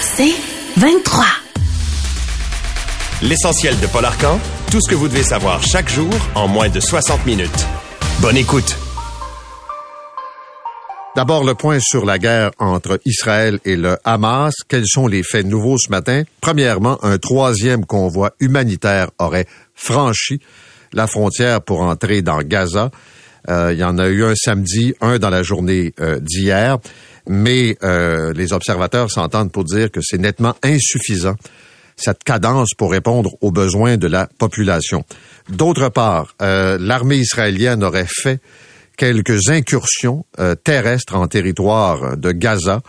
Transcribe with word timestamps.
C'est 0.00 0.34
23. 0.76 1.24
L'essentiel 3.22 3.78
de 3.80 3.86
Paul 3.86 4.04
Arcan, 4.04 4.38
tout 4.70 4.80
ce 4.80 4.88
que 4.88 4.94
vous 4.94 5.08
devez 5.08 5.22
savoir 5.22 5.62
chaque 5.62 5.88
jour 5.88 6.10
en 6.34 6.48
moins 6.48 6.68
de 6.68 6.80
60 6.80 7.26
minutes. 7.26 7.66
Bonne 8.20 8.36
écoute. 8.36 8.76
D'abord, 11.16 11.44
le 11.44 11.54
point 11.54 11.78
sur 11.80 12.06
la 12.06 12.18
guerre 12.18 12.52
entre 12.58 13.00
Israël 13.04 13.58
et 13.64 13.76
le 13.76 13.96
Hamas. 14.04 14.54
Quels 14.68 14.86
sont 14.86 15.06
les 15.06 15.22
faits 15.22 15.44
nouveaux 15.44 15.76
ce 15.76 15.90
matin? 15.90 16.22
Premièrement, 16.40 17.02
un 17.04 17.18
troisième 17.18 17.84
convoi 17.84 18.32
humanitaire 18.40 19.10
aurait 19.18 19.46
franchi 19.74 20.40
la 20.92 21.06
frontière 21.06 21.62
pour 21.62 21.82
entrer 21.82 22.22
dans 22.22 22.38
Gaza. 22.42 22.90
Euh, 23.48 23.72
il 23.72 23.78
y 23.78 23.84
en 23.84 23.98
a 23.98 24.08
eu 24.08 24.24
un 24.24 24.34
samedi, 24.34 24.94
un 25.00 25.18
dans 25.18 25.30
la 25.30 25.42
journée 25.42 25.94
euh, 26.00 26.20
d'hier, 26.20 26.78
mais 27.30 27.76
euh, 27.82 28.32
les 28.32 28.52
observateurs 28.52 29.10
s'entendent 29.10 29.52
pour 29.52 29.64
dire 29.64 29.90
que 29.90 30.00
c'est 30.02 30.18
nettement 30.18 30.54
insuffisant 30.62 31.36
cette 31.96 32.24
cadence 32.24 32.70
pour 32.76 32.90
répondre 32.90 33.36
aux 33.40 33.52
besoins 33.52 33.96
de 33.96 34.06
la 34.06 34.26
population. 34.26 35.04
D'autre 35.50 35.90
part, 35.90 36.34
l'armée 36.40 37.16
israélienne 37.16 37.84
aurait 37.84 38.06
fait 38.08 38.40
quelques 39.00 39.48
incursions 39.48 40.26
euh, 40.38 40.54
terrestres 40.54 41.14
en 41.14 41.26
territoire 41.26 42.18
de 42.18 42.32
Gaza. 42.32 42.82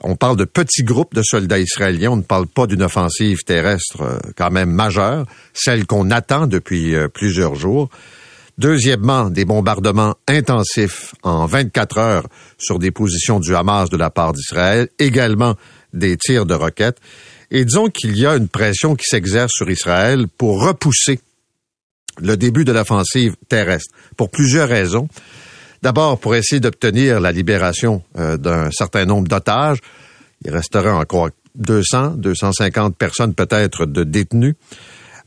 On 0.00 0.14
parle 0.14 0.36
de 0.36 0.44
petits 0.44 0.84
groupes 0.84 1.12
de 1.12 1.22
soldats 1.24 1.58
israéliens, 1.58 2.12
on 2.12 2.16
ne 2.16 2.22
parle 2.22 2.46
pas 2.46 2.68
d'une 2.68 2.84
offensive 2.84 3.42
terrestre 3.42 4.02
euh, 4.02 4.18
quand 4.36 4.52
même 4.52 4.70
majeure, 4.70 5.26
celle 5.54 5.84
qu'on 5.84 6.12
attend 6.12 6.46
depuis 6.46 6.94
euh, 6.94 7.08
plusieurs 7.08 7.56
jours. 7.56 7.90
Deuxièmement, 8.58 9.28
des 9.28 9.44
bombardements 9.44 10.14
intensifs 10.28 11.14
en 11.22 11.44
24 11.44 11.98
heures 11.98 12.26
sur 12.58 12.78
des 12.78 12.90
positions 12.90 13.38
du 13.38 13.54
Hamas 13.54 13.90
de 13.90 13.98
la 13.98 14.08
part 14.08 14.32
d'Israël, 14.32 14.88
également 14.98 15.56
des 15.92 16.16
tirs 16.16 16.46
de 16.46 16.54
roquettes. 16.54 16.98
Et 17.50 17.64
disons 17.64 17.88
qu'il 17.88 18.16
y 18.16 18.26
a 18.26 18.34
une 18.34 18.48
pression 18.48 18.96
qui 18.96 19.04
s'exerce 19.04 19.52
sur 19.52 19.68
Israël 19.70 20.26
pour 20.38 20.62
repousser 20.62 21.20
le 22.18 22.36
début 22.36 22.64
de 22.64 22.72
l'offensive 22.72 23.36
terrestre, 23.48 23.94
pour 24.16 24.30
plusieurs 24.30 24.68
raisons. 24.68 25.08
D'abord, 25.82 26.18
pour 26.18 26.34
essayer 26.34 26.58
d'obtenir 26.58 27.20
la 27.20 27.32
libération 27.32 28.02
euh, 28.18 28.38
d'un 28.38 28.70
certain 28.70 29.04
nombre 29.04 29.28
d'otages. 29.28 29.78
Il 30.44 30.50
resterait 30.50 30.90
encore 30.90 31.28
200, 31.56 32.14
250 32.16 32.96
personnes 32.96 33.34
peut-être 33.34 33.84
de 33.84 34.02
détenus. 34.02 34.54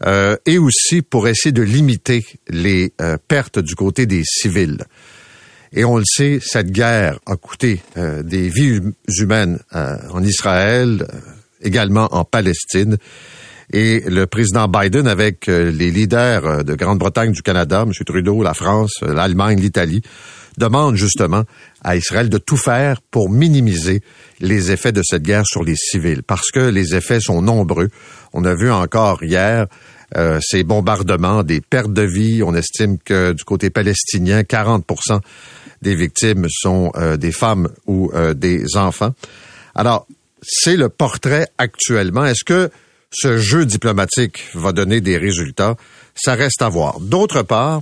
Euh, 0.06 0.38
et 0.46 0.58
aussi 0.58 1.02
pour 1.02 1.28
essayer 1.28 1.52
de 1.52 1.62
limiter 1.62 2.26
les 2.48 2.94
euh, 3.02 3.18
pertes 3.28 3.60
du 3.60 3.76
côté 3.76 4.06
des 4.06 4.24
civils. 4.24 4.86
Et 5.74 5.84
on 5.86 5.98
le 5.98 6.06
sait, 6.06 6.40
cette 6.42 6.72
guerre 6.72 7.20
a 7.28 7.36
coûté 7.36 7.80
des 7.96 8.50
vies 8.50 8.80
humaines 9.20 9.60
en 9.72 10.24
Israël, 10.24 11.06
également 11.62 12.08
en 12.12 12.26
Palestine. 12.26 12.98
Et 13.72 14.00
le 14.08 14.26
président 14.26 14.68
Biden, 14.68 15.08
avec 15.08 15.46
les 15.46 15.92
leaders 15.92 16.64
de 16.64 16.74
Grande-Bretagne, 16.74 17.34
du 17.34 17.44
Canada, 17.44 17.84
M. 17.86 17.92
Trudeau, 18.04 18.42
la 18.42 18.56
France, 18.56 18.94
l'Allemagne, 19.04 19.60
l'Italie, 19.60 20.02
demande 20.60 20.96
justement 20.96 21.44
à 21.84 21.96
Israël 21.96 22.30
de 22.30 22.38
tout 22.38 22.58
faire 22.58 23.02
pour 23.02 23.30
minimiser 23.30 24.02
les 24.40 24.72
effets 24.72 24.92
de 24.92 25.02
cette 25.04 25.24
guerre 25.24 25.46
sur 25.48 25.64
les 25.64 25.76
civils, 25.76 26.22
parce 26.22 26.52
que 26.52 26.60
les 26.60 26.96
effets 26.96 27.20
sont 27.20 27.42
nombreux. 27.42 27.90
On 28.34 28.46
a 28.46 28.54
vu 28.54 28.72
encore 28.72 29.24
hier 29.24 29.66
euh, 30.18 30.40
ces 30.42 30.64
bombardements, 30.64 31.44
des 31.44 31.62
pertes 31.62 31.94
de 31.94 32.02
vie. 32.02 32.44
On 32.44 32.54
estime 32.54 32.98
que 33.00 33.34
du 33.34 33.44
côté 33.44 33.70
palestinien, 33.70 34.42
40% 34.42 35.22
des 35.82 35.96
victimes 35.96 36.48
sont 36.50 36.92
euh, 36.96 37.16
des 37.18 37.32
femmes 37.32 37.70
ou 37.86 38.12
euh, 38.14 38.34
des 38.34 38.76
enfants. 38.76 39.14
Alors, 39.76 40.08
c'est 40.42 40.76
le 40.76 40.90
portrait 40.90 41.48
actuellement. 41.58 42.26
Est-ce 42.26 42.44
que 42.44 42.70
ce 43.12 43.38
jeu 43.38 43.66
diplomatique 43.66 44.44
va 44.56 44.72
donner 44.72 45.00
des 45.02 45.18
résultats? 45.18 45.76
Ça 46.16 46.36
reste 46.36 46.62
à 46.62 46.70
voir. 46.70 47.00
D'autre 47.00 47.44
part, 47.44 47.82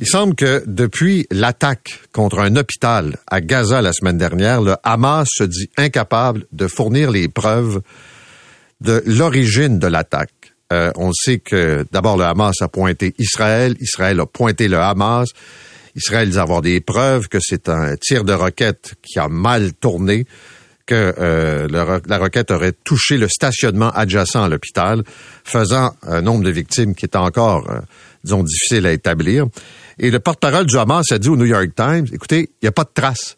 il 0.00 0.06
semble 0.06 0.34
que 0.34 0.62
depuis 0.66 1.26
l'attaque 1.30 2.00
contre 2.12 2.38
un 2.38 2.56
hôpital 2.56 3.18
à 3.26 3.40
Gaza 3.40 3.82
la 3.82 3.92
semaine 3.92 4.18
dernière, 4.18 4.62
le 4.62 4.76
Hamas 4.82 5.28
se 5.30 5.44
dit 5.44 5.68
incapable 5.76 6.46
de 6.52 6.66
fournir 6.66 7.10
les 7.10 7.28
preuves 7.28 7.82
de 8.80 9.02
l'origine 9.06 9.78
de 9.78 9.86
l'attaque. 9.86 10.54
Euh, 10.72 10.90
on 10.96 11.12
sait 11.12 11.38
que 11.38 11.84
d'abord 11.92 12.16
le 12.16 12.24
Hamas 12.24 12.54
a 12.62 12.68
pointé 12.68 13.14
Israël, 13.18 13.76
Israël 13.80 14.20
a 14.20 14.26
pointé 14.26 14.68
le 14.68 14.78
Hamas. 14.78 15.28
Israël 15.94 16.30
dit 16.30 16.38
avoir 16.38 16.62
des 16.62 16.80
preuves 16.80 17.28
que 17.28 17.38
c'est 17.40 17.68
un 17.68 17.96
tir 17.96 18.24
de 18.24 18.32
roquette 18.32 18.94
qui 19.02 19.18
a 19.18 19.28
mal 19.28 19.74
tourné, 19.74 20.26
que 20.86 21.14
euh, 21.18 21.68
la 22.06 22.18
roquette 22.18 22.50
aurait 22.50 22.72
touché 22.72 23.16
le 23.16 23.28
stationnement 23.28 23.90
adjacent 23.90 24.42
à 24.42 24.48
l'hôpital, 24.48 25.02
faisant 25.44 25.94
un 26.02 26.22
nombre 26.22 26.44
de 26.44 26.50
victimes 26.50 26.94
qui 26.94 27.04
est 27.04 27.16
encore 27.16 27.70
euh, 27.70 27.80
disons, 28.24 28.42
difficile 28.42 28.86
à 28.86 28.92
établir. 28.92 29.46
Et 29.98 30.10
le 30.10 30.18
porte-parole 30.18 30.66
du 30.66 30.76
Hamas 30.76 31.12
a 31.12 31.18
dit 31.18 31.28
au 31.28 31.36
New 31.36 31.44
York 31.44 31.70
Times, 31.76 32.06
écoutez, 32.12 32.50
il 32.60 32.64
n'y 32.64 32.68
a 32.68 32.72
pas 32.72 32.84
de 32.84 32.90
traces. 32.92 33.36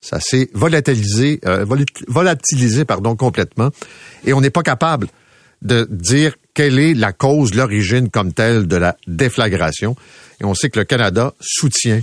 Ça 0.00 0.18
s'est 0.18 0.48
volatilisé, 0.54 1.40
euh, 1.44 1.66
volatilisé 2.08 2.86
pardon, 2.86 3.16
complètement. 3.16 3.70
Et 4.24 4.32
on 4.32 4.40
n'est 4.40 4.50
pas 4.50 4.62
capable 4.62 5.08
de 5.60 5.86
dire 5.90 6.36
quelle 6.54 6.78
est 6.78 6.94
la 6.94 7.12
cause, 7.12 7.54
l'origine 7.54 8.08
comme 8.08 8.32
telle 8.32 8.66
de 8.66 8.76
la 8.76 8.96
déflagration. 9.06 9.94
Et 10.40 10.44
on 10.44 10.54
sait 10.54 10.70
que 10.70 10.78
le 10.78 10.86
Canada 10.86 11.34
soutient 11.38 12.00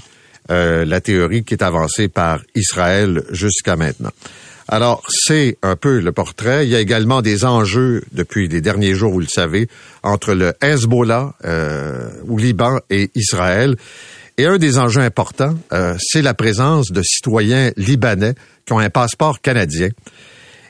euh, 0.52 0.86
la 0.86 1.02
théorie 1.02 1.44
qui 1.44 1.56
est 1.56 1.64
avancée 1.64 2.08
par 2.08 2.42
Israël 2.56 3.24
jusqu'à 3.32 3.76
maintenant. 3.76 4.12
Alors, 4.70 5.02
c'est 5.08 5.58
un 5.64 5.78
peu 5.78 6.00
le 6.00 6.12
portrait. 6.12 6.68
Il 6.68 6.72
y 6.72 6.76
a 6.76 6.82
également 6.82 7.22
des 7.22 7.46
enjeux 7.46 8.04
depuis 8.12 8.50
les 8.50 8.60
derniers 8.60 8.96
jours, 8.96 9.14
vous 9.14 9.22
le 9.22 9.28
savez, 9.28 9.70
entre 10.04 10.34
le 10.34 10.54
Hezbollah 10.62 11.36
euh, 11.46 12.10
Liban 12.38 12.80
et 12.90 13.10
Israël. 13.16 13.78
Et 14.38 14.46
un 14.46 14.58
des 14.58 14.78
enjeux 14.78 15.02
importants, 15.02 15.58
euh, 15.72 15.96
c'est 16.00 16.22
la 16.22 16.34
présence 16.34 16.92
de 16.92 17.02
citoyens 17.02 17.72
libanais 17.78 18.36
qui 18.66 18.74
ont 18.74 18.80
un 18.80 18.90
passeport 18.90 19.40
canadien. 19.40 19.90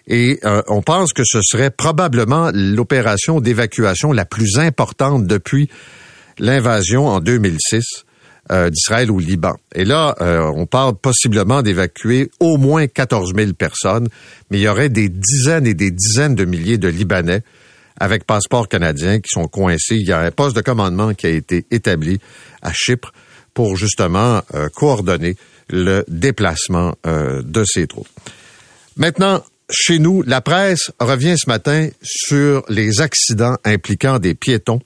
Et 0.07 0.39
euh, 0.45 0.61
on 0.67 0.83
pense 0.83 1.11
que 1.11 1.23
ce 1.25 1.39
serait 1.41 1.71
probablement 1.71 2.51
l'opération 2.53 3.41
d'évacuation 3.41 4.13
la 4.13 4.25
plus 4.25 4.59
importante 4.59 5.25
depuis 5.25 5.69
l'invasion 6.39 7.07
en 7.07 7.19
2006 7.19 8.05
euh, 8.51 8.69
d'Israël 8.69 9.11
au 9.11 9.19
Liban. 9.19 9.55
Et 9.75 9.85
là, 9.85 10.15
euh, 10.21 10.51
on 10.55 10.65
parle 10.65 10.95
possiblement 10.95 11.61
d'évacuer 11.61 12.29
au 12.39 12.57
moins 12.57 12.87
14 12.87 13.33
000 13.35 13.53
personnes, 13.53 14.07
mais 14.49 14.59
il 14.59 14.61
y 14.61 14.67
aurait 14.67 14.89
des 14.89 15.09
dizaines 15.09 15.67
et 15.67 15.73
des 15.73 15.91
dizaines 15.91 16.35
de 16.35 16.45
milliers 16.45 16.77
de 16.77 16.87
Libanais 16.87 17.41
avec 17.99 18.25
passeport 18.25 18.67
canadien 18.67 19.19
qui 19.19 19.29
sont 19.29 19.47
coincés. 19.47 19.95
Il 19.95 20.07
y 20.07 20.11
a 20.11 20.19
un 20.19 20.31
poste 20.31 20.55
de 20.55 20.61
commandement 20.61 21.13
qui 21.13 21.25
a 21.25 21.29
été 21.29 21.65
établi 21.71 22.19
à 22.61 22.71
Chypre 22.73 23.11
pour 23.53 23.75
justement 23.75 24.41
euh, 24.53 24.69
coordonner 24.69 25.35
le 25.69 26.05
déplacement 26.07 26.93
de 27.03 27.63
ces 27.65 27.87
troupes. 27.87 28.07
Maintenant, 28.95 29.43
chez 29.69 29.99
nous, 29.99 30.23
la 30.25 30.39
presse 30.39 30.91
revient 30.97 31.35
ce 31.37 31.49
matin 31.49 31.89
sur 32.01 32.63
les 32.69 33.01
accidents 33.01 33.57
impliquant 33.65 34.17
des 34.17 34.33
piétons 34.33 34.79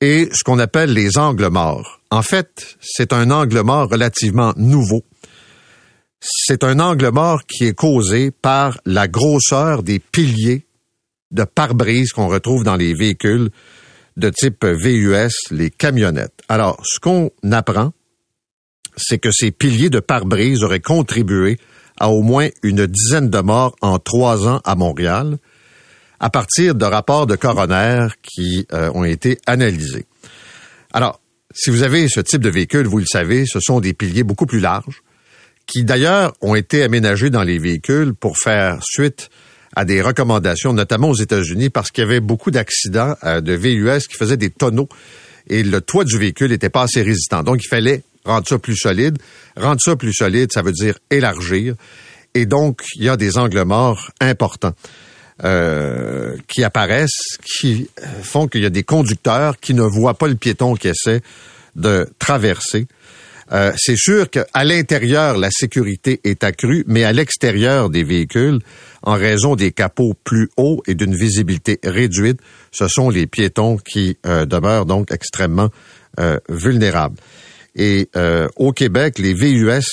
et 0.00 0.30
ce 0.32 0.42
qu'on 0.44 0.58
appelle 0.58 0.94
les 0.94 1.18
angles 1.18 1.48
morts. 1.48 1.95
En 2.10 2.22
fait, 2.22 2.76
c'est 2.80 3.12
un 3.12 3.30
angle 3.30 3.60
mort 3.62 3.88
relativement 3.88 4.52
nouveau. 4.56 5.02
C'est 6.20 6.64
un 6.64 6.80
angle 6.80 7.10
mort 7.10 7.44
qui 7.44 7.64
est 7.66 7.74
causé 7.74 8.30
par 8.30 8.78
la 8.86 9.08
grosseur 9.08 9.82
des 9.82 9.98
piliers 9.98 10.66
de 11.30 11.44
pare-brise 11.44 12.12
qu'on 12.12 12.28
retrouve 12.28 12.64
dans 12.64 12.76
les 12.76 12.94
véhicules 12.94 13.50
de 14.16 14.30
type 14.30 14.64
VUS, 14.64 15.30
les 15.50 15.70
camionnettes. 15.70 16.40
Alors, 16.48 16.80
ce 16.84 16.98
qu'on 16.98 17.30
apprend, 17.50 17.92
c'est 18.96 19.18
que 19.18 19.30
ces 19.30 19.50
piliers 19.50 19.90
de 19.90 20.00
pare-brise 20.00 20.62
auraient 20.62 20.80
contribué 20.80 21.58
à 21.98 22.10
au 22.10 22.22
moins 22.22 22.48
une 22.62 22.86
dizaine 22.86 23.28
de 23.28 23.40
morts 23.40 23.74
en 23.82 23.98
trois 23.98 24.46
ans 24.46 24.60
à 24.64 24.74
Montréal, 24.74 25.38
à 26.20 26.30
partir 26.30 26.74
de 26.74 26.84
rapports 26.84 27.26
de 27.26 27.36
coroner 27.36 28.08
qui 28.22 28.66
euh, 28.72 28.90
ont 28.94 29.04
été 29.04 29.38
analysés. 29.46 30.06
Alors, 30.92 31.20
si 31.56 31.70
vous 31.70 31.82
avez 31.82 32.08
ce 32.08 32.20
type 32.20 32.42
de 32.42 32.50
véhicule, 32.50 32.86
vous 32.86 32.98
le 32.98 33.06
savez, 33.06 33.44
ce 33.46 33.60
sont 33.60 33.80
des 33.80 33.94
piliers 33.94 34.24
beaucoup 34.24 34.44
plus 34.44 34.60
larges, 34.60 35.02
qui 35.66 35.84
d'ailleurs 35.84 36.34
ont 36.42 36.54
été 36.54 36.82
aménagés 36.82 37.30
dans 37.30 37.42
les 37.42 37.58
véhicules 37.58 38.12
pour 38.14 38.36
faire 38.36 38.78
suite 38.82 39.30
à 39.74 39.86
des 39.86 40.02
recommandations, 40.02 40.74
notamment 40.74 41.08
aux 41.08 41.16
États-Unis, 41.16 41.70
parce 41.70 41.90
qu'il 41.90 42.04
y 42.04 42.06
avait 42.06 42.20
beaucoup 42.20 42.50
d'accidents 42.50 43.14
euh, 43.24 43.40
de 43.40 43.54
VUS 43.54 44.06
qui 44.06 44.16
faisaient 44.16 44.36
des 44.36 44.50
tonneaux 44.50 44.88
et 45.48 45.62
le 45.62 45.80
toit 45.80 46.04
du 46.04 46.18
véhicule 46.18 46.50
n'était 46.50 46.68
pas 46.68 46.82
assez 46.82 47.02
résistant. 47.02 47.42
Donc, 47.42 47.64
il 47.64 47.68
fallait 47.68 48.02
rendre 48.24 48.46
ça 48.46 48.58
plus 48.58 48.76
solide. 48.76 49.18
Rendre 49.56 49.80
ça 49.80 49.96
plus 49.96 50.12
solide, 50.12 50.50
ça 50.52 50.62
veut 50.62 50.72
dire 50.72 50.98
élargir. 51.10 51.74
Et 52.34 52.44
donc, 52.44 52.82
il 52.96 53.04
y 53.04 53.08
a 53.08 53.16
des 53.16 53.38
angles 53.38 53.64
morts 53.64 54.10
importants 54.20 54.74
euh, 55.44 56.36
qui 56.48 56.64
apparaissent, 56.64 57.38
qui 57.44 57.88
font 58.22 58.48
qu'il 58.48 58.62
y 58.62 58.66
a 58.66 58.70
des 58.70 58.82
conducteurs 58.82 59.58
qui 59.58 59.74
ne 59.74 59.82
voient 59.82 60.14
pas 60.14 60.28
le 60.28 60.34
piéton 60.34 60.74
qui 60.74 60.88
essaie 60.88 61.20
de 61.74 62.08
traverser. 62.18 62.86
Euh, 63.52 63.72
c'est 63.76 63.96
sûr 63.96 64.28
qu'à 64.28 64.64
l'intérieur, 64.64 65.38
la 65.38 65.50
sécurité 65.50 66.20
est 66.24 66.42
accrue, 66.42 66.84
mais 66.86 67.04
à 67.04 67.12
l'extérieur 67.12 67.90
des 67.90 68.02
véhicules, 68.02 68.58
en 69.02 69.14
raison 69.14 69.54
des 69.54 69.70
capots 69.70 70.14
plus 70.24 70.48
hauts 70.56 70.82
et 70.86 70.94
d'une 70.94 71.14
visibilité 71.14 71.78
réduite, 71.84 72.40
ce 72.72 72.88
sont 72.88 73.08
les 73.08 73.26
piétons 73.26 73.76
qui 73.76 74.18
euh, 74.26 74.46
demeurent 74.46 74.86
donc 74.86 75.12
extrêmement 75.12 75.70
euh, 76.18 76.38
vulnérables. 76.48 77.18
Et 77.78 78.08
au 78.56 78.72
Québec, 78.72 79.18
les 79.18 79.34
VUS 79.34 79.84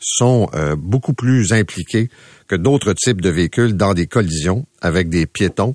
sont 0.00 0.50
beaucoup 0.76 1.12
plus 1.12 1.52
impliqués 1.52 2.08
que 2.48 2.56
d'autres 2.56 2.94
types 2.94 3.20
de 3.20 3.28
véhicules 3.28 3.76
dans 3.76 3.94
des 3.94 4.06
collisions 4.06 4.66
avec 4.80 5.08
des 5.08 5.26
piétons. 5.26 5.74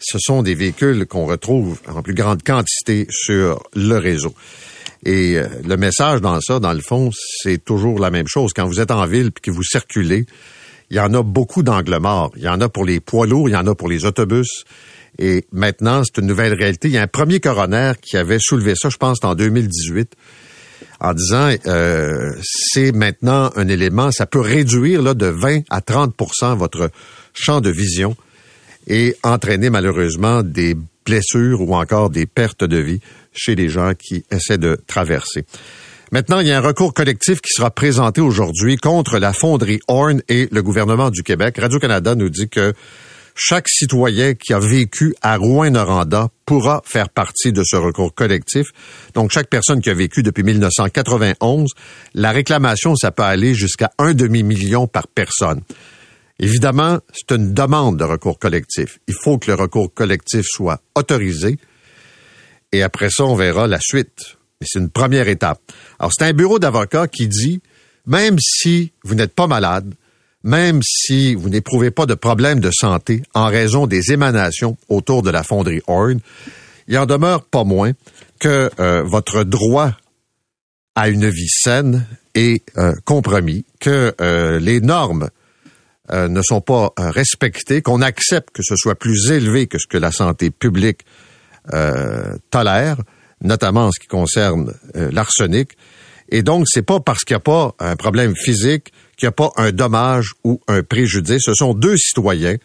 Ce 0.00 0.18
sont 0.18 0.42
des 0.42 0.54
véhicules 0.54 1.06
qu'on 1.06 1.26
retrouve 1.26 1.78
en 1.86 2.02
plus 2.02 2.14
grande 2.14 2.42
quantité 2.42 3.06
sur 3.10 3.62
le 3.74 3.96
réseau. 3.96 4.34
Et 5.04 5.36
euh, 5.36 5.46
le 5.66 5.76
message 5.76 6.20
dans 6.20 6.40
ça, 6.40 6.60
dans 6.60 6.72
le 6.72 6.80
fond, 6.80 7.10
c'est 7.12 7.62
toujours 7.62 7.98
la 7.98 8.10
même 8.10 8.26
chose. 8.26 8.52
Quand 8.54 8.66
vous 8.66 8.80
êtes 8.80 8.90
en 8.90 9.06
ville 9.06 9.28
et 9.28 9.40
que 9.40 9.50
vous 9.50 9.62
circulez, 9.62 10.26
il 10.90 10.96
y 10.96 11.00
en 11.00 11.12
a 11.14 11.22
beaucoup 11.22 11.62
d'angles 11.62 11.98
morts. 11.98 12.32
Il 12.36 12.42
y 12.42 12.48
en 12.48 12.60
a 12.60 12.68
pour 12.68 12.84
les 12.84 13.00
poids 13.00 13.26
lourds, 13.26 13.48
il 13.48 13.52
y 13.52 13.56
en 13.56 13.66
a 13.66 13.74
pour 13.74 13.88
les 13.88 14.04
autobus. 14.04 14.64
Et 15.18 15.44
maintenant, 15.52 16.02
c'est 16.04 16.20
une 16.20 16.26
nouvelle 16.26 16.54
réalité. 16.54 16.88
Il 16.88 16.94
y 16.94 16.98
a 16.98 17.02
un 17.02 17.06
premier 17.06 17.40
coroner 17.40 17.92
qui 18.00 18.16
avait 18.16 18.38
soulevé 18.40 18.74
ça, 18.76 18.88
je 18.88 18.96
pense, 18.96 19.18
en 19.22 19.34
2018, 19.34 20.14
en 21.00 21.12
disant 21.12 21.52
euh, 21.66 22.32
c'est 22.42 22.92
maintenant 22.92 23.50
un 23.56 23.68
élément, 23.68 24.10
ça 24.10 24.26
peut 24.26 24.40
réduire 24.40 25.02
là, 25.02 25.14
de 25.14 25.26
20 25.26 25.62
à 25.70 25.80
30% 25.80 26.56
votre 26.56 26.90
champ 27.32 27.60
de 27.60 27.70
vision 27.70 28.16
et 28.86 29.16
entraîner 29.22 29.70
malheureusement 29.70 30.42
des 30.42 30.76
blessures 31.04 31.60
ou 31.60 31.74
encore 31.74 32.10
des 32.10 32.26
pertes 32.26 32.64
de 32.64 32.78
vie 32.78 33.00
chez 33.32 33.54
les 33.54 33.68
gens 33.68 33.92
qui 33.98 34.24
essaient 34.30 34.58
de 34.58 34.78
traverser. 34.86 35.44
Maintenant, 36.12 36.40
il 36.40 36.46
y 36.46 36.52
a 36.52 36.58
un 36.58 36.60
recours 36.60 36.94
collectif 36.94 37.40
qui 37.40 37.52
sera 37.52 37.70
présenté 37.70 38.20
aujourd'hui 38.20 38.76
contre 38.76 39.18
la 39.18 39.32
fonderie 39.32 39.80
Horn 39.88 40.22
et 40.28 40.48
le 40.52 40.62
gouvernement 40.62 41.10
du 41.10 41.22
Québec. 41.22 41.56
Radio-Canada 41.58 42.14
nous 42.14 42.28
dit 42.28 42.48
que 42.48 42.72
chaque 43.34 43.68
citoyen 43.68 44.34
qui 44.34 44.52
a 44.52 44.60
vécu 44.60 45.14
à 45.20 45.36
Rouen-Noranda 45.36 46.28
pourra 46.46 46.82
faire 46.84 47.08
partie 47.08 47.52
de 47.52 47.62
ce 47.64 47.76
recours 47.76 48.14
collectif. 48.14 48.68
Donc, 49.14 49.32
chaque 49.32 49.48
personne 49.48 49.80
qui 49.80 49.90
a 49.90 49.94
vécu 49.94 50.22
depuis 50.22 50.44
1991, 50.44 51.70
la 52.14 52.30
réclamation, 52.30 52.94
ça 52.94 53.10
peut 53.10 53.24
aller 53.24 53.54
jusqu'à 53.54 53.90
un 53.98 54.14
demi-million 54.14 54.86
par 54.86 55.08
personne. 55.08 55.62
Évidemment, 56.38 56.98
c'est 57.12 57.34
une 57.34 57.54
demande 57.54 57.98
de 57.98 58.04
recours 58.04 58.38
collectif. 58.38 58.98
Il 59.08 59.14
faut 59.14 59.38
que 59.38 59.50
le 59.50 59.56
recours 59.56 59.92
collectif 59.92 60.44
soit 60.44 60.80
autorisé. 60.94 61.58
Et 62.72 62.82
après 62.82 63.08
ça, 63.10 63.24
on 63.24 63.36
verra 63.36 63.66
la 63.66 63.78
suite. 63.80 64.36
Mais 64.60 64.66
c'est 64.70 64.78
une 64.78 64.90
première 64.90 65.28
étape. 65.28 65.60
Alors, 65.98 66.12
c'est 66.16 66.24
un 66.24 66.32
bureau 66.32 66.58
d'avocats 66.58 67.08
qui 67.08 67.28
dit, 67.28 67.60
même 68.06 68.36
si 68.38 68.92
vous 69.04 69.14
n'êtes 69.14 69.34
pas 69.34 69.46
malade, 69.46 69.94
même 70.44 70.80
si 70.82 71.34
vous 71.34 71.48
n'éprouvez 71.48 71.90
pas 71.90 72.06
de 72.06 72.14
problème 72.14 72.60
de 72.60 72.70
santé 72.70 73.22
en 73.32 73.46
raison 73.46 73.86
des 73.86 74.12
émanations 74.12 74.76
autour 74.88 75.22
de 75.22 75.30
la 75.30 75.42
fonderie 75.42 75.80
Horn, 75.86 76.20
il 76.86 76.98
en 76.98 77.06
demeure 77.06 77.44
pas 77.44 77.64
moins 77.64 77.92
que 78.38 78.70
euh, 78.78 79.02
votre 79.02 79.42
droit 79.42 79.92
à 80.94 81.08
une 81.08 81.28
vie 81.28 81.48
saine 81.48 82.06
est 82.34 82.62
euh, 82.76 82.92
compromis, 83.04 83.64
que 83.80 84.14
euh, 84.20 84.60
les 84.60 84.80
normes 84.80 85.30
ne 86.12 86.42
sont 86.42 86.60
pas 86.60 86.92
respectées, 86.98 87.80
qu'on 87.80 88.02
accepte 88.02 88.50
que 88.54 88.62
ce 88.62 88.76
soit 88.76 88.94
plus 88.94 89.30
élevé 89.30 89.66
que 89.66 89.78
ce 89.78 89.86
que 89.86 89.96
la 89.96 90.12
santé 90.12 90.50
publique 90.50 91.00
tolère, 92.50 92.98
notamment 93.40 93.86
en 93.86 93.90
ce 93.90 93.98
qui 93.98 94.06
concerne 94.06 94.74
l'arsenic. 94.94 95.78
Et 96.28 96.42
donc, 96.42 96.66
c'est 96.68 96.82
pas 96.82 97.00
parce 97.00 97.24
qu'il 97.24 97.32
n'y 97.34 97.38
a 97.38 97.40
pas 97.40 97.74
un 97.78 97.96
problème 97.96 98.36
physique 98.36 98.92
qu'il 99.16 99.26
n'y 99.26 99.30
a 99.30 99.32
pas 99.32 99.50
un 99.56 99.72
dommage 99.72 100.32
ou 100.44 100.60
un 100.68 100.82
préjudice. 100.82 101.42
Ce 101.44 101.54
sont 101.54 101.74
deux 101.74 101.96
citoyens 101.96 102.56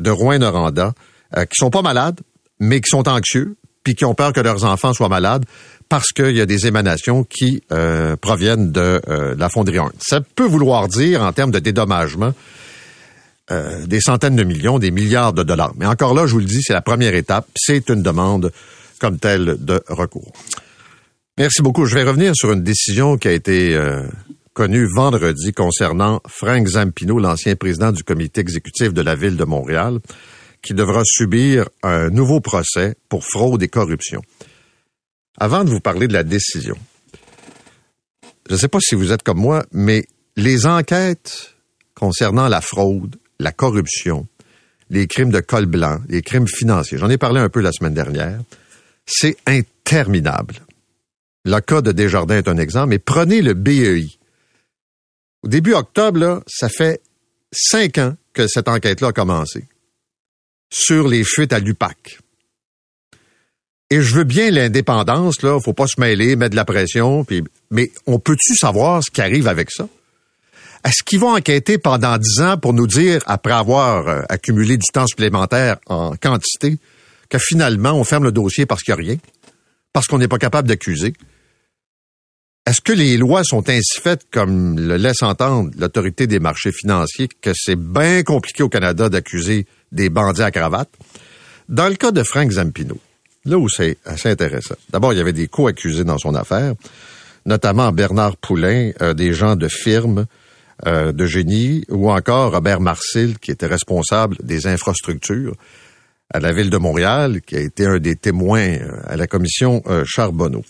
de 0.00 0.10
Rouen-Noranda 0.10 0.94
euh, 1.36 1.44
qui 1.44 1.56
sont 1.56 1.70
pas 1.70 1.82
malades, 1.82 2.20
mais 2.60 2.80
qui 2.80 2.90
sont 2.90 3.08
anxieux, 3.08 3.56
puis 3.84 3.94
qui 3.94 4.04
ont 4.04 4.14
peur 4.14 4.32
que 4.32 4.40
leurs 4.40 4.64
enfants 4.64 4.92
soient 4.92 5.08
malades 5.08 5.44
parce 5.88 6.12
qu'il 6.12 6.36
y 6.36 6.40
a 6.40 6.46
des 6.46 6.66
émanations 6.66 7.24
qui 7.24 7.62
euh, 7.70 8.16
proviennent 8.16 8.72
de 8.72 9.02
la 9.36 9.48
fonderie 9.50 9.78
Ça 10.00 10.20
peut 10.20 10.46
vouloir 10.46 10.88
dire, 10.88 11.22
en 11.22 11.32
termes 11.32 11.50
de 11.50 11.58
dédommagement, 11.58 12.32
euh, 13.50 13.86
des 13.86 14.00
centaines 14.00 14.36
de 14.36 14.44
millions, 14.44 14.78
des 14.78 14.92
milliards 14.92 15.32
de 15.32 15.42
dollars. 15.42 15.72
Mais 15.76 15.84
encore 15.84 16.14
là, 16.14 16.26
je 16.26 16.32
vous 16.32 16.38
le 16.38 16.46
dis, 16.46 16.62
c'est 16.62 16.72
la 16.72 16.80
première 16.80 17.14
étape. 17.14 17.46
C'est 17.56 17.88
une 17.90 18.00
demande 18.00 18.52
comme 19.00 19.18
telle 19.18 19.56
de 19.58 19.82
recours. 19.88 20.32
Merci 21.36 21.60
beaucoup. 21.60 21.84
Je 21.84 21.96
vais 21.96 22.04
revenir 22.04 22.34
sur 22.36 22.52
une 22.52 22.62
décision 22.62 23.18
qui 23.18 23.26
a 23.26 23.32
été 23.32 23.74
euh, 23.74 24.04
connue 24.54 24.86
vendredi 24.94 25.52
concernant 25.52 26.20
Frank 26.26 26.66
Zampino, 26.66 27.18
l'ancien 27.18 27.56
président 27.56 27.92
du 27.92 28.04
comité 28.04 28.40
exécutif 28.40 28.92
de 28.92 29.02
la 29.02 29.14
ville 29.14 29.36
de 29.36 29.44
Montréal, 29.44 30.00
qui 30.62 30.74
devra 30.74 31.02
subir 31.04 31.68
un 31.82 32.10
nouveau 32.10 32.40
procès 32.40 32.94
pour 33.08 33.24
fraude 33.24 33.62
et 33.62 33.68
corruption. 33.68 34.22
Avant 35.38 35.64
de 35.64 35.70
vous 35.70 35.80
parler 35.80 36.08
de 36.08 36.12
la 36.12 36.22
décision, 36.22 36.76
je 38.48 38.54
ne 38.54 38.58
sais 38.58 38.68
pas 38.68 38.80
si 38.80 38.94
vous 38.94 39.12
êtes 39.12 39.22
comme 39.22 39.40
moi, 39.40 39.64
mais 39.72 40.04
les 40.36 40.66
enquêtes 40.66 41.54
concernant 41.94 42.48
la 42.48 42.60
fraude 42.60 43.16
la 43.42 43.52
corruption, 43.52 44.26
les 44.88 45.06
crimes 45.06 45.30
de 45.30 45.40
col 45.40 45.66
blanc, 45.66 46.00
les 46.08 46.22
crimes 46.22 46.46
financiers. 46.46 46.98
J'en 46.98 47.10
ai 47.10 47.18
parlé 47.18 47.40
un 47.40 47.48
peu 47.48 47.60
la 47.60 47.72
semaine 47.72 47.94
dernière. 47.94 48.40
C'est 49.04 49.36
interminable. 49.46 50.56
Le 51.44 51.60
cas 51.60 51.82
de 51.82 51.92
Desjardins 51.92 52.36
est 52.36 52.48
un 52.48 52.56
exemple, 52.56 52.90
mais 52.90 52.98
prenez 52.98 53.42
le 53.42 53.54
BEI. 53.54 54.08
Au 55.42 55.48
début 55.48 55.74
octobre, 55.74 56.42
ça 56.46 56.68
fait 56.68 57.00
cinq 57.52 57.98
ans 57.98 58.14
que 58.32 58.46
cette 58.46 58.68
enquête-là 58.68 59.08
a 59.08 59.12
commencé 59.12 59.66
sur 60.70 61.08
les 61.08 61.24
fuites 61.24 61.52
à 61.52 61.58
l'UPAC. 61.58 62.18
Et 63.90 64.00
je 64.00 64.14
veux 64.14 64.24
bien 64.24 64.50
l'indépendance, 64.50 65.42
là, 65.42 65.60
faut 65.60 65.74
pas 65.74 65.86
se 65.86 66.00
mêler, 66.00 66.34
mettre 66.34 66.52
de 66.52 66.56
la 66.56 66.64
pression, 66.64 67.26
mais 67.70 67.90
on 68.06 68.18
peut-tu 68.18 68.56
savoir 68.56 69.02
ce 69.04 69.10
qui 69.10 69.20
arrive 69.20 69.48
avec 69.48 69.70
ça? 69.70 69.86
Est-ce 70.84 71.02
qu'ils 71.04 71.20
vont 71.20 71.36
enquêter 71.36 71.76
pendant 71.76 72.16
dix 72.16 72.40
ans 72.40 72.56
pour 72.56 72.72
nous 72.72 72.86
dire, 72.86 73.20
après 73.26 73.52
avoir 73.52 74.08
euh, 74.08 74.22
accumulé 74.28 74.78
du 74.78 74.86
temps 74.92 75.06
supplémentaire 75.06 75.76
en 75.86 76.16
quantité, 76.16 76.78
que 77.28 77.38
finalement, 77.38 77.92
on 77.92 78.02
ferme 78.02 78.24
le 78.24 78.32
dossier 78.32 78.64
parce 78.66 78.82
qu'il 78.82 78.94
n'y 78.94 79.00
a 79.00 79.04
rien? 79.04 79.16
Parce 79.92 80.06
qu'on 80.06 80.18
n'est 80.18 80.26
pas 80.26 80.38
capable 80.38 80.68
d'accuser? 80.68 81.12
Est-ce 82.64 82.80
que 82.80 82.92
les 82.92 83.16
lois 83.16 83.42
sont 83.42 83.68
ainsi 83.68 84.00
faites, 84.00 84.22
comme 84.30 84.78
le 84.78 84.96
laisse 84.96 85.22
entendre 85.22 85.72
l'autorité 85.76 86.28
des 86.28 86.38
marchés 86.38 86.70
financiers, 86.70 87.28
que 87.40 87.50
c'est 87.54 87.76
bien 87.76 88.22
compliqué 88.22 88.62
au 88.62 88.68
Canada 88.68 89.08
d'accuser 89.08 89.66
des 89.90 90.10
bandits 90.10 90.42
à 90.42 90.52
cravate? 90.52 90.90
Dans 91.68 91.88
le 91.88 91.96
cas 91.96 92.12
de 92.12 92.22
Frank 92.22 92.52
Zampino, 92.52 92.98
là 93.44 93.58
où 93.58 93.68
c'est 93.68 93.98
assez 94.04 94.28
intéressant. 94.28 94.76
D'abord, 94.90 95.12
il 95.12 95.16
y 95.16 95.20
avait 95.20 95.32
des 95.32 95.48
co-accusés 95.48 96.04
dans 96.04 96.18
son 96.18 96.36
affaire, 96.36 96.74
notamment 97.46 97.90
Bernard 97.90 98.36
Poulain, 98.36 98.92
euh, 99.00 99.12
des 99.12 99.32
gens 99.32 99.56
de 99.56 99.66
firme, 99.66 100.26
euh, 100.86 101.10
de 101.10 101.26
génie, 101.26 101.84
ou 101.88 102.12
encore 102.12 102.52
Robert 102.52 102.80
Marcil, 102.80 103.40
qui 103.40 103.50
était 103.50 103.66
responsable 103.66 104.36
des 104.40 104.68
infrastructures 104.68 105.56
à 106.32 106.38
la 106.38 106.52
ville 106.52 106.70
de 106.70 106.78
Montréal, 106.78 107.40
qui 107.44 107.56
a 107.56 107.60
été 107.60 107.86
un 107.86 107.98
des 107.98 108.14
témoins 108.14 108.76
euh, 108.76 109.00
à 109.06 109.16
la 109.16 109.26
commission 109.26 109.82
Charbonneau. 110.04 110.62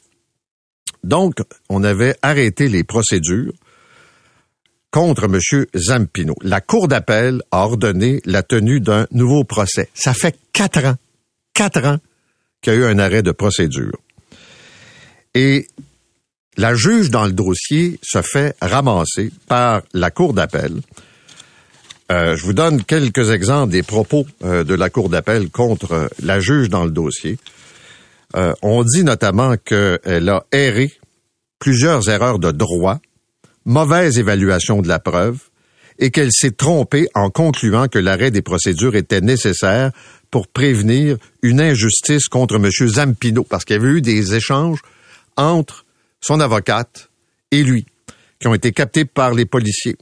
Donc, 1.04 1.37
on 1.68 1.84
avait 1.84 2.16
arrêté 2.22 2.68
les 2.68 2.84
procédures 2.84 3.52
contre 4.90 5.25
M. 5.25 5.66
Zampino. 5.75 6.34
La 6.42 6.61
Cour 6.61 6.87
d'appel 6.87 7.42
a 7.50 7.64
ordonné 7.64 8.20
la 8.25 8.42
tenue 8.42 8.80
d'un 8.80 9.06
nouveau 9.11 9.44
procès. 9.44 9.88
Ça 9.94 10.14
fait 10.14 10.37
quatre 10.52 10.84
ans, 10.84 10.96
quatre 11.54 11.84
ans 11.84 11.99
qu'il 12.61 12.75
y 12.75 12.76
a 12.76 12.78
eu 12.78 12.84
un 12.84 12.99
arrêt 12.99 13.22
de 13.22 13.32
procédure. 13.32 13.99
Et 15.34 15.66
la 16.56 16.75
juge 16.75 17.11
dans 17.11 17.25
le 17.25 17.32
dossier 17.32 17.99
se 18.02 18.20
fait 18.20 18.54
ramasser 18.61 19.32
par 19.49 19.82
la 19.94 20.11
Cour 20.11 20.34
d'appel. 20.34 20.80
Euh, 22.11 22.37
je 22.37 22.44
vous 22.44 22.52
donne 22.52 22.84
quelques 22.84 23.30
exemples 23.30 23.72
des 23.72 23.82
propos 23.82 24.26
euh, 24.44 24.64
de 24.64 24.75
la 24.75 24.90
Cour 24.90 25.08
d'appel 25.08 25.49
contre 25.49 26.11
la 26.22 26.40
juge 26.40 26.68
dans 26.68 26.84
le 26.84 26.90
dossier. 26.90 27.38
Euh, 28.37 28.55
on 28.62 28.85
dit 28.85 29.05
notamment 29.05 29.57
qu'elle 29.57 30.29
a 30.29 30.45
erré 30.53 30.93
plusieurs 31.59 32.09
erreurs 32.09 32.39
de 32.39 32.51
droit, 32.51 33.01
mauvaise 33.65 34.19
évaluation 34.19 34.83
de 34.83 34.89
la 34.89 34.99
preuve 34.99 35.39
et 35.99 36.11
qu'elle 36.11 36.33
s'est 36.33 36.53
trompée 36.53 37.09
en 37.15 37.31
concluant 37.31 37.89
que 37.89 37.99
l'arrêt 37.99 38.31
des 38.31 38.43
procédures 38.43 38.97
était 38.97 39.21
nécessaire 39.21 39.93
pour 40.31 40.49
prévenir 40.49 41.19
une 41.43 41.61
injustice 41.61 42.29
contre 42.29 42.57
M. 42.57 42.71
Zampino, 42.71 43.45
parce 43.45 43.65
qu'il 43.65 43.77
y 43.77 43.79
avait 43.79 43.99
eu 43.99 44.01
des 44.01 44.35
échanges 44.35 44.81
entre 45.37 45.85
son 46.21 46.41
avocate 46.41 47.11
et 47.51 47.62
lui, 47.62 47.87
qui 48.41 48.49
ont 48.49 48.55
été 48.55 48.73
captés 48.73 49.05
par 49.05 49.35
les 49.35 49.45
policiers. 49.45 49.97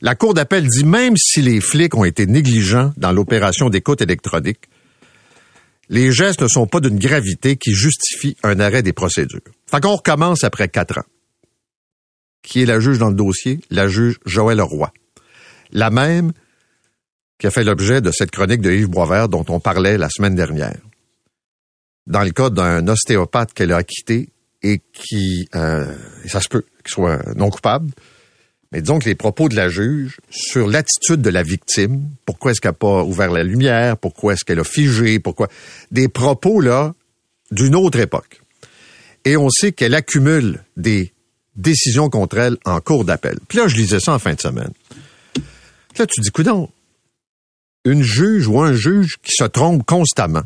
La 0.00 0.14
Cour 0.14 0.34
d'appel 0.34 0.66
dit 0.66 0.84
même 0.84 1.16
si 1.16 1.42
les 1.42 1.60
flics 1.60 1.94
ont 1.94 2.04
été 2.04 2.26
négligents 2.26 2.92
dans 2.96 3.12
l'opération 3.12 3.70
d'écoute 3.70 4.00
électronique, 4.00 4.68
les 5.88 6.12
gestes 6.12 6.42
ne 6.42 6.48
sont 6.48 6.66
pas 6.66 6.80
d'une 6.80 6.98
gravité 6.98 7.56
qui 7.56 7.72
justifie 7.72 8.36
un 8.42 8.58
arrêt 8.60 8.82
des 8.82 8.92
procédures. 8.92 9.40
Fait 9.70 9.80
qu'on 9.80 9.96
recommence 9.96 10.44
après 10.44 10.68
quatre 10.68 10.98
ans. 10.98 11.06
Qui 12.42 12.62
est 12.62 12.66
la 12.66 12.80
juge 12.80 12.98
dans 12.98 13.08
le 13.08 13.14
dossier? 13.14 13.60
La 13.70 13.88
juge 13.88 14.18
Joël 14.24 14.60
Roy. 14.60 14.92
La 15.72 15.90
même 15.90 16.32
qui 17.38 17.46
a 17.46 17.50
fait 17.50 17.64
l'objet 17.64 18.00
de 18.00 18.10
cette 18.10 18.30
chronique 18.30 18.60
de 18.60 18.72
Yves 18.72 18.88
Boisvert 18.88 19.28
dont 19.28 19.44
on 19.48 19.60
parlait 19.60 19.98
la 19.98 20.08
semaine 20.08 20.34
dernière. 20.34 20.78
Dans 22.06 22.22
le 22.22 22.30
cas 22.30 22.50
d'un 22.50 22.86
ostéopathe 22.88 23.52
qu'elle 23.52 23.72
a 23.72 23.76
acquitté 23.76 24.30
et 24.62 24.80
qui, 24.92 25.48
euh, 25.54 25.92
ça 26.26 26.40
se 26.40 26.48
peut, 26.48 26.64
qu'il 26.82 26.94
soit 26.94 27.20
non 27.34 27.50
coupable, 27.50 27.90
mais 28.72 28.80
disons 28.80 28.98
que 28.98 29.04
les 29.04 29.14
propos 29.14 29.48
de 29.48 29.56
la 29.56 29.68
juge 29.68 30.18
sur 30.30 30.66
l'attitude 30.66 31.22
de 31.22 31.30
la 31.30 31.42
victime, 31.42 32.08
pourquoi 32.24 32.50
est-ce 32.50 32.60
qu'elle 32.60 32.70
n'a 32.70 32.74
pas 32.74 33.04
ouvert 33.04 33.30
la 33.30 33.44
lumière, 33.44 33.96
pourquoi 33.96 34.32
est-ce 34.34 34.44
qu'elle 34.44 34.60
a 34.60 34.64
figé, 34.64 35.18
pourquoi... 35.18 35.48
Des 35.90 36.08
propos, 36.08 36.60
là, 36.60 36.94
d'une 37.50 37.74
autre 37.74 37.98
époque. 37.98 38.40
Et 39.24 39.36
on 39.36 39.50
sait 39.50 39.72
qu'elle 39.72 39.94
accumule 39.94 40.64
des 40.76 41.12
décisions 41.56 42.10
contre 42.10 42.38
elle 42.38 42.56
en 42.64 42.80
cours 42.80 43.04
d'appel. 43.04 43.38
Puis 43.48 43.58
là, 43.58 43.68
je 43.68 43.76
lisais 43.76 44.00
ça 44.00 44.12
en 44.12 44.18
fin 44.18 44.34
de 44.34 44.40
semaine. 44.40 44.72
là, 45.98 46.06
tu 46.06 46.20
dis, 46.20 46.30
coudon, 46.30 46.68
une 47.84 48.02
juge 48.02 48.46
ou 48.48 48.60
un 48.60 48.72
juge 48.72 49.16
qui 49.22 49.32
se 49.32 49.44
trompe 49.44 49.84
constamment 49.84 50.44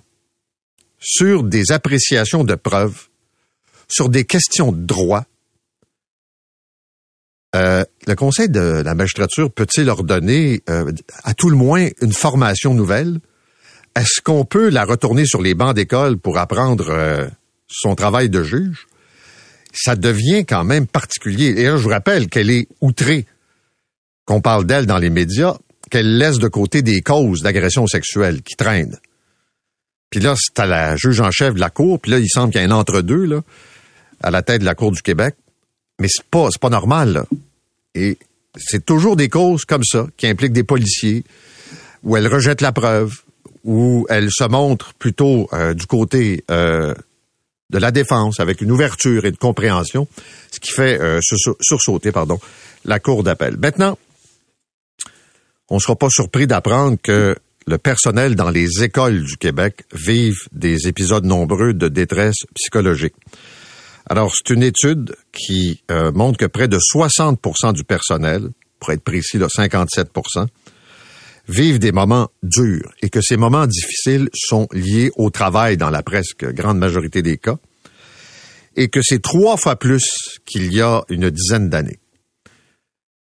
sur 0.98 1.42
des 1.42 1.72
appréciations 1.72 2.44
de 2.44 2.54
preuves, 2.54 3.08
sur 3.88 4.08
des 4.08 4.24
questions 4.24 4.72
de 4.72 4.80
droit, 4.80 5.24
euh, 7.56 7.84
le 8.06 8.14
Conseil 8.14 8.48
de 8.48 8.60
la 8.60 8.94
magistrature 8.94 9.50
peut-il 9.50 9.88
ordonner 9.90 10.62
euh, 10.70 10.92
à 11.24 11.34
tout 11.34 11.50
le 11.50 11.56
moins 11.56 11.88
une 12.00 12.12
formation 12.12 12.74
nouvelle? 12.74 13.18
Est-ce 13.96 14.20
qu'on 14.20 14.44
peut 14.44 14.68
la 14.68 14.84
retourner 14.84 15.26
sur 15.26 15.42
les 15.42 15.54
bancs 15.54 15.74
d'école 15.74 16.16
pour 16.16 16.38
apprendre 16.38 16.90
euh, 16.90 17.26
son 17.66 17.96
travail 17.96 18.28
de 18.28 18.42
juge? 18.44 18.86
Ça 19.72 19.96
devient 19.96 20.44
quand 20.46 20.64
même 20.64 20.86
particulier. 20.86 21.54
Et 21.56 21.66
je 21.66 21.76
vous 21.76 21.88
rappelle 21.88 22.28
qu'elle 22.28 22.50
est 22.50 22.68
outrée 22.80 23.26
qu'on 24.26 24.40
parle 24.40 24.64
d'elle 24.64 24.86
dans 24.86 24.98
les 24.98 25.10
médias, 25.10 25.56
qu'elle 25.90 26.18
laisse 26.18 26.38
de 26.38 26.46
côté 26.46 26.82
des 26.82 27.00
causes 27.00 27.42
d'agression 27.42 27.86
sexuelle 27.88 28.42
qui 28.42 28.54
traînent. 28.54 28.98
Puis 30.10 30.20
là, 30.20 30.34
c'est 30.36 30.60
à 30.60 30.66
la 30.66 30.96
juge 30.96 31.20
en 31.20 31.30
chef 31.30 31.54
de 31.54 31.60
la 31.60 31.70
Cour, 31.70 32.00
puis 32.00 32.12
là, 32.12 32.18
il 32.18 32.28
semble 32.28 32.52
qu'il 32.52 32.60
y 32.60 32.64
a 32.64 32.68
un 32.68 32.72
entre-deux, 32.72 33.24
là, 33.24 33.42
à 34.22 34.30
la 34.30 34.42
tête 34.42 34.60
de 34.60 34.66
la 34.66 34.74
Cour 34.74 34.92
du 34.92 35.02
Québec. 35.02 35.36
Mais 36.00 36.08
c'est 36.10 36.24
pas, 36.24 36.48
pas 36.60 36.70
normal, 36.70 37.12
là. 37.12 37.26
Et 37.94 38.18
c'est 38.56 38.84
toujours 38.84 39.16
des 39.16 39.28
causes 39.28 39.64
comme 39.64 39.84
ça 39.84 40.06
qui 40.16 40.26
impliquent 40.26 40.52
des 40.52 40.64
policiers, 40.64 41.24
où 42.02 42.16
elle 42.16 42.26
rejette 42.26 42.60
la 42.60 42.72
preuve, 42.72 43.20
où 43.64 44.06
elle 44.08 44.28
se 44.30 44.44
montre 44.44 44.94
plutôt 44.94 45.48
euh, 45.52 45.74
du 45.74 45.86
côté 45.86 46.44
euh, 46.50 46.94
de 47.68 47.78
la 47.78 47.90
défense 47.90 48.40
avec 48.40 48.60
une 48.60 48.72
ouverture 48.72 49.24
et 49.26 49.30
de 49.30 49.36
compréhension, 49.36 50.08
ce 50.50 50.58
qui 50.58 50.72
fait 50.72 51.00
euh, 51.00 51.20
sursauter 51.60 52.10
pardon, 52.10 52.40
la 52.84 52.98
cour 52.98 53.22
d'appel. 53.22 53.56
Maintenant, 53.58 53.98
on 55.68 55.76
ne 55.76 55.80
sera 55.80 55.94
pas 55.94 56.10
surpris 56.10 56.46
d'apprendre 56.46 56.96
que 57.00 57.36
le 57.66 57.78
personnel 57.78 58.34
dans 58.34 58.50
les 58.50 58.82
écoles 58.82 59.22
du 59.22 59.36
Québec 59.36 59.84
vive 59.92 60.38
des 60.50 60.88
épisodes 60.88 61.24
nombreux 61.24 61.74
de 61.74 61.88
détresse 61.88 62.46
psychologique. 62.54 63.14
Alors, 64.10 64.32
c'est 64.34 64.52
une 64.52 64.64
étude 64.64 65.14
qui 65.30 65.84
euh, 65.88 66.10
montre 66.10 66.36
que 66.36 66.46
près 66.46 66.66
de 66.66 66.78
60% 66.78 67.72
du 67.72 67.84
personnel, 67.84 68.50
pour 68.80 68.90
être 68.90 69.04
précis, 69.04 69.38
là, 69.38 69.46
57% 69.46 70.48
vivent 71.48 71.78
des 71.78 71.92
moments 71.92 72.28
durs 72.42 72.92
et 73.02 73.08
que 73.08 73.20
ces 73.20 73.36
moments 73.36 73.68
difficiles 73.68 74.28
sont 74.34 74.66
liés 74.72 75.12
au 75.14 75.30
travail 75.30 75.76
dans 75.76 75.90
la 75.90 76.02
presque 76.02 76.44
grande 76.44 76.78
majorité 76.78 77.22
des 77.22 77.38
cas 77.38 77.56
et 78.74 78.88
que 78.88 79.00
c'est 79.00 79.22
trois 79.22 79.56
fois 79.56 79.76
plus 79.76 80.40
qu'il 80.44 80.74
y 80.74 80.80
a 80.80 81.04
une 81.08 81.30
dizaine 81.30 81.70
d'années. 81.70 82.00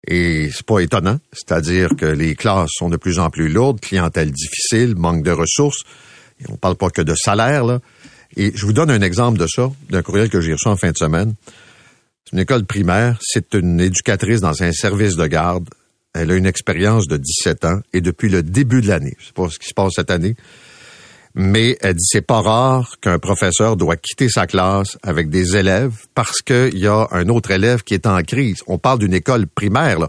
Et 0.08 0.50
c'est 0.52 0.66
pas 0.66 0.80
étonnant, 0.80 1.20
c'est-à-dire 1.32 1.90
que 1.96 2.06
les 2.06 2.34
classes 2.34 2.70
sont 2.72 2.90
de 2.90 2.96
plus 2.96 3.20
en 3.20 3.30
plus 3.30 3.48
lourdes, 3.48 3.78
clientèle 3.78 4.32
difficile, 4.32 4.96
manque 4.96 5.22
de 5.22 5.30
ressources. 5.30 5.82
Et 6.40 6.44
on 6.50 6.56
parle 6.56 6.74
pas 6.74 6.90
que 6.90 7.00
de 7.00 7.14
salaire, 7.14 7.64
là. 7.64 7.78
Et 8.36 8.52
je 8.54 8.66
vous 8.66 8.72
donne 8.72 8.90
un 8.90 9.02
exemple 9.02 9.38
de 9.38 9.46
ça, 9.46 9.70
d'un 9.90 10.02
courriel 10.02 10.28
que 10.28 10.40
j'ai 10.40 10.52
reçu 10.52 10.68
en 10.68 10.76
fin 10.76 10.90
de 10.90 10.96
semaine. 10.96 11.34
C'est 12.24 12.32
une 12.32 12.40
école 12.40 12.64
primaire, 12.64 13.18
c'est 13.20 13.54
une 13.54 13.80
éducatrice 13.80 14.40
dans 14.40 14.62
un 14.62 14.72
service 14.72 15.16
de 15.16 15.26
garde. 15.26 15.68
Elle 16.14 16.30
a 16.30 16.36
une 16.36 16.46
expérience 16.46 17.06
de 17.06 17.16
17 17.16 17.64
ans 17.64 17.80
et 17.92 18.00
depuis 18.00 18.28
le 18.28 18.42
début 18.42 18.80
de 18.80 18.88
l'année, 18.88 19.16
je 19.18 19.32
pas 19.32 19.48
ce 19.50 19.58
qui 19.58 19.68
se 19.68 19.74
passe 19.74 19.92
cette 19.96 20.10
année, 20.10 20.36
mais 21.34 21.76
elle 21.80 21.94
dit 21.94 22.04
c'est 22.06 22.26
pas 22.26 22.40
rare 22.40 22.94
qu'un 23.00 23.18
professeur 23.18 23.76
doit 23.76 23.96
quitter 23.96 24.28
sa 24.28 24.46
classe 24.46 24.96
avec 25.02 25.28
des 25.28 25.56
élèves 25.56 26.06
parce 26.14 26.40
qu'il 26.40 26.78
y 26.78 26.86
a 26.86 27.08
un 27.10 27.28
autre 27.28 27.50
élève 27.50 27.82
qui 27.82 27.94
est 27.94 28.06
en 28.06 28.22
crise. 28.22 28.58
On 28.68 28.78
parle 28.78 29.00
d'une 29.00 29.14
école 29.14 29.48
primaire. 29.48 30.08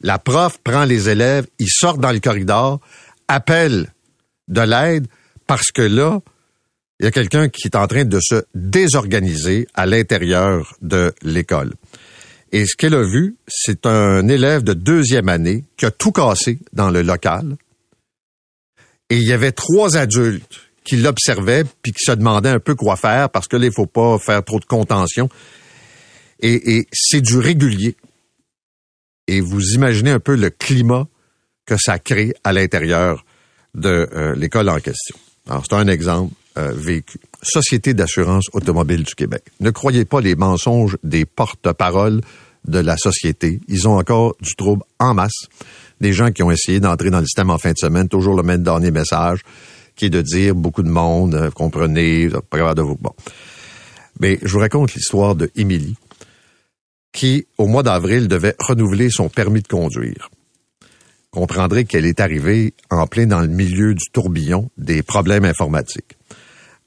La 0.00 0.18
prof 0.18 0.58
prend 0.64 0.84
les 0.84 1.08
élèves, 1.10 1.46
ils 1.58 1.70
sortent 1.70 2.00
dans 2.00 2.12
le 2.12 2.20
corridor, 2.20 2.80
appelle 3.28 3.92
de 4.48 4.62
l'aide 4.62 5.06
parce 5.46 5.70
que 5.70 5.82
là, 5.82 6.20
il 7.00 7.04
y 7.04 7.06
a 7.06 7.10
quelqu'un 7.10 7.48
qui 7.48 7.68
est 7.68 7.76
en 7.76 7.86
train 7.86 8.04
de 8.04 8.18
se 8.20 8.44
désorganiser 8.54 9.68
à 9.74 9.86
l'intérieur 9.86 10.76
de 10.82 11.14
l'école. 11.22 11.74
Et 12.50 12.66
ce 12.66 12.74
qu'elle 12.76 12.94
a 12.94 13.02
vu, 13.02 13.36
c'est 13.46 13.86
un 13.86 14.26
élève 14.28 14.62
de 14.62 14.72
deuxième 14.72 15.28
année 15.28 15.64
qui 15.76 15.86
a 15.86 15.90
tout 15.90 16.12
cassé 16.12 16.58
dans 16.72 16.90
le 16.90 17.02
local. 17.02 17.56
Et 19.10 19.16
il 19.16 19.26
y 19.26 19.32
avait 19.32 19.52
trois 19.52 19.96
adultes 19.96 20.60
qui 20.82 20.96
l'observaient 20.96 21.64
puis 21.82 21.92
qui 21.92 22.04
se 22.04 22.12
demandaient 22.12 22.48
un 22.48 22.60
peu 22.60 22.74
quoi 22.74 22.96
faire 22.96 23.30
parce 23.30 23.46
que 23.46 23.56
là, 23.56 23.66
il 23.66 23.72
faut 23.72 23.86
pas 23.86 24.18
faire 24.18 24.42
trop 24.42 24.58
de 24.58 24.64
contention. 24.64 25.28
Et, 26.40 26.86
c'est 26.92 27.20
du 27.20 27.38
régulier. 27.38 27.96
Et 29.26 29.40
vous 29.40 29.74
imaginez 29.74 30.10
un 30.10 30.20
peu 30.20 30.36
le 30.36 30.50
climat 30.50 31.06
que 31.66 31.76
ça 31.76 31.98
crée 31.98 32.32
à 32.44 32.52
l'intérieur 32.52 33.24
de 33.74 34.08
euh, 34.14 34.34
l'école 34.34 34.68
en 34.70 34.80
question. 34.80 35.16
Alors, 35.48 35.64
c'est 35.68 35.76
un 35.76 35.88
exemple 35.88 36.32
euh. 36.58 37.00
Société 37.42 37.94
d'assurance 37.94 38.46
automobile 38.52 39.04
du 39.04 39.14
Québec. 39.14 39.44
Ne 39.60 39.70
croyez 39.70 40.04
pas 40.04 40.20
les 40.20 40.34
mensonges 40.34 40.96
des 41.04 41.24
porte-paroles 41.24 42.20
de 42.66 42.78
la 42.80 42.96
société. 42.96 43.60
Ils 43.68 43.86
ont 43.88 43.96
encore 43.96 44.34
du 44.40 44.56
trouble 44.56 44.82
en 44.98 45.14
masse. 45.14 45.46
Des 46.00 46.12
gens 46.12 46.32
qui 46.32 46.42
ont 46.42 46.50
essayé 46.50 46.80
d'entrer 46.80 47.10
dans 47.10 47.20
le 47.20 47.26
système 47.26 47.50
en 47.50 47.58
fin 47.58 47.70
de 47.70 47.78
semaine, 47.78 48.08
toujours 48.08 48.36
le 48.36 48.42
même 48.42 48.62
dernier 48.62 48.90
message, 48.90 49.42
qui 49.94 50.06
est 50.06 50.10
de 50.10 50.22
dire 50.22 50.54
beaucoup 50.54 50.82
de 50.82 50.90
monde, 50.90 51.34
euh, 51.34 51.50
comprenez, 51.50 52.28
pas 52.50 52.74
de 52.74 52.82
vous. 52.82 52.96
Bon. 53.00 53.12
Mais 54.20 54.38
je 54.42 54.52
vous 54.52 54.58
raconte 54.58 54.94
l'histoire 54.94 55.36
de 55.36 55.50
Émilie, 55.54 55.96
qui, 57.12 57.46
au 57.56 57.66
mois 57.66 57.82
d'avril, 57.84 58.26
devait 58.26 58.56
renouveler 58.58 59.10
son 59.10 59.28
permis 59.28 59.62
de 59.62 59.68
conduire 59.68 60.28
comprendrez 61.30 61.84
qu'elle 61.84 62.06
est 62.06 62.20
arrivée 62.20 62.74
en 62.90 63.06
plein 63.06 63.26
dans 63.26 63.40
le 63.40 63.48
milieu 63.48 63.94
du 63.94 64.04
tourbillon 64.12 64.70
des 64.76 65.02
problèmes 65.02 65.44
informatiques. 65.44 66.16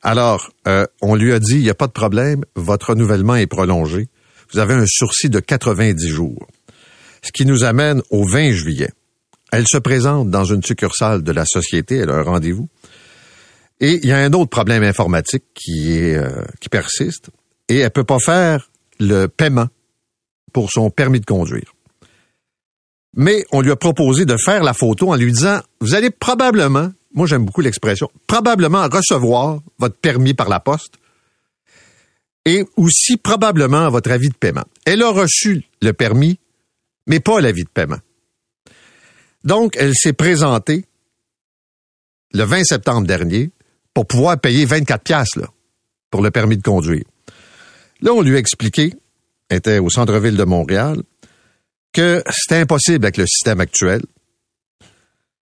Alors, 0.02 0.52
euh, 0.68 0.86
on 1.02 1.16
lui 1.16 1.32
a 1.34 1.40
dit, 1.40 1.56
il 1.56 1.64
n'y 1.64 1.70
a 1.70 1.76
pas 1.76 1.88
de 1.88 1.92
problème, 1.92 2.44
votre 2.56 2.90
renouvellement 2.90 3.36
est 3.36 3.48
prolongé. 3.48 4.10
Vous 4.52 4.60
avez 4.60 4.74
un 4.74 4.86
sursis 4.88 5.30
de 5.30 5.40
90 5.40 6.08
jours. 6.08 6.48
Ce 7.22 7.32
qui 7.32 7.46
nous 7.46 7.64
amène 7.64 8.02
au 8.10 8.28
20 8.28 8.52
juillet. 8.52 8.90
Elle 9.52 9.68
se 9.68 9.78
présente 9.78 10.30
dans 10.30 10.46
une 10.46 10.64
succursale 10.64 11.24
de 11.24 11.32
la 11.32 11.46
société, 11.46 11.98
elle 11.98 12.10
a 12.10 12.16
un 12.16 12.24
rendez-vous. 12.24 12.68
Et 13.80 14.00
il 14.02 14.06
y 14.08 14.12
a 14.12 14.18
un 14.18 14.32
autre 14.34 14.50
problème 14.50 14.84
informatique 14.84 15.44
qui 15.54 16.14
euh, 16.14 16.44
qui 16.60 16.70
persiste 16.70 17.32
et 17.68 17.80
elle 17.80 17.92
peut 17.92 18.04
pas 18.04 18.20
faire 18.20 18.70
le 19.00 19.28
paiement 19.28 19.68
pour 20.54 20.72
son 20.72 20.90
permis 20.90 21.20
de 21.20 21.26
conduire. 21.26 21.74
Mais 23.16 23.44
on 23.52 23.62
lui 23.62 23.72
a 23.72 23.76
proposé 23.76 24.26
de 24.26 24.38
faire 24.38 24.64
la 24.64 24.74
photo 24.74 25.12
en 25.12 25.16
lui 25.16 25.32
disant 25.32 25.60
vous 25.80 25.96
allez 25.96 26.12
probablement 26.12 26.92
moi 27.14 27.28
j'aime 27.28 27.46
beaucoup 27.46 27.62
l'expression, 27.62 28.10
probablement 28.28 28.88
recevoir 28.88 29.60
votre 29.78 29.98
permis 29.98 30.34
par 30.34 30.50
la 30.50 30.60
poste 30.60 30.96
et 32.46 32.66
aussi 32.76 33.18
probablement 33.18 33.90
votre 33.90 34.12
avis 34.12 34.30
de 34.30 34.36
paiement. 34.36 34.66
Elle 34.86 35.04
a 35.04 35.10
reçu 35.10 35.64
le 35.82 35.94
permis, 35.94 36.40
mais 37.08 37.20
pas 37.20 37.40
l'avis 37.40 37.64
de 37.64 37.70
paiement. 37.70 38.00
Donc, 39.44 39.76
elle 39.78 39.94
s'est 39.96 40.14
présentée 40.14 40.86
le 42.34 42.44
20 42.44 42.64
septembre 42.64 43.08
dernier 43.08 43.52
pour 43.94 44.08
pouvoir 44.08 44.40
payer 44.40 44.66
24 44.66 45.04
piastres 45.04 45.40
là, 45.40 45.48
pour 46.10 46.22
le 46.22 46.32
permis 46.32 46.58
de 46.58 46.64
conduire. 46.64 47.04
Là, 48.02 48.14
on 48.14 48.22
lui 48.22 48.36
a 48.36 48.40
expliqué, 48.40 48.94
était 49.50 49.80
au 49.80 49.90
centre-ville 49.90 50.38
de 50.38 50.44
Montréal, 50.44 51.04
que 51.94 52.24
c'était 52.32 52.62
impossible 52.62 53.06
avec 53.06 53.18
le 53.18 53.28
système 53.28 53.60
actuel. 53.60 54.02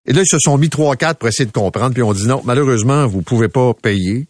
Et 0.10 0.13
là, 0.13 0.22
ils 0.22 0.28
se 0.28 0.39
sont 0.39 0.58
mis 0.58 0.70
trois, 0.70 0.96
quatre 0.96 1.20
pour 1.20 1.30
essayer 1.30 1.46
de 1.46 1.51
comprendre, 1.51 1.94
puis 1.94 2.01
on 2.01 2.13
dit 2.13 2.25
non, 2.25 2.42
malheureusement, 2.44 3.06
vous 3.06 3.22
pouvez 3.22 3.48
pas 3.48 3.75
payer. 3.75 4.28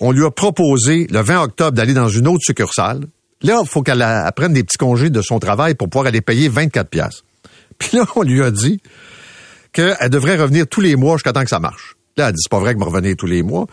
On 0.00 0.12
lui 0.12 0.24
a 0.24 0.30
proposé 0.30 1.06
le 1.10 1.20
20 1.20 1.42
octobre 1.42 1.72
d'aller 1.72 1.92
dans 1.92 2.08
une 2.08 2.26
autre 2.26 2.42
succursale. 2.42 3.04
Là, 3.42 3.60
il 3.62 3.68
faut 3.68 3.82
qu'elle 3.82 4.02
prenne 4.34 4.54
des 4.54 4.64
petits 4.64 4.78
congés 4.78 5.10
de 5.10 5.20
son 5.20 5.40
travail 5.40 5.74
pour 5.74 5.90
pouvoir 5.90 6.06
aller 6.06 6.22
payer 6.22 6.48
24 6.48 6.88
pièces. 6.88 7.22
Puis 7.78 7.98
là, 7.98 8.06
on 8.16 8.22
lui 8.22 8.42
a 8.42 8.50
dit 8.50 8.80
qu'elle 9.72 10.08
devrait 10.08 10.36
revenir 10.36 10.66
tous 10.66 10.80
les 10.80 10.96
mois 10.96 11.16
jusqu'à 11.16 11.34
temps 11.34 11.44
que 11.44 11.50
ça 11.50 11.60
marche. 11.60 11.96
Là, 12.16 12.28
elle 12.28 12.32
dit, 12.32 12.40
c'est 12.42 12.50
pas 12.50 12.58
vrai 12.58 12.72
que 12.72 12.80
me 12.80 12.84
revenez 12.84 13.14
tous 13.14 13.26
les 13.26 13.42
mois. 13.42 13.66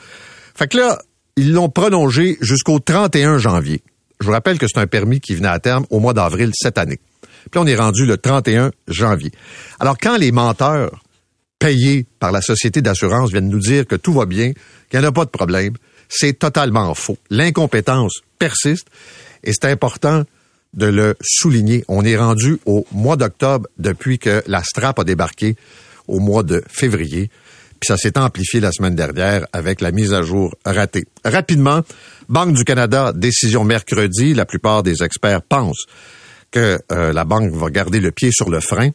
Fait 0.54 0.68
que 0.68 0.78
là, 0.78 1.00
ils 1.38 1.54
l'ont 1.54 1.70
prolongé 1.70 2.38
jusqu'au 2.42 2.80
31 2.80 3.38
janvier. 3.38 3.84
Je 4.20 4.26
vous 4.26 4.34
rappelle 4.34 4.58
que 4.58 4.68
c'est 4.68 4.80
un 4.80 4.88
permis 4.88 5.22
qui 5.22 5.34
venait 5.34 5.48
à 5.48 5.60
terme 5.60 5.86
au 5.90 6.00
mois 6.00 6.14
d'avril 6.14 6.52
cette 6.54 6.78
année. 6.78 7.00
Puis 7.52 7.60
on 7.60 7.68
est 7.68 7.76
rendu 7.76 8.06
le 8.06 8.18
31 8.18 8.72
janvier. 8.90 9.32
Alors, 9.80 9.98
quand 9.98 10.18
les 10.18 10.34
menteurs 10.34 11.05
payés 11.60 12.06
par 12.20 12.32
la 12.32 12.42
société 12.42 12.82
d'assurance 12.82 13.32
viennent 13.32 13.50
nous 13.50 13.60
dire 13.60 13.88
que 13.88 13.96
tout 13.96 14.14
va 14.14 14.26
bien, 14.26 14.54
qu'il 14.90 15.00
n'y 15.00 15.06
en 15.06 15.10
a 15.10 15.12
pas 15.12 15.26
de 15.26 15.30
problème, 15.30 15.74
c'est 16.10 16.38
totalement 16.38 16.94
faux. 16.94 17.18
L'incompétence 17.30 18.22
persiste 18.40 18.88
et 19.44 19.52
c'est 19.54 19.66
important 19.66 20.24
de 20.74 20.88
le 20.88 21.16
souligner. 21.22 21.86
On 21.88 22.04
est 22.04 22.18
rendu 22.18 22.60
au 22.66 22.86
mois 22.92 23.16
d'octobre 23.16 23.68
depuis 23.78 24.20
que 24.20 24.44
la 24.48 24.64
strap 24.64 25.00
a 25.00 25.04
débarqué 25.04 25.56
au 26.08 26.20
mois 26.20 26.44
de 26.44 26.64
février. 26.68 27.30
Puis 27.80 27.88
ça 27.88 27.98
s'est 27.98 28.18
amplifié 28.18 28.60
la 28.60 28.72
semaine 28.72 28.96
dernière 28.96 29.48
avec 29.54 29.82
la 29.82 29.92
mise 29.92 30.14
à 30.14 30.22
jour 30.22 30.54
ratée. 30.66 31.06
Rapidement, 31.24 31.82
Banque 32.28 32.54
du 32.54 32.64
Canada, 32.64 33.12
décision 33.14 33.64
mercredi. 33.64 34.34
La 34.34 34.46
plupart 34.46 34.82
des 34.82 35.04
experts 35.04 35.44
pensent 35.44 35.86
que 36.52 36.80
euh, 36.92 37.14
la 37.14 37.24
banque 37.24 37.52
va 37.52 37.70
garder 37.70 38.00
le 38.00 38.12
pied 38.12 38.32
sur 38.32 38.50
le 38.50 38.60
frein, 38.60 38.90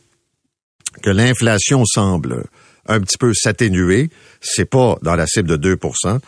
que 1.03 1.11
l'inflation 1.11 1.85
semble 1.85 2.45
un 2.87 3.01
petit 3.01 3.19
peu 3.19 3.33
s'atténuer. 3.35 4.11
C'est 4.41 4.65
pas 4.65 4.97
dans 5.03 5.15
la 5.15 5.27
cible 5.27 5.59
de 5.59 5.75
2% 5.75 6.21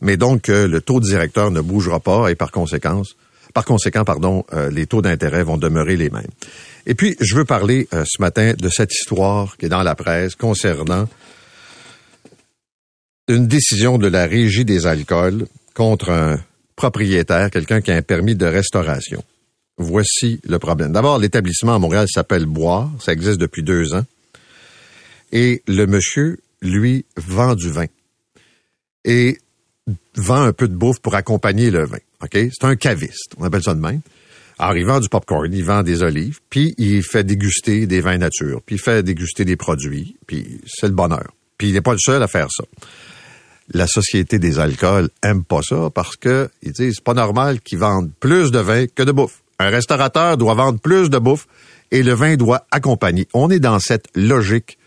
mais 0.00 0.16
donc 0.16 0.48
le 0.48 0.80
taux 0.80 1.00
directeur 1.00 1.50
ne 1.50 1.60
bougera 1.60 2.00
pas 2.00 2.28
et 2.30 2.34
par 2.34 2.50
conséquence, 2.52 3.16
par 3.54 3.64
conséquent, 3.64 4.04
pardon, 4.04 4.44
euh, 4.52 4.70
les 4.70 4.86
taux 4.86 5.02
d'intérêt 5.02 5.42
vont 5.42 5.56
demeurer 5.56 5.96
les 5.96 6.10
mêmes. 6.10 6.30
Et 6.86 6.94
puis, 6.94 7.16
je 7.20 7.34
veux 7.34 7.44
parler 7.44 7.88
euh, 7.94 8.04
ce 8.06 8.20
matin 8.20 8.52
de 8.56 8.68
cette 8.68 8.92
histoire 8.92 9.56
qui 9.56 9.66
est 9.66 9.70
dans 9.70 9.82
la 9.82 9.94
presse 9.94 10.34
concernant 10.34 11.08
une 13.28 13.46
décision 13.46 13.98
de 13.98 14.06
la 14.06 14.26
Régie 14.26 14.64
des 14.64 14.86
alcools 14.86 15.46
contre 15.74 16.10
un 16.10 16.38
propriétaire, 16.76 17.50
quelqu'un 17.50 17.80
qui 17.80 17.90
a 17.90 17.96
un 17.96 18.02
permis 18.02 18.34
de 18.34 18.46
restauration. 18.46 19.24
Voici 19.78 20.40
le 20.46 20.58
problème. 20.58 20.92
D'abord, 20.92 21.18
l'établissement 21.18 21.74
à 21.74 21.78
Montréal 21.78 22.06
s'appelle 22.08 22.46
Boire. 22.46 22.90
Ça 23.00 23.12
existe 23.12 23.38
depuis 23.38 23.62
deux 23.62 23.94
ans. 23.94 24.04
Et 25.32 25.62
le 25.66 25.86
monsieur, 25.86 26.38
lui, 26.62 27.04
vend 27.16 27.54
du 27.54 27.70
vin. 27.70 27.86
Et 29.04 29.38
vend 30.16 30.42
un 30.42 30.52
peu 30.52 30.68
de 30.68 30.74
bouffe 30.74 31.00
pour 31.00 31.14
accompagner 31.14 31.70
le 31.70 31.84
vin. 31.84 31.98
OK? 32.22 32.32
C'est 32.32 32.64
un 32.64 32.76
caviste. 32.76 33.34
On 33.38 33.44
appelle 33.44 33.62
ça 33.62 33.74
de 33.74 33.80
même. 33.80 34.00
Alors, 34.58 34.76
il 34.76 34.86
vend 34.86 35.00
du 35.00 35.08
popcorn, 35.08 35.52
il 35.52 35.64
vend 35.64 35.82
des 35.82 36.02
olives, 36.02 36.40
puis 36.48 36.74
il 36.78 37.02
fait 37.02 37.24
déguster 37.24 37.86
des 37.86 38.00
vins 38.00 38.16
nature, 38.16 38.62
puis 38.64 38.76
il 38.76 38.78
fait 38.78 39.02
déguster 39.02 39.44
des 39.44 39.56
produits, 39.56 40.16
puis 40.26 40.60
c'est 40.66 40.86
le 40.86 40.94
bonheur. 40.94 41.30
Puis 41.58 41.68
il 41.68 41.74
n'est 41.74 41.82
pas 41.82 41.92
le 41.92 41.98
seul 41.98 42.22
à 42.22 42.26
faire 42.26 42.48
ça. 42.50 42.64
La 43.74 43.86
Société 43.86 44.38
des 44.38 44.58
alcools 44.58 45.10
aime 45.22 45.44
pas 45.44 45.60
ça 45.60 45.90
parce 45.92 46.16
que 46.16 46.48
ils 46.62 46.72
disent 46.72 46.94
c'est 46.96 47.04
pas 47.04 47.14
normal 47.14 47.60
qu'ils 47.60 47.78
vendent 47.78 48.12
plus 48.20 48.50
de 48.50 48.60
vin 48.60 48.86
que 48.86 49.02
de 49.02 49.12
bouffe. 49.12 49.42
Un 49.58 49.70
restaurateur 49.70 50.36
doit 50.36 50.54
vendre 50.54 50.78
plus 50.78 51.10
de 51.10 51.18
bouffe 51.18 51.46
et 51.90 52.02
le 52.02 52.14
vin 52.14 52.36
doit 52.36 52.66
accompagner. 52.70 53.26
On 53.34 53.50
est 53.50 53.58
dans 53.58 53.78
cette 53.78 54.06
logique 54.14 54.78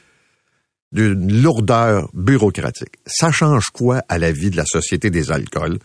d'une 0.92 1.42
lourdeur 1.42 2.10
bureaucratique. 2.14 2.96
Ça 3.06 3.32
change 3.32 3.66
quoi 3.74 4.04
à 4.10 4.18
la 4.18 4.32
vie 4.32 4.50
de 4.50 4.58
la 4.58 4.66
Société 4.66 5.10
des 5.10 5.32
alcools 5.32 5.80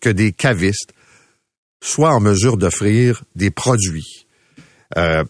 que 0.00 0.10
des 0.10 0.32
cavistes 0.32 0.92
soient 1.82 2.12
en 2.12 2.20
mesure 2.20 2.56
d'offrir 2.56 3.22
des 3.36 3.50
produits 3.50 4.26
euh, 4.96 5.24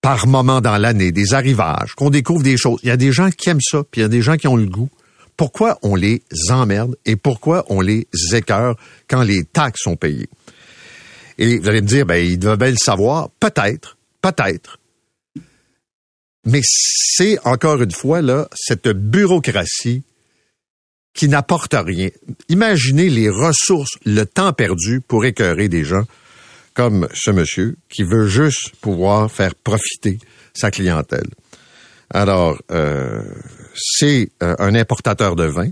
par 0.00 0.26
moment 0.26 0.60
dans 0.60 0.78
l'année, 0.78 1.12
des 1.12 1.34
arrivages, 1.34 1.94
qu'on 1.94 2.10
découvre 2.10 2.42
des 2.42 2.56
choses? 2.56 2.80
Il 2.82 2.88
y 2.88 2.92
a 2.92 2.96
des 2.96 3.12
gens 3.12 3.30
qui 3.30 3.50
aiment 3.50 3.60
ça, 3.60 3.82
puis 3.90 4.00
il 4.00 4.02
y 4.02 4.04
a 4.04 4.08
des 4.08 4.22
gens 4.22 4.36
qui 4.36 4.48
ont 4.48 4.56
le 4.56 4.66
goût. 4.66 4.90
Pourquoi 5.36 5.78
on 5.82 5.94
les 5.94 6.22
emmerde 6.50 6.96
et 7.06 7.16
pourquoi 7.16 7.64
on 7.68 7.80
les 7.80 8.06
écœure 8.32 8.76
quand 9.08 9.22
les 9.22 9.44
taxes 9.44 9.82
sont 9.82 9.96
payées? 9.96 10.28
Et 11.38 11.58
vous 11.58 11.68
allez 11.68 11.80
me 11.80 11.86
dire, 11.86 12.04
ben, 12.04 12.16
ils 12.16 12.38
devaient 12.38 12.70
le 12.70 12.76
savoir. 12.76 13.30
Peut-être, 13.40 13.96
peut-être. 14.20 14.79
Mais 16.44 16.60
c'est, 16.64 17.38
encore 17.44 17.82
une 17.82 17.90
fois, 17.90 18.22
là, 18.22 18.48
cette 18.54 18.88
bureaucratie 18.88 20.02
qui 21.12 21.28
n'apporte 21.28 21.74
rien. 21.74 22.08
Imaginez 22.48 23.10
les 23.10 23.28
ressources, 23.28 23.98
le 24.04 24.24
temps 24.24 24.52
perdu 24.52 25.00
pour 25.00 25.24
écœurer 25.24 25.68
des 25.68 25.84
gens 25.84 26.04
comme 26.74 27.08
ce 27.12 27.30
monsieur 27.30 27.76
qui 27.88 28.04
veut 28.04 28.26
juste 28.26 28.70
pouvoir 28.80 29.30
faire 29.30 29.54
profiter 29.54 30.18
sa 30.54 30.70
clientèle. 30.70 31.26
Alors, 32.10 32.60
euh, 32.70 33.22
c'est 33.74 34.30
euh, 34.42 34.54
un 34.58 34.74
importateur 34.74 35.36
de 35.36 35.44
vin. 35.44 35.70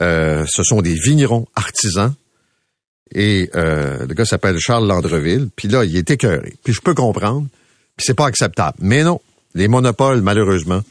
Euh, 0.00 0.44
ce 0.48 0.62
sont 0.62 0.82
des 0.82 0.94
vignerons 0.94 1.46
artisans 1.54 2.14
et 3.14 3.48
le 3.54 4.12
gars 4.14 4.24
s'appelle 4.24 4.58
Charles 4.58 4.88
Landreville. 4.88 5.48
Puis 5.54 5.68
là, 5.68 5.84
il 5.84 5.96
est 5.96 6.10
écœuré. 6.10 6.54
Puis 6.64 6.72
je 6.72 6.80
peux 6.80 6.92
comprendre. 6.92 7.46
Puis 7.96 8.04
c'est 8.04 8.14
pas 8.14 8.26
acceptable. 8.26 8.76
Mais 8.80 9.04
non, 9.04 9.20
les 9.56 9.68
monopoles, 9.68 10.20
malheureusement, 10.20 10.82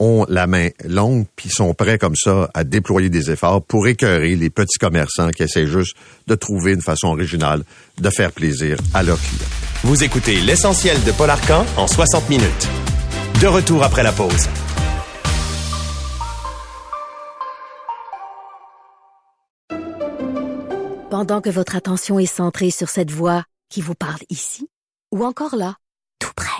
ont 0.00 0.26
la 0.28 0.46
main 0.46 0.68
longue 0.84 1.26
puis 1.36 1.48
sont 1.48 1.74
prêts 1.74 1.96
comme 1.96 2.16
ça 2.16 2.50
à 2.54 2.64
déployer 2.64 3.08
des 3.08 3.30
efforts 3.30 3.62
pour 3.62 3.86
écœurer 3.86 4.34
les 4.34 4.50
petits 4.50 4.78
commerçants 4.78 5.30
qui 5.30 5.44
essaient 5.44 5.66
juste 5.66 5.94
de 6.26 6.34
trouver 6.34 6.72
une 6.72 6.82
façon 6.82 7.08
originale 7.08 7.62
de 7.98 8.10
faire 8.10 8.32
plaisir 8.32 8.76
à 8.94 9.02
leurs 9.02 9.20
clients. 9.20 9.48
Vous 9.84 10.02
écoutez 10.02 10.40
l'essentiel 10.40 11.02
de 11.04 11.12
Paul 11.12 11.30
Arcan 11.30 11.64
en 11.76 11.86
60 11.86 12.28
minutes. 12.28 12.68
De 13.40 13.46
retour 13.46 13.82
après 13.84 14.02
la 14.02 14.12
pause. 14.12 14.48
Pendant 21.10 21.40
que 21.40 21.50
votre 21.50 21.76
attention 21.76 22.18
est 22.18 22.26
centrée 22.26 22.70
sur 22.70 22.88
cette 22.88 23.10
voix 23.10 23.44
qui 23.68 23.82
vous 23.82 23.94
parle 23.94 24.20
ici, 24.30 24.68
ou 25.12 25.24
encore 25.24 25.56
là, 25.56 25.76
tout 26.18 26.32
près 26.36 26.59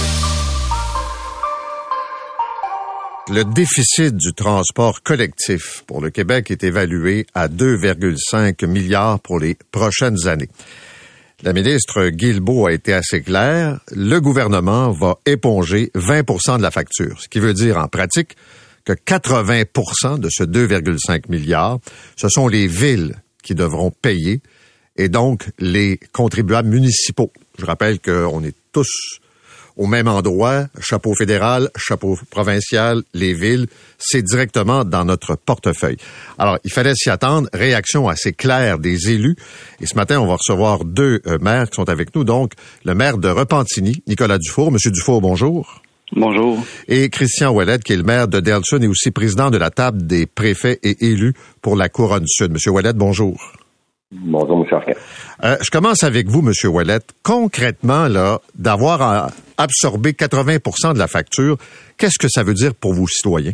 Le 3.29 3.43
déficit 3.43 4.15
du 4.15 4.33
transport 4.33 5.03
collectif 5.03 5.83
pour 5.85 6.01
le 6.01 6.09
Québec 6.09 6.49
est 6.49 6.63
évalué 6.63 7.27
à 7.35 7.47
2,5 7.47 8.65
milliards 8.65 9.19
pour 9.19 9.39
les 9.39 9.55
prochaines 9.71 10.27
années. 10.27 10.49
La 11.43 11.53
ministre 11.53 12.09
Guilbeault 12.09 12.65
a 12.65 12.73
été 12.73 12.93
assez 12.93 13.21
claire. 13.21 13.79
Le 13.91 14.19
gouvernement 14.19 14.91
va 14.91 15.19
éponger 15.25 15.91
20% 15.95 16.57
de 16.57 16.63
la 16.63 16.71
facture, 16.71 17.21
ce 17.21 17.29
qui 17.29 17.39
veut 17.39 17.53
dire 17.53 17.77
en 17.77 17.87
pratique 17.87 18.35
que 18.85 18.93
80% 18.93 20.19
de 20.19 20.29
ce 20.29 20.43
2,5 20.43 21.29
milliards, 21.29 21.79
ce 22.15 22.27
sont 22.27 22.47
les 22.47 22.67
villes 22.67 23.21
qui 23.43 23.53
devront 23.53 23.91
payer 23.91 24.41
et 24.97 25.09
donc 25.09 25.47
les 25.59 25.99
contribuables 26.11 26.69
municipaux. 26.69 27.31
Je 27.59 27.65
rappelle 27.65 27.99
qu'on 27.99 28.43
est 28.43 28.55
tous 28.71 29.20
au 29.77 29.87
même 29.87 30.07
endroit, 30.07 30.65
chapeau 30.79 31.13
fédéral, 31.15 31.69
chapeau 31.75 32.17
provincial, 32.29 33.03
les 33.13 33.33
villes, 33.33 33.67
c'est 33.97 34.21
directement 34.21 34.83
dans 34.83 35.05
notre 35.05 35.35
portefeuille. 35.35 35.97
Alors, 36.37 36.57
il 36.63 36.71
fallait 36.71 36.95
s'y 36.95 37.09
attendre, 37.09 37.49
réaction 37.53 38.07
assez 38.07 38.33
claire 38.33 38.79
des 38.79 39.11
élus. 39.11 39.35
Et 39.79 39.85
ce 39.85 39.95
matin, 39.95 40.19
on 40.19 40.27
va 40.27 40.35
recevoir 40.35 40.85
deux 40.85 41.21
euh, 41.27 41.37
maires 41.39 41.69
qui 41.69 41.75
sont 41.75 41.89
avec 41.89 42.15
nous. 42.15 42.23
Donc, 42.23 42.53
le 42.85 42.95
maire 42.95 43.17
de 43.17 43.29
Repentigny, 43.29 44.03
Nicolas 44.07 44.37
Dufour. 44.37 44.71
Monsieur 44.71 44.91
Dufour, 44.91 45.21
bonjour. 45.21 45.81
Bonjour. 46.13 46.61
Et 46.89 47.09
Christian 47.09 47.51
Ouellet, 47.53 47.79
qui 47.79 47.93
est 47.93 47.97
le 47.97 48.03
maire 48.03 48.27
de 48.27 48.41
Delson 48.41 48.81
et 48.81 48.87
aussi 48.87 49.11
président 49.11 49.49
de 49.49 49.57
la 49.57 49.69
table 49.69 50.05
des 50.05 50.25
préfets 50.25 50.79
et 50.83 51.05
élus 51.05 51.33
pour 51.61 51.77
la 51.77 51.87
Couronne 51.87 52.27
Sud. 52.27 52.51
Monsieur 52.51 52.71
Ouellet, 52.71 52.93
bonjour. 52.93 53.53
Bonjour, 54.11 54.65
M. 54.65 54.65
Arquin. 54.71 54.93
Euh, 55.43 55.55
je 55.61 55.69
commence 55.69 56.03
avec 56.03 56.27
vous, 56.27 56.39
M. 56.39 56.51
Ouellet. 56.69 56.99
Concrètement, 57.23 58.07
là, 58.07 58.39
d'avoir 58.55 59.31
absorbé 59.57 60.11
80% 60.11 60.93
de 60.93 60.99
la 60.99 61.07
facture, 61.07 61.57
qu'est-ce 61.97 62.19
que 62.19 62.27
ça 62.29 62.43
veut 62.43 62.53
dire 62.53 62.73
pour 62.75 62.93
vos 62.93 63.07
citoyens? 63.07 63.53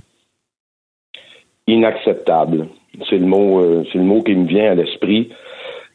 inacceptable. 1.68 2.68
C'est 3.10 3.18
le 3.18 3.26
mot, 3.26 3.60
euh, 3.60 3.84
c'est 3.92 4.00
le 4.00 4.06
mot 4.06 4.24
qui 4.24 4.36
me 4.36 4.48
vient 4.48 4.72
à 4.72 4.76
l'esprit. 4.76 5.32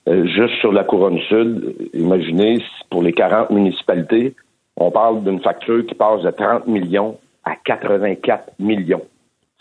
Euh, 0.09 0.27
juste 0.27 0.55
sur 0.61 0.73
la 0.73 0.85
couronne 0.85 1.19
sud, 1.29 1.75
imaginez, 1.95 2.59
pour 2.91 3.03
les 3.03 3.13
40 3.13 3.51
municipalités, 3.51 4.35
on 4.77 4.91
parle 4.91 5.25
d'une 5.25 5.41
facture 5.41 5.85
qui 5.87 5.95
passe 5.95 6.23
de 6.23 6.31
30 6.31 6.67
millions 6.67 7.19
à 7.45 7.57
84 7.65 8.53
millions. 8.59 9.03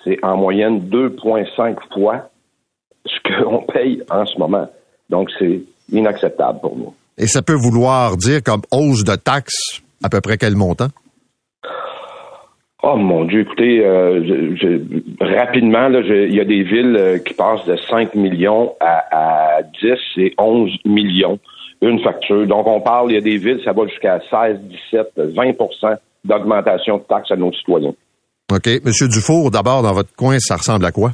C'est 0.03 0.23
en 0.23 0.37
moyenne 0.37 0.79
2,5 0.89 1.77
fois 1.93 2.29
ce 3.05 3.19
qu'on 3.43 3.59
paye 3.63 4.03
en 4.09 4.25
ce 4.25 4.37
moment. 4.37 4.67
Donc, 5.12 5.30
c'est 5.38 5.62
inacceptable 5.91 6.60
pour 6.62 6.76
nous. 6.76 6.93
Et 7.17 7.28
ça 7.28 7.41
peut 7.43 7.54
vouloir 7.54 8.17
dire 8.17 8.41
comme 8.43 8.62
hausse 8.71 9.04
de 9.04 9.15
taxes 9.15 9.82
à 10.04 10.10
peu 10.10 10.21
près 10.21 10.38
quel 10.38 10.56
montant? 10.56 10.88
Oh 12.84 12.95
mon 12.95 13.26
Dieu, 13.26 13.41
écoutez, 13.41 13.86
euh, 13.86 14.24
je- 14.26 14.56
je- 14.56 15.38
rapidement, 15.39 15.88
il 15.89 16.34
y 16.34 16.39
a 16.39 16.45
des 16.45 16.63
villes 16.63 16.95
euh, 16.97 17.19
qui 17.19 17.36
passent 17.36 17.63
de 17.65 17.76
5 17.89 18.15
millions 18.15 18.74
à, 18.80 19.58
à 19.58 19.62
10 19.62 20.00
et 20.17 20.34
11 20.39 20.71
millions 20.86 21.38
une 21.84 22.00
facture. 22.04 22.47
Donc, 22.47 22.65
on 22.67 22.80
parle, 22.82 23.12
il 23.12 23.15
y 23.15 23.17
a 23.17 23.21
des 23.21 23.38
villes, 23.38 23.60
ça 23.63 23.74
va 23.74 23.86
jusqu'à 23.88 24.19
16, 24.32 24.60
17, 24.91 25.12
20% 25.36 25.95
d'augmentation 26.26 26.97
de 26.97 27.04
taxes 27.04 27.32
à 27.32 27.36
nos 27.36 27.52
citoyens. 27.54 27.93
OK. 28.52 28.67
Monsieur 28.86 29.08
Dufour, 29.08 29.50
d'abord, 29.52 29.82
dans 29.84 29.93
votre 29.93 30.13
coin, 30.15 30.38
ça 30.39 30.56
ressemble 30.58 30.86
à 30.86 30.91
quoi? 30.91 31.12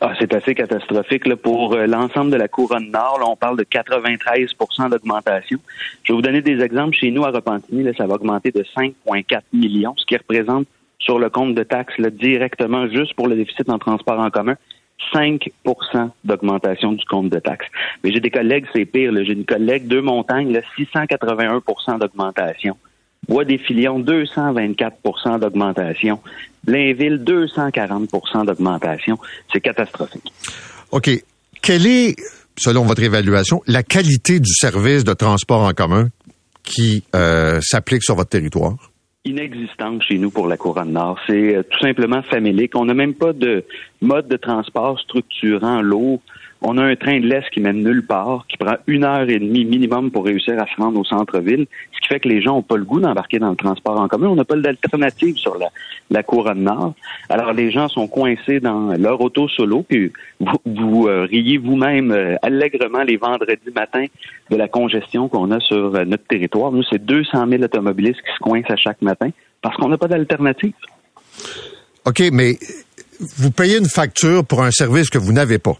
Ah, 0.00 0.12
c'est 0.18 0.32
assez 0.32 0.54
catastrophique 0.54 1.26
là, 1.26 1.36
pour 1.36 1.74
euh, 1.74 1.86
l'ensemble 1.86 2.30
de 2.30 2.36
la 2.36 2.46
couronne 2.46 2.90
nord. 2.90 3.18
Là, 3.18 3.26
on 3.26 3.34
parle 3.34 3.56
de 3.56 3.64
93% 3.64 4.90
d'augmentation. 4.90 5.58
Je 6.04 6.12
vais 6.12 6.16
vous 6.16 6.22
donner 6.22 6.40
des 6.40 6.62
exemples. 6.62 6.96
Chez 6.96 7.10
nous, 7.10 7.24
à 7.24 7.30
Repentigny, 7.30 7.82
là, 7.82 7.92
ça 7.98 8.06
va 8.06 8.14
augmenter 8.14 8.52
de 8.52 8.62
5,4 8.62 9.40
millions, 9.52 9.94
ce 9.96 10.06
qui 10.06 10.16
représente 10.16 10.68
sur 11.00 11.18
le 11.18 11.30
compte 11.30 11.54
de 11.54 11.62
taxes 11.64 12.00
directement, 12.00 12.88
juste 12.88 13.14
pour 13.14 13.26
le 13.26 13.34
déficit 13.34 13.68
en 13.70 13.78
transport 13.78 14.20
en 14.20 14.30
commun, 14.30 14.54
5% 15.12 15.50
d'augmentation 16.24 16.92
du 16.92 17.04
compte 17.04 17.30
de 17.30 17.38
taxes. 17.40 17.68
Mais 18.04 18.12
j'ai 18.12 18.20
des 18.20 18.30
collègues, 18.30 18.66
c'est 18.72 18.84
pire. 18.84 19.12
J'ai 19.24 19.32
une 19.32 19.44
collègue, 19.44 19.88
deux 19.88 20.02
montagnes, 20.02 20.52
là, 20.52 20.60
681 20.76 21.62
d'augmentation. 21.98 22.76
Bois 23.28 23.44
des 23.44 23.58
Filions, 23.58 23.98
224 23.98 25.38
d'augmentation. 25.38 26.20
Blainville, 26.64 27.18
240 27.18 28.46
d'augmentation. 28.46 29.18
C'est 29.52 29.60
catastrophique. 29.60 30.32
OK. 30.90 31.10
Quelle 31.62 31.86
est, 31.86 32.16
selon 32.58 32.84
votre 32.84 33.02
évaluation, 33.02 33.62
la 33.66 33.82
qualité 33.82 34.40
du 34.40 34.52
service 34.52 35.04
de 35.04 35.12
transport 35.12 35.62
en 35.62 35.72
commun 35.72 36.08
qui 36.62 37.04
euh, 37.14 37.60
s'applique 37.60 38.02
sur 38.02 38.14
votre 38.14 38.30
territoire? 38.30 38.76
inexistante 39.24 40.02
chez 40.02 40.18
nous 40.18 40.30
pour 40.30 40.46
la 40.46 40.56
couronne 40.56 40.92
nord. 40.92 41.18
C'est 41.26 41.56
euh, 41.56 41.62
tout 41.62 41.78
simplement 41.80 42.22
famélique. 42.22 42.74
On 42.74 42.84
n'a 42.84 42.94
même 42.94 43.14
pas 43.14 43.32
de 43.32 43.64
mode 44.00 44.28
de 44.28 44.36
transport 44.36 44.98
structurant 44.98 45.82
lourd. 45.82 46.20
On 46.60 46.76
a 46.76 46.82
un 46.82 46.96
train 46.96 47.20
de 47.20 47.26
l'Est 47.26 47.48
qui 47.50 47.60
mène 47.60 47.84
nulle 47.84 48.04
part, 48.04 48.44
qui 48.48 48.56
prend 48.56 48.74
une 48.86 49.04
heure 49.04 49.28
et 49.28 49.38
demie 49.38 49.64
minimum 49.64 50.10
pour 50.10 50.24
réussir 50.24 50.60
à 50.60 50.66
se 50.66 50.80
rendre 50.80 50.98
au 50.98 51.04
centre-ville, 51.04 51.66
ce 51.92 52.00
qui 52.00 52.08
fait 52.08 52.20
que 52.20 52.28
les 52.28 52.42
gens 52.42 52.56
n'ont 52.56 52.62
pas 52.62 52.76
le 52.76 52.84
goût 52.84 53.00
d'embarquer 53.00 53.38
dans 53.38 53.50
le 53.50 53.56
transport 53.56 54.00
en 54.00 54.08
commun. 54.08 54.28
On 54.28 54.34
n'a 54.34 54.44
pas 54.44 54.56
d'alternative 54.56 55.36
sur 55.36 55.56
la, 55.56 55.68
la 56.10 56.22
couronne 56.22 56.64
nord. 56.64 56.94
Alors 57.28 57.52
les 57.52 57.70
gens 57.70 57.88
sont 57.88 58.08
coincés 58.08 58.58
dans 58.58 58.92
leur 58.94 59.20
auto 59.20 59.48
solo, 59.48 59.84
puis 59.88 60.12
vous, 60.64 61.06
euh, 61.06 61.26
riez 61.30 61.58
vous-même 61.58 62.10
euh, 62.10 62.34
allègrement 62.42 63.02
les 63.02 63.16
vendredis 63.16 63.70
matins 63.74 64.06
de 64.50 64.56
la 64.56 64.66
congestion 64.66 65.28
qu'on 65.28 65.52
a 65.52 65.60
sur 65.60 65.94
euh, 65.94 66.04
notre 66.04 66.24
territoire. 66.24 66.72
Nous, 66.72 66.82
c'est 66.90 67.04
200 67.04 67.46
000 67.48 67.62
automobilistes 67.62 68.20
qui 68.20 68.32
se 68.34 68.38
coincent 68.40 68.72
à 68.72 68.76
chaque 68.76 69.02
matin 69.02 69.30
parce 69.62 69.76
qu'on 69.76 69.88
n'a 69.88 69.98
pas 69.98 70.08
d'alternative. 70.08 70.74
OK, 72.04 72.22
mais 72.32 72.58
vous 73.36 73.50
payez 73.50 73.78
une 73.78 73.88
facture 73.88 74.44
pour 74.44 74.62
un 74.62 74.70
service 74.70 75.10
que 75.10 75.18
vous 75.18 75.32
n'avez 75.32 75.58
pas. 75.58 75.76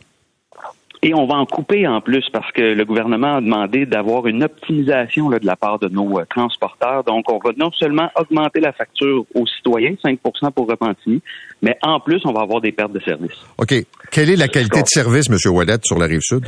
Et 1.02 1.14
on 1.14 1.26
va 1.26 1.36
en 1.36 1.46
couper 1.46 1.86
en 1.86 2.00
plus 2.00 2.24
parce 2.32 2.50
que 2.52 2.60
le 2.60 2.84
gouvernement 2.84 3.36
a 3.36 3.40
demandé 3.40 3.86
d'avoir 3.86 4.26
une 4.26 4.42
optimisation 4.42 5.28
là, 5.28 5.38
de 5.38 5.46
la 5.46 5.54
part 5.54 5.78
de 5.78 5.88
nos 5.88 6.18
euh, 6.18 6.24
transporteurs. 6.28 7.04
Donc, 7.04 7.30
on 7.32 7.38
va 7.38 7.52
non 7.56 7.70
seulement 7.72 8.10
augmenter 8.16 8.58
la 8.60 8.72
facture 8.72 9.24
aux 9.34 9.46
citoyens, 9.46 9.94
5% 10.04 10.50
pour 10.52 10.68
Repentigny, 10.68 11.22
mais 11.62 11.78
en 11.82 12.00
plus, 12.00 12.20
on 12.24 12.32
va 12.32 12.40
avoir 12.40 12.60
des 12.60 12.72
pertes 12.72 12.92
de 12.92 13.00
services. 13.00 13.40
OK. 13.58 13.74
Quelle 14.10 14.30
est 14.30 14.36
la 14.36 14.48
qualité 14.48 14.82
de 14.82 14.88
service, 14.88 15.30
M. 15.30 15.36
Wallet, 15.54 15.76
sur 15.84 15.98
la 15.98 16.06
rive 16.06 16.20
sud? 16.22 16.46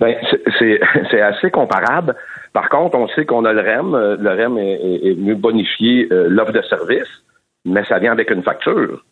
Ben, 0.00 0.16
c'est- 0.58 1.20
assez 1.20 1.50
comparable. 1.50 2.16
Par 2.52 2.68
contre, 2.70 2.96
on 2.98 3.06
sait 3.08 3.24
qu'on 3.24 3.44
a 3.44 3.52
le 3.52 3.60
REM. 3.60 3.94
Euh, 3.94 4.16
Le 4.18 4.30
REM 4.30 4.58
est, 4.58 4.72
est- 4.72 5.10
est 5.10 5.14
mieux 5.14 5.36
bonifié 5.36 6.08
euh, 6.10 6.26
l'offre 6.28 6.52
de 6.52 6.62
service, 6.62 7.08
mais 7.64 7.84
ça 7.84 7.98
vient 8.00 8.12
avec 8.12 8.30
une 8.30 8.42
facture. 8.42 9.04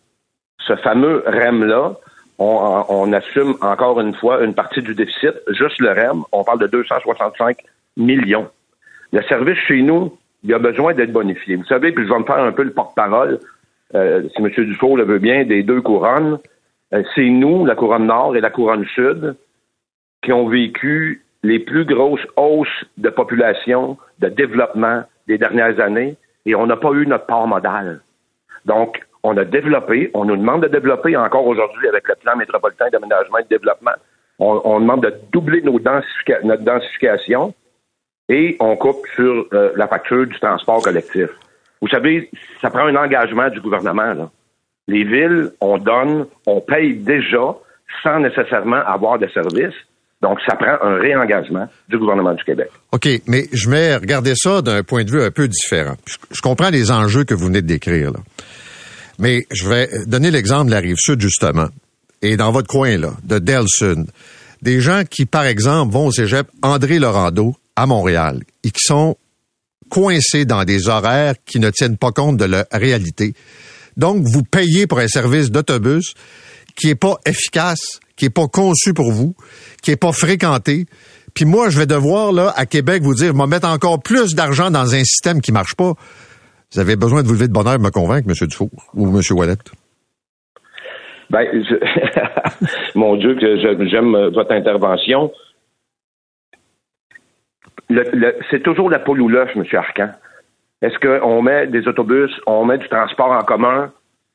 Ce 0.66 0.74
fameux 0.76 1.22
REM-là, 1.26 1.96
on, 2.38 2.84
on 2.88 3.12
assume 3.12 3.54
encore 3.60 4.00
une 4.00 4.14
fois 4.14 4.42
une 4.44 4.54
partie 4.54 4.82
du 4.82 4.94
déficit. 4.94 5.34
Juste 5.48 5.78
le 5.80 5.90
REM, 5.90 6.22
on 6.32 6.44
parle 6.44 6.60
de 6.60 6.66
265 6.66 7.58
millions. 7.96 8.48
Le 9.12 9.22
service 9.22 9.58
chez 9.66 9.82
nous, 9.82 10.16
il 10.44 10.54
a 10.54 10.58
besoin 10.58 10.94
d'être 10.94 11.12
bonifié. 11.12 11.56
Vous 11.56 11.64
savez, 11.64 11.92
puis 11.92 12.06
je 12.06 12.12
vais 12.12 12.18
me 12.18 12.24
faire 12.24 12.38
un 12.38 12.52
peu 12.52 12.62
le 12.62 12.72
porte-parole, 12.72 13.40
euh, 13.94 14.22
si 14.34 14.42
M. 14.42 14.50
Dufault 14.50 14.96
le 14.96 15.04
veut 15.04 15.18
bien, 15.18 15.44
des 15.44 15.62
deux 15.62 15.80
couronnes. 15.80 16.38
Euh, 16.94 17.02
C'est 17.14 17.28
nous, 17.28 17.66
la 17.66 17.74
couronne 17.74 18.06
nord 18.06 18.36
et 18.36 18.40
la 18.40 18.50
couronne 18.50 18.84
sud, 18.86 19.34
qui 20.22 20.32
ont 20.32 20.48
vécu 20.48 21.24
les 21.42 21.58
plus 21.58 21.84
grosses 21.84 22.26
hausses 22.36 22.84
de 22.96 23.10
population, 23.10 23.96
de 24.18 24.28
développement 24.28 25.02
des 25.26 25.38
dernières 25.38 25.80
années, 25.80 26.16
et 26.46 26.54
on 26.54 26.66
n'a 26.66 26.76
pas 26.76 26.92
eu 26.92 27.06
notre 27.06 27.26
part 27.26 27.46
modale. 27.46 28.00
Donc, 28.64 29.00
on 29.22 29.36
a 29.36 29.44
développé, 29.44 30.10
on 30.14 30.24
nous 30.24 30.36
demande 30.36 30.62
de 30.62 30.68
développer 30.68 31.16
encore 31.16 31.46
aujourd'hui 31.46 31.88
avec 31.88 32.06
le 32.08 32.14
plan 32.16 32.36
métropolitain 32.36 32.86
d'aménagement 32.92 33.38
et 33.38 33.44
de 33.44 33.48
développement. 33.48 33.94
On, 34.40 34.78
demande 34.78 35.02
de 35.02 35.12
doubler 35.32 35.62
notre 35.62 36.62
densification 36.62 37.52
et 38.28 38.56
on 38.60 38.76
coupe 38.76 39.04
sur 39.16 39.46
euh, 39.52 39.72
la 39.74 39.88
facture 39.88 40.26
du 40.26 40.38
transport 40.38 40.80
collectif. 40.80 41.28
Vous 41.80 41.88
savez, 41.88 42.30
ça 42.60 42.70
prend 42.70 42.86
un 42.86 42.94
engagement 42.94 43.48
du 43.48 43.60
gouvernement. 43.60 44.14
Là. 44.14 44.30
Les 44.86 45.02
villes, 45.02 45.50
on 45.60 45.78
donne, 45.78 46.26
on 46.46 46.60
paye 46.60 46.94
déjà 46.94 47.56
sans 48.02 48.20
nécessairement 48.20 48.76
avoir 48.86 49.18
de 49.18 49.26
services. 49.28 49.74
Donc, 50.20 50.38
ça 50.46 50.56
prend 50.56 50.76
un 50.82 50.98
réengagement 50.98 51.68
du 51.88 51.98
gouvernement 51.98 52.34
du 52.34 52.44
Québec. 52.44 52.70
OK, 52.92 53.08
mais 53.26 53.44
je 53.52 53.70
vais 53.70 53.96
regarder 53.96 54.34
ça 54.34 54.62
d'un 54.62 54.82
point 54.82 55.04
de 55.04 55.10
vue 55.10 55.22
un 55.22 55.30
peu 55.30 55.48
différent. 55.48 55.94
Je, 56.06 56.16
je 56.30 56.40
comprends 56.40 56.70
les 56.70 56.90
enjeux 56.90 57.24
que 57.24 57.34
vous 57.34 57.46
venez 57.46 57.62
de 57.62 57.68
décrire, 57.68 58.12
là. 58.12 58.20
Mais 59.18 59.46
je 59.50 59.68
vais 59.68 59.90
donner 60.06 60.30
l'exemple 60.30 60.66
de 60.66 60.70
la 60.72 60.80
rive 60.80 60.96
sud, 60.98 61.20
justement. 61.20 61.68
Et 62.22 62.36
dans 62.36 62.52
votre 62.52 62.68
coin, 62.68 62.96
là, 62.96 63.14
de 63.24 63.38
Delsun. 63.38 64.06
Des 64.62 64.80
gens 64.80 65.02
qui, 65.08 65.24
par 65.24 65.44
exemple, 65.44 65.92
vont 65.92 66.06
au 66.06 66.12
cégep 66.12 66.48
André 66.62 66.98
Laurando 66.98 67.54
à 67.76 67.86
Montréal 67.86 68.42
et 68.64 68.70
qui 68.70 68.82
sont 68.82 69.16
coincés 69.88 70.44
dans 70.44 70.64
des 70.64 70.88
horaires 70.88 71.34
qui 71.46 71.60
ne 71.60 71.70
tiennent 71.70 71.96
pas 71.96 72.12
compte 72.12 72.36
de 72.36 72.44
leur 72.44 72.64
réalité. 72.72 73.34
Donc, 73.96 74.24
vous 74.24 74.42
payez 74.42 74.86
pour 74.86 74.98
un 74.98 75.08
service 75.08 75.50
d'autobus 75.50 76.14
qui 76.76 76.88
est 76.88 76.94
pas 76.94 77.18
efficace, 77.26 78.00
qui 78.16 78.26
est 78.26 78.30
pas 78.30 78.46
conçu 78.48 78.94
pour 78.94 79.12
vous, 79.12 79.34
qui 79.82 79.90
est 79.90 79.96
pas 79.96 80.12
fréquenté. 80.12 80.86
Puis 81.34 81.44
moi, 81.44 81.70
je 81.70 81.78
vais 81.78 81.86
devoir, 81.86 82.32
là, 82.32 82.52
à 82.56 82.66
Québec, 82.66 83.02
vous 83.02 83.14
dire, 83.14 83.34
me 83.34 83.46
mettre 83.46 83.68
encore 83.68 84.02
plus 84.02 84.34
d'argent 84.34 84.70
dans 84.70 84.94
un 84.94 85.04
système 85.04 85.40
qui 85.40 85.52
marche 85.52 85.74
pas. 85.74 85.94
Vous 86.72 86.80
avez 86.80 86.96
besoin 86.96 87.22
de 87.22 87.26
vous 87.28 87.34
lever 87.34 87.48
de 87.48 87.52
bonheur 87.52 87.74
pour 87.76 87.84
me 87.84 87.90
convaincre, 87.90 88.28
M. 88.28 88.46
Dufour 88.46 88.68
ou 88.94 89.06
M. 89.08 89.20
Wallet. 89.30 89.56
Ben, 91.30 91.46
mon 92.94 93.16
Dieu, 93.16 93.34
que 93.36 93.56
j'aime 93.88 94.14
euh, 94.14 94.30
votre 94.30 94.52
intervention. 94.52 95.32
C'est 98.50 98.62
toujours 98.62 98.90
la 98.90 98.98
poule 98.98 99.20
ou 99.22 99.28
l'œuf, 99.28 99.50
M. 99.56 99.64
Arcan. 99.72 100.10
Est-ce 100.82 100.98
qu'on 100.98 101.42
met 101.42 101.66
des 101.66 101.88
autobus, 101.88 102.30
on 102.46 102.64
met 102.64 102.78
du 102.78 102.88
transport 102.88 103.32
en 103.32 103.42
commun 103.42 103.90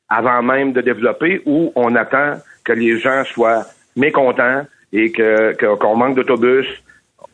avant 0.08 0.42
même 0.42 0.72
de 0.72 0.80
développer 0.80 1.40
ou 1.46 1.72
on 1.76 1.94
attend 1.94 2.34
que 2.64 2.72
les 2.72 2.98
gens 2.98 3.24
soient 3.24 3.64
mécontents 3.96 4.66
et 4.92 5.10
que, 5.12 5.52
que- 5.54 5.76
qu'on 5.76 5.96
manque 5.96 6.16
d'autobus? 6.16 6.66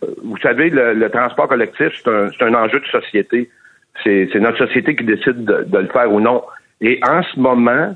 Euh, 0.04 0.08
Vous 0.22 0.36
savez, 0.38 0.70
le, 0.70 1.08
transport 1.10 1.48
collectif, 1.48 1.88
c'est 2.02 2.08
un, 2.10 2.30
c'est 2.30 2.44
un 2.44 2.54
enjeu 2.54 2.80
de 2.80 2.86
société. 2.86 3.50
C'est, 4.03 4.35
notre 4.37 4.59
société 4.66 4.96
qui 4.96 5.05
décide 5.05 5.44
de, 5.44 5.64
de 5.64 5.79
le 5.79 5.88
faire 5.88 6.11
ou 6.12 6.20
non. 6.20 6.42
Et 6.81 7.00
en 7.07 7.22
ce 7.22 7.38
moment, 7.38 7.94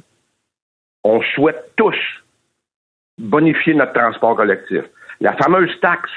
on 1.03 1.23
souhaite 1.35 1.73
tous 1.77 1.97
bonifier 3.19 3.75
notre 3.75 3.93
transport 3.93 4.37
collectif. 4.37 4.83
La 5.21 5.33
fameuse 5.35 5.71
taxe 5.81 6.11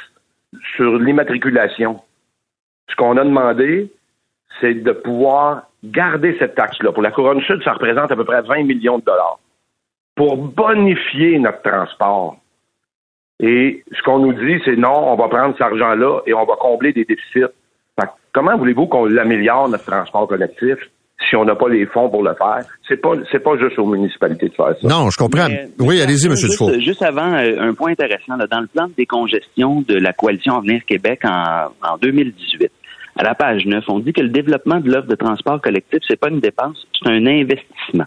sur 0.76 0.98
l'immatriculation, 0.98 2.02
ce 2.90 2.96
qu'on 2.96 3.18
a 3.18 3.24
demandé, 3.24 3.92
c'est 4.60 4.74
de 4.74 4.92
pouvoir 4.92 5.70
garder 5.84 6.36
cette 6.40 6.56
taxe-là. 6.56 6.92
Pour 6.92 7.04
la 7.04 7.12
Couronne 7.12 7.42
Sud, 7.42 7.63
ça 7.63 7.74
représente 7.74 8.12
à 8.12 8.16
peu 8.16 8.26
près 8.26 8.42
20 8.42 8.63
millions 8.63 9.00
de 9.00 9.04
dollars 9.04 9.40
pour 10.16 10.36
bonifier 10.38 11.38
notre 11.38 11.62
transport. 11.62 12.38
Et 13.40 13.84
ce 13.92 14.02
qu'on 14.02 14.20
nous 14.20 14.34
dit, 14.34 14.60
c'est 14.66 14.76
non, 14.76 15.13
on 15.13 15.16
va 15.16 15.28
prendre 15.28 15.54
cet 15.54 15.62
argent-là 15.62 16.22
et 16.26 16.34
on 16.34 16.46
va 16.46 16.56
combler 16.56 16.92
des 16.92 17.06
déficits. 17.06 17.54
Fait 18.00 18.08
comment 18.34 18.58
voulez-vous 18.58 18.88
qu'on 18.88 19.06
l'améliore, 19.06 19.70
notre 19.70 19.86
transport 19.86 20.28
collectif? 20.28 20.78
si 21.30 21.36
on 21.36 21.46
n'a 21.46 21.56
pas 21.56 21.68
les 21.68 21.86
fonds 21.88 22.10
pour 22.10 22.24
le 22.24 22.34
faire? 22.36 22.60
C'est 22.88 22.98
pas 22.98 23.14
c'est 23.32 23.40
pas 23.40 23.58
juste 23.58 23.78
aux 23.80 23.86
municipalités 23.86 24.50
de 24.50 24.54
faire 24.54 24.76
ça. 24.80 24.88
Non, 24.88 25.10
je 25.10 25.18
comprends. 25.18 25.48
Mais- 25.50 25.68
oui, 25.80 26.02
allez-y, 26.02 26.28
M. 26.28 26.36
juste, 26.36 26.52
Dufault. 26.52 26.80
Juste 26.80 27.02
avant, 27.02 27.34
euh, 27.34 27.60
un 27.60 27.74
point 27.74 27.92
intéressant. 27.92 28.36
là, 28.38 28.48
dans 28.48 28.62
le 28.62 28.68
plan 28.68 28.88
de 28.88 28.94
décongestion 28.98 29.82
de 29.88 29.96
la 29.96 30.14
coalition 30.14 30.58
Avenir 30.58 30.86
Québec 30.86 31.22
en, 31.26 31.70
en 31.84 31.98
2018, 31.98 32.72
à 33.18 33.24
la 33.24 33.34
page 33.34 33.66
9, 33.66 33.84
on 33.88 34.00
dit 34.00 34.14
que 34.14 34.22
le 34.22 34.30
développement 34.30 34.80
de 34.80 34.92
l'offre 34.92 35.08
de 35.08 35.16
transport 35.16 35.60
collectif, 35.60 36.00
c'est 36.08 36.20
pas 36.20 36.30
une 36.30 36.40
dépense, 36.40 36.86
c'est 36.94 37.10
un 37.10 37.26
investissement. 37.26 38.06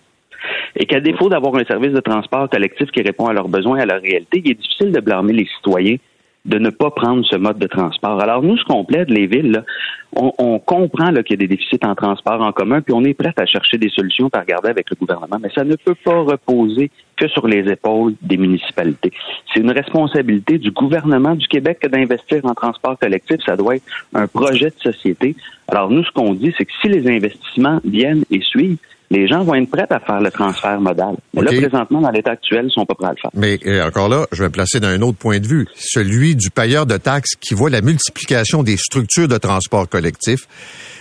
Et 0.77 0.87
qu'à 0.87 1.01
défaut 1.01 1.29
d'avoir 1.29 1.55
un 1.57 1.65
service 1.65 1.93
de 1.93 2.01
transport 2.01 2.49
collectif 2.49 2.91
qui 2.93 3.03
répond 3.03 3.27
à 3.27 3.33
leurs 3.33 3.49
besoins 3.49 3.79
et 3.79 3.83
à 3.83 3.87
leur 3.87 4.01
réalité, 4.01 4.41
il 4.45 4.53
est 4.53 4.55
difficile 4.55 4.93
de 4.93 5.01
blâmer 5.01 5.33
les 5.33 5.47
citoyens 5.57 5.97
de 6.45 6.59
ne 6.59 6.71
pas 6.71 6.91
prendre 6.91 7.25
ce 7.27 7.37
mode 7.37 7.59
de 7.59 7.67
transport. 7.67 8.21
Alors 8.21 8.43
nous, 8.43 8.57
ce 8.57 8.65
qu'on 8.65 8.85
plaide, 8.85 9.11
les 9.11 9.27
villes, 9.27 9.63
on, 10.17 10.33
on 10.39 10.59
comprend 10.59 11.13
qu'il 11.13 11.31
y 11.31 11.35
a 11.35 11.37
des 11.37 11.49
déficits 11.49 11.79
en 11.83 11.95
transport 11.95 12.41
en 12.41 12.53
commun, 12.53 12.81
puis 12.81 12.95
on 12.95 13.05
est 13.05 13.15
prêt 13.15 13.35
à 13.37 13.47
chercher 13.47 13.79
des 13.79 13.91
solutions 13.91 14.31
par 14.31 14.43
regarder 14.43 14.71
avec 14.71 14.89
le 14.91 14.97
gouvernement, 14.97 15.39
mais 15.41 15.51
ça 15.55 15.65
ne 15.65 15.77
peut 15.77 15.95
pas 15.95 16.21
reposer 16.23 16.91
que 17.17 17.29
sur 17.29 17.47
les 17.47 17.71
épaules 17.71 18.15
des 18.23 18.39
municipalités. 18.39 19.13
C'est 19.53 19.61
une 19.61 19.71
responsabilité 19.71 20.59
du 20.59 20.71
gouvernement 20.71 21.35
du 21.35 21.47
Québec 21.47 21.87
d'investir 21.91 22.45
en 22.45 22.55
transport 22.55 22.99
collectif. 22.99 23.37
Ça 23.45 23.57
doit 23.57 23.77
être 23.77 23.85
un 24.15 24.27
projet 24.27 24.71
de 24.71 24.93
société. 24.93 25.37
Alors 25.71 25.91
nous, 25.91 26.05
ce 26.05 26.11
qu'on 26.13 26.35
dit, 26.35 26.53
c'est 26.57 26.65
que 26.65 26.73
si 26.83 26.89
les 26.89 27.07
investissements 27.09 27.81
viennent 27.85 28.25
et 28.31 28.41
suivent, 28.41 28.79
les 29.13 29.27
gens 29.27 29.43
vont 29.43 29.55
être 29.55 29.69
prêts 29.69 29.87
à 29.91 29.99
faire 29.99 30.21
le 30.21 30.31
transfert 30.31 30.81
modal. 30.81 31.17
Mais 31.35 31.43
OK. 31.43 31.51
là, 31.51 31.61
présentement, 31.61 32.01
dans 32.01 32.11
l'état 32.11 32.31
actuel, 32.31 32.67
ils 32.69 32.73
sont 32.73 32.87
pas 32.87 32.95
prêts 32.95 33.09
à 33.09 33.11
le 33.11 33.17
faire. 33.21 33.31
Mais 33.35 33.59
euh, 33.67 33.87
encore 33.87 34.09
là, 34.09 34.27
je 34.31 34.43
vais 34.43 34.49
me 34.49 34.53
placer 34.53 34.79
d'un 34.79 35.01
autre 35.03 35.19
point 35.19 35.41
de 35.41 35.47
vue, 35.47 35.67
celui 35.75 36.37
du 36.37 36.51
payeur 36.51 36.87
de 36.87 36.97
taxes 36.97 37.35
qui 37.35 37.55
voit 37.55 37.71
la 37.71 37.81
multiplication 37.81 38.63
des 38.63 38.77
structures 38.77 39.27
de 39.27 39.37
transport 39.37 39.89
collectif, 39.89 40.47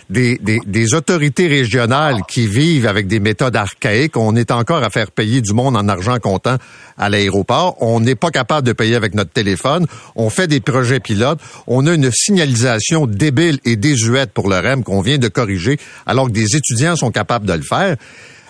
des, 0.09 0.39
des, 0.39 0.59
des 0.65 0.95
autorités 0.95 1.47
régionales 1.47 2.21
qui 2.27 2.47
vivent 2.47 2.87
avec 2.87 3.05
des 3.05 3.19
méthodes 3.19 3.55
archaïques. 3.55 4.17
On 4.17 4.35
est 4.35 4.49
encore 4.49 4.83
à 4.83 4.89
faire 4.89 5.11
payer 5.11 5.41
du 5.41 5.53
monde 5.53 5.77
en 5.77 5.87
argent 5.87 6.17
comptant 6.17 6.57
à 6.97 7.09
l'aéroport. 7.09 7.77
On 7.79 7.99
n'est 7.99 8.15
pas 8.15 8.31
capable 8.31 8.65
de 8.65 8.73
payer 8.73 8.95
avec 8.95 9.13
notre 9.13 9.29
téléphone. 9.29 9.85
On 10.15 10.31
fait 10.31 10.47
des 10.47 10.61
projets 10.61 10.99
pilotes. 10.99 11.39
On 11.67 11.85
a 11.85 11.93
une 11.93 12.09
signalisation 12.11 13.05
débile 13.05 13.59
et 13.65 13.75
désuète 13.75 14.31
pour 14.31 14.49
le 14.49 14.58
Qu'on 14.83 15.01
vient 15.01 15.17
de 15.17 15.27
corriger, 15.27 15.77
alors 16.05 16.27
que 16.27 16.31
des 16.33 16.55
étudiants 16.55 16.95
sont 16.95 17.11
capables 17.11 17.45
de 17.45 17.53
le 17.53 17.61
faire. 17.61 17.95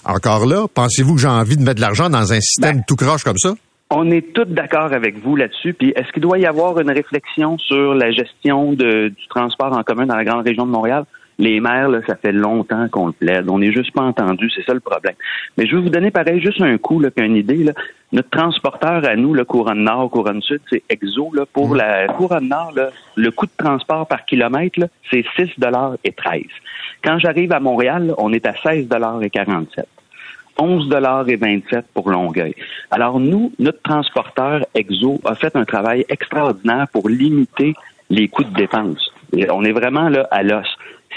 Encore 0.06 0.46
là, 0.46 0.66
pensez-vous 0.74 1.16
que 1.16 1.22
j'ai 1.22 1.28
envie 1.28 1.58
de 1.58 1.62
mettre 1.62 1.76
de 1.76 1.82
l'argent 1.82 2.10
dans 2.10 2.32
un 2.34 2.40
système 2.42 2.84
tout 2.88 2.96
croche 2.96 3.24
comme 3.24 3.38
ça? 3.38 3.54
On 3.92 4.10
est 4.12 4.34
tous 4.34 4.46
d'accord 4.46 4.94
avec 4.94 5.18
vous 5.24 5.36
là-dessus. 5.36 5.74
Puis 5.74 5.94
est-ce 5.96 6.12
qu'il 6.14 6.22
doit 6.22 6.38
y 6.38 6.46
avoir 6.46 6.80
une 6.80 6.92
réflexion 6.92 7.58
sur 7.58 7.96
la 7.96 8.12
gestion 8.12 8.74
de- 8.74 9.10
du 9.10 9.28
transport 9.30 9.76
en 9.76 9.82
commun 9.84 10.06
dans 10.06 10.16
la 10.16 10.24
grande 10.24 10.46
région 10.46 10.66
de 10.66 10.72
Montréal? 10.72 11.06
Les 11.40 11.60
maires, 11.62 11.90
là, 11.90 12.02
ça 12.06 12.16
fait 12.16 12.34
longtemps 12.34 12.88
qu'on 12.90 13.08
le 13.08 13.14
plaide. 13.14 13.50
On 13.50 13.60
n'est 13.60 13.72
juste 13.72 13.92
pas 13.94 14.04
entendu, 14.04 14.52
c'est 14.54 14.64
ça 14.64 14.74
le 14.74 14.82
problème. 14.82 15.16
Mais 15.58 15.66
je 15.66 15.76
vais 15.76 15.82
vous 15.82 15.90
donner 15.90 16.12
pareil 16.12 16.42
juste 16.42 16.62
un 16.62 16.78
coup, 16.78 17.00
là, 17.00 17.10
qu'une 17.10 17.36
idée. 17.36 17.64
Là. 17.64 17.72
Notre 18.12 18.30
transporteur 18.30 19.06
à 19.06 19.16
nous, 19.16 19.34
le 19.34 19.46
Couronne 19.46 19.84
Nord, 19.84 20.12
Couronne 20.12 20.42
Sud, 20.42 20.60
c'est 20.70 20.84
Exo. 20.90 21.32
Là, 21.34 21.46
pour 21.52 21.76
la 21.76 22.08
Couronne 22.10 22.50
Nord, 22.50 22.74
là, 22.76 22.90
le 23.16 23.32
coût 23.32 23.46
de 23.46 23.52
transport 23.58 24.06
par 24.06 24.26
kilomètre, 24.26 24.90
c'est 25.10 25.24
6 25.38 25.50
et 26.04 26.12
13. 26.12 26.44
Quand 27.04 27.20
j'arrive 27.20 27.54
à 27.54 27.60
Montréal, 27.60 28.14
on 28.18 28.34
est 28.34 28.46
à 28.46 28.54
16 28.54 28.88
et 29.22 29.30
47. 29.30 29.88
11 30.60 30.94
et 31.28 31.36
27 31.38 31.86
pour 31.94 32.10
Longueuil. 32.10 32.54
Alors 32.92 33.20
nous, 33.20 33.54
notre 33.60 33.82
transporteur 33.82 34.66
Exo 34.76 35.22
a 35.24 35.36
fait 35.36 35.56
un 35.56 35.64
travail 35.64 36.06
extraordinaire 36.10 36.88
pour 36.92 37.08
limiter 37.08 37.74
les 38.10 38.28
coûts 38.28 38.44
de 38.44 38.54
dépenses. 38.54 39.12
Et 39.32 39.50
on 39.50 39.64
est 39.64 39.72
vraiment 39.72 40.10
là 40.10 40.28
à 40.32 40.44
l'os. 40.44 40.68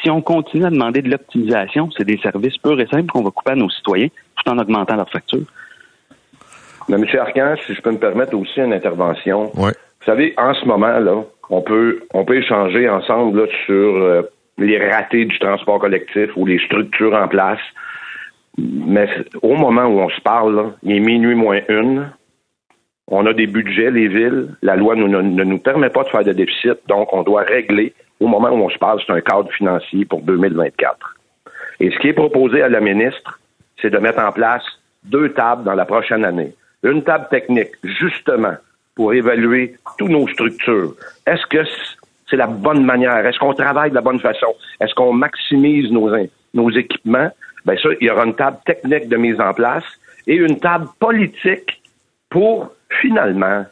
Si 0.02 0.10
on 0.10 0.20
continue 0.20 0.64
à 0.64 0.70
demander 0.70 1.00
de 1.02 1.10
l'optimisation, 1.10 1.90
c'est 1.96 2.04
des 2.04 2.18
services 2.18 2.58
purs 2.58 2.80
et 2.80 2.86
simples 2.86 3.06
qu'on 3.06 3.22
va 3.22 3.30
couper 3.30 3.52
à 3.52 3.56
nos 3.56 3.70
citoyens 3.70 4.08
tout 4.36 4.50
en 4.50 4.58
augmentant 4.58 4.96
leurs 4.96 5.10
factures. 5.10 5.46
Mais 6.88 6.96
M. 6.96 7.06
Arcan, 7.20 7.54
si 7.64 7.74
je 7.74 7.80
peux 7.80 7.92
me 7.92 7.98
permettre 7.98 8.34
aussi 8.36 8.60
une 8.60 8.72
intervention. 8.72 9.52
Ouais. 9.56 9.72
Vous 10.00 10.06
savez, 10.06 10.34
en 10.36 10.52
ce 10.54 10.64
moment, 10.66 10.98
là, 10.98 11.22
on 11.48 11.62
peut, 11.62 12.02
on 12.12 12.24
peut 12.24 12.36
échanger 12.38 12.88
ensemble 12.88 13.42
là, 13.42 13.46
sur 13.66 13.96
euh, 13.96 14.22
les 14.58 14.90
ratés 14.90 15.24
du 15.24 15.38
transport 15.38 15.78
collectif 15.78 16.30
ou 16.36 16.44
les 16.46 16.58
structures 16.58 17.14
en 17.14 17.28
place. 17.28 17.60
Mais 18.58 19.08
au 19.42 19.54
moment 19.54 19.84
où 19.84 20.00
on 20.00 20.08
se 20.10 20.20
parle, 20.22 20.56
là, 20.56 20.64
il 20.82 20.96
est 20.96 21.00
minuit 21.00 21.36
moins 21.36 21.60
une. 21.68 22.10
On 23.06 23.26
a 23.26 23.32
des 23.32 23.46
budgets, 23.46 23.90
les 23.90 24.08
villes. 24.08 24.48
La 24.62 24.74
loi 24.74 24.96
nous- 24.96 25.08
ne, 25.08 25.20
ne 25.22 25.44
nous 25.44 25.58
permet 25.58 25.90
pas 25.90 26.02
de 26.02 26.08
faire 26.08 26.24
de 26.24 26.32
déficit, 26.32 26.78
donc 26.88 27.12
on 27.12 27.22
doit 27.22 27.42
régler. 27.42 27.94
Au 28.22 28.28
moment 28.28 28.50
où 28.50 28.62
on 28.62 28.70
se 28.70 28.78
parle, 28.78 29.00
c'est 29.04 29.12
un 29.12 29.20
cadre 29.20 29.50
financier 29.50 30.04
pour 30.04 30.22
2024. 30.22 31.16
Et 31.80 31.90
ce 31.90 31.98
qui 31.98 32.06
est 32.06 32.12
proposé 32.12 32.62
à 32.62 32.68
la 32.68 32.78
ministre, 32.78 33.40
c'est 33.80 33.90
de 33.90 33.98
mettre 33.98 34.20
en 34.20 34.30
place 34.30 34.62
deux 35.02 35.30
tables 35.30 35.64
dans 35.64 35.74
la 35.74 35.84
prochaine 35.84 36.24
année. 36.24 36.54
Une 36.84 37.02
table 37.02 37.26
technique, 37.32 37.72
justement, 37.82 38.54
pour 38.94 39.12
évaluer 39.12 39.74
toutes 39.98 40.10
nos 40.10 40.28
structures. 40.28 40.94
Est-ce 41.26 41.44
que 41.46 41.64
c'est 42.30 42.36
la 42.36 42.46
bonne 42.46 42.84
manière? 42.84 43.26
Est-ce 43.26 43.40
qu'on 43.40 43.54
travaille 43.54 43.90
de 43.90 43.96
la 43.96 44.02
bonne 44.02 44.20
façon? 44.20 44.54
Est-ce 44.80 44.94
qu'on 44.94 45.12
maximise 45.12 45.90
nos, 45.90 46.08
nos 46.54 46.70
équipements? 46.70 47.30
Bien 47.66 47.76
sûr, 47.76 47.92
il 48.00 48.06
y 48.06 48.10
aura 48.10 48.24
une 48.24 48.36
table 48.36 48.58
technique 48.64 49.08
de 49.08 49.16
mise 49.16 49.40
en 49.40 49.52
place 49.52 49.84
et 50.28 50.36
une 50.36 50.60
table 50.60 50.86
politique 51.00 51.82
pour, 52.30 52.72
finalement, 53.00 53.64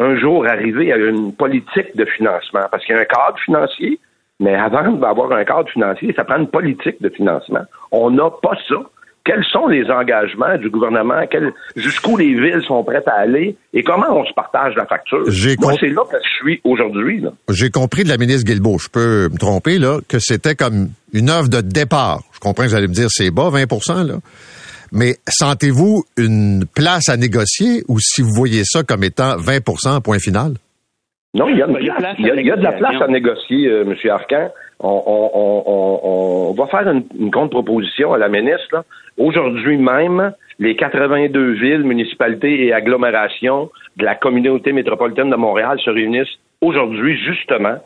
un 0.00 0.18
jour 0.18 0.46
arriver 0.46 0.92
à 0.92 0.96
une 0.96 1.32
politique 1.32 1.94
de 1.94 2.06
financement. 2.06 2.62
Parce 2.70 2.84
qu'il 2.84 2.96
y 2.96 2.98
a 2.98 3.02
un 3.02 3.04
cadre 3.04 3.38
financier, 3.44 4.00
mais 4.40 4.54
avant 4.54 4.92
d'avoir 4.92 5.30
un 5.32 5.44
cadre 5.44 5.68
financier, 5.68 6.12
ça 6.16 6.24
prend 6.24 6.38
une 6.38 6.48
politique 6.48 7.00
de 7.00 7.10
financement. 7.10 7.60
On 7.92 8.10
n'a 8.10 8.30
pas 8.42 8.56
ça. 8.68 8.76
Quels 9.22 9.44
sont 9.44 9.68
les 9.68 9.84
engagements 9.90 10.56
du 10.56 10.70
gouvernement? 10.70 11.20
Jusqu'où 11.76 12.16
les 12.16 12.32
villes 12.32 12.62
sont 12.66 12.82
prêtes 12.82 13.06
à 13.06 13.20
aller? 13.20 13.54
Et 13.74 13.82
comment 13.82 14.18
on 14.18 14.24
se 14.24 14.32
partage 14.32 14.74
la 14.76 14.86
facture? 14.86 15.26
Moi, 15.60 15.74
c'est 15.78 15.88
là 15.88 16.02
que 16.10 16.16
je 16.16 16.28
suis 16.42 16.60
aujourd'hui. 16.64 17.22
J'ai 17.50 17.70
compris 17.70 18.02
de 18.04 18.08
la 18.08 18.16
ministre 18.16 18.50
Guilbeault, 18.50 18.78
je 18.78 18.88
peux 18.88 19.28
me 19.28 19.36
tromper, 19.36 19.78
là, 19.78 19.98
que 20.08 20.18
c'était 20.18 20.54
comme 20.54 20.88
une 21.12 21.28
œuvre 21.28 21.50
de 21.50 21.60
départ. 21.60 22.22
Je 22.32 22.40
comprends 22.40 22.64
que 22.64 22.70
vous 22.70 22.74
allez 22.74 22.88
me 22.88 22.94
dire 22.94 23.08
c'est 23.10 23.30
bas, 23.30 23.50
20 23.50 24.04
là. 24.04 24.14
Mais 24.92 25.14
sentez-vous 25.28 26.04
une 26.16 26.64
place 26.74 27.08
à 27.08 27.16
négocier 27.16 27.82
ou 27.88 27.98
si 28.00 28.22
vous 28.22 28.32
voyez 28.34 28.62
ça 28.64 28.82
comme 28.82 29.04
étant 29.04 29.36
20% 29.36 30.02
point 30.02 30.18
final? 30.18 30.52
Non, 31.34 31.48
il 31.48 31.58
y 31.58 31.62
a, 31.62 31.66
une 31.66 31.76
Il 31.80 31.86
y 31.86 31.90
a 31.90 31.94
place, 31.94 32.16
place 32.16 32.16
il 32.18 32.26
y 32.26 32.30
a, 32.30 32.32
à 32.32 32.36
il 32.40 32.46
y 32.46 32.50
a 32.50 32.56
de 32.56 32.62
la 32.62 32.72
place 32.72 33.00
à 33.02 33.06
négocier, 33.06 33.68
euh, 33.68 33.82
M. 33.84 33.94
Arcan. 34.10 34.50
On, 34.80 34.88
on- 35.06 35.30
on- 35.34 35.62
on- 35.66 36.50
on 36.50 36.54
va 36.54 36.66
faire 36.66 36.88
une, 36.90 37.04
une 37.18 37.30
contre-proposition 37.30 38.12
à 38.14 38.18
la 38.18 38.28
ministre. 38.28 38.84
Aujourd'hui 39.18 39.76
même, 39.76 40.32
les 40.58 40.74
82 40.74 41.52
villes, 41.52 41.84
municipalités 41.84 42.64
et 42.66 42.72
agglomérations 42.72 43.70
de 43.96 44.04
la 44.04 44.14
communauté 44.16 44.72
métropolitaine 44.72 45.30
de 45.30 45.36
Montréal 45.36 45.78
se 45.84 45.90
réunissent 45.90 46.38
aujourd'hui 46.62 47.16
justement 47.24 47.76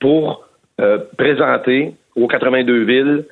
pour 0.00 0.44
euh, 0.80 0.98
présenter 1.16 1.92
aux 2.16 2.26
82 2.26 2.84
villes 2.84 3.24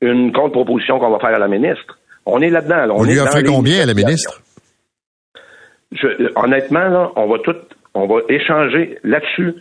une 0.00 0.32
contre-proposition 0.32 0.98
qu'on 0.98 1.10
va 1.10 1.18
faire 1.20 1.34
à 1.34 1.38
la 1.38 1.48
ministre. 1.48 1.98
On 2.26 2.40
est 2.40 2.50
là-dedans. 2.50 2.86
là. 2.86 2.94
On 2.94 2.98
Vous 2.98 3.06
est 3.06 3.12
lui 3.14 3.20
offrez 3.20 3.42
combien 3.42 3.82
à 3.82 3.86
la 3.86 3.94
ministre? 3.94 4.40
Je- 5.92 6.30
honnêtement, 6.36 6.88
là, 6.88 7.10
on 7.16 7.26
va 7.26 7.38
tout, 7.40 7.56
on 7.94 8.06
va 8.06 8.20
échanger 8.28 8.98
là-dessus 9.04 9.54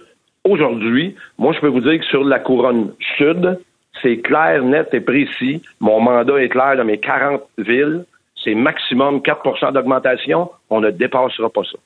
aujourd'hui. 0.45 1.15
Moi, 1.37 1.53
je 1.53 1.59
peux 1.59 1.67
vous 1.67 1.81
dire 1.81 1.99
que 1.99 2.05
sur 2.05 2.23
la 2.23 2.39
couronne 2.39 2.93
sud, 3.17 3.59
c'est 4.01 4.17
clair, 4.17 4.63
net 4.63 4.89
et 4.93 5.01
précis. 5.01 5.61
Mon 5.79 5.99
mandat 5.99 6.41
est 6.41 6.49
clair 6.49 6.77
dans 6.77 6.85
mes 6.85 6.99
40 6.99 7.41
villes. 7.57 8.05
C'est 8.43 8.55
maximum 8.55 9.19
4% 9.21 9.71
d'augmentation. 9.73 10.49
On 10.69 10.79
ne 10.81 10.89
dépassera 10.89 11.49
pas 11.49 11.63
ça. 11.63 11.77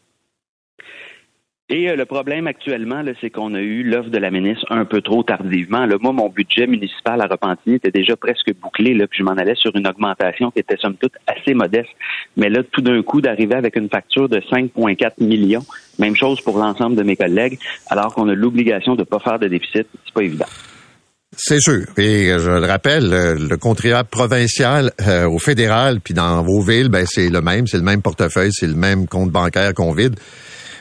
Et 1.67 1.89
euh, 1.89 1.95
le 1.95 2.05
problème 2.05 2.45
actuellement, 2.45 3.01
c'est 3.19 3.31
qu'on 3.31 3.55
a 3.55 3.59
eu 3.59 3.81
l'offre 3.81 4.11
de 4.11 4.19
la 4.19 4.29
ministre 4.29 4.67
un 4.69 4.85
peu 4.85 5.01
trop 5.01 5.23
tardivement. 5.23 5.87
Là, 5.87 5.95
moi, 5.99 6.13
mon 6.13 6.29
budget 6.29 6.67
municipal 6.67 7.19
à 7.21 7.25
Repentigny 7.25 7.77
était 7.77 7.89
déjà 7.89 8.15
presque 8.15 8.53
bouclé, 8.61 8.93
là, 8.93 9.07
puis 9.07 9.19
je 9.19 9.23
m'en 9.23 9.31
allais 9.31 9.55
sur 9.55 9.75
une 9.75 9.87
augmentation 9.87 10.51
qui 10.51 10.59
était 10.59 10.77
somme 10.77 10.95
toute 10.95 11.13
assez 11.25 11.55
modeste. 11.55 11.89
Mais 12.37 12.49
là, 12.49 12.61
tout 12.71 12.81
d'un 12.81 13.01
coup, 13.01 13.19
d'arriver 13.19 13.55
avec 13.55 13.77
une 13.77 13.89
facture 13.89 14.29
de 14.29 14.37
5,4 14.41 15.23
millions, 15.23 15.65
même 15.97 16.15
chose 16.15 16.39
pour 16.41 16.59
l'ensemble 16.59 16.97
de 16.97 17.03
mes 17.03 17.15
collègues, 17.15 17.57
alors 17.87 18.13
qu'on 18.13 18.29
a 18.29 18.35
l'obligation 18.35 18.93
de 18.93 19.01
ne 19.01 19.05
pas 19.05 19.17
faire 19.17 19.39
de 19.39 19.47
déficit, 19.47 19.87
c'est 20.05 20.13
pas 20.13 20.21
évident. 20.21 20.45
C'est 21.35 21.59
sûr. 21.59 21.81
Et 21.97 22.31
euh, 22.31 22.37
je 22.37 22.51
le 22.51 22.65
rappelle, 22.67 23.09
le, 23.09 23.47
le 23.49 23.57
contribuable 23.57 24.07
provincial 24.09 24.91
euh, 25.07 25.27
au 25.27 25.39
fédéral, 25.39 25.99
puis 25.99 26.13
dans 26.13 26.43
vos 26.43 26.61
villes, 26.61 26.89
ben 26.89 27.07
c'est 27.07 27.29
le 27.29 27.41
même, 27.41 27.65
c'est 27.65 27.77
le 27.77 27.83
même 27.83 28.03
portefeuille, 28.03 28.51
c'est 28.51 28.67
le 28.67 28.75
même 28.75 29.07
compte 29.07 29.31
bancaire 29.31 29.73
qu'on 29.73 29.93
vide. 29.93 30.15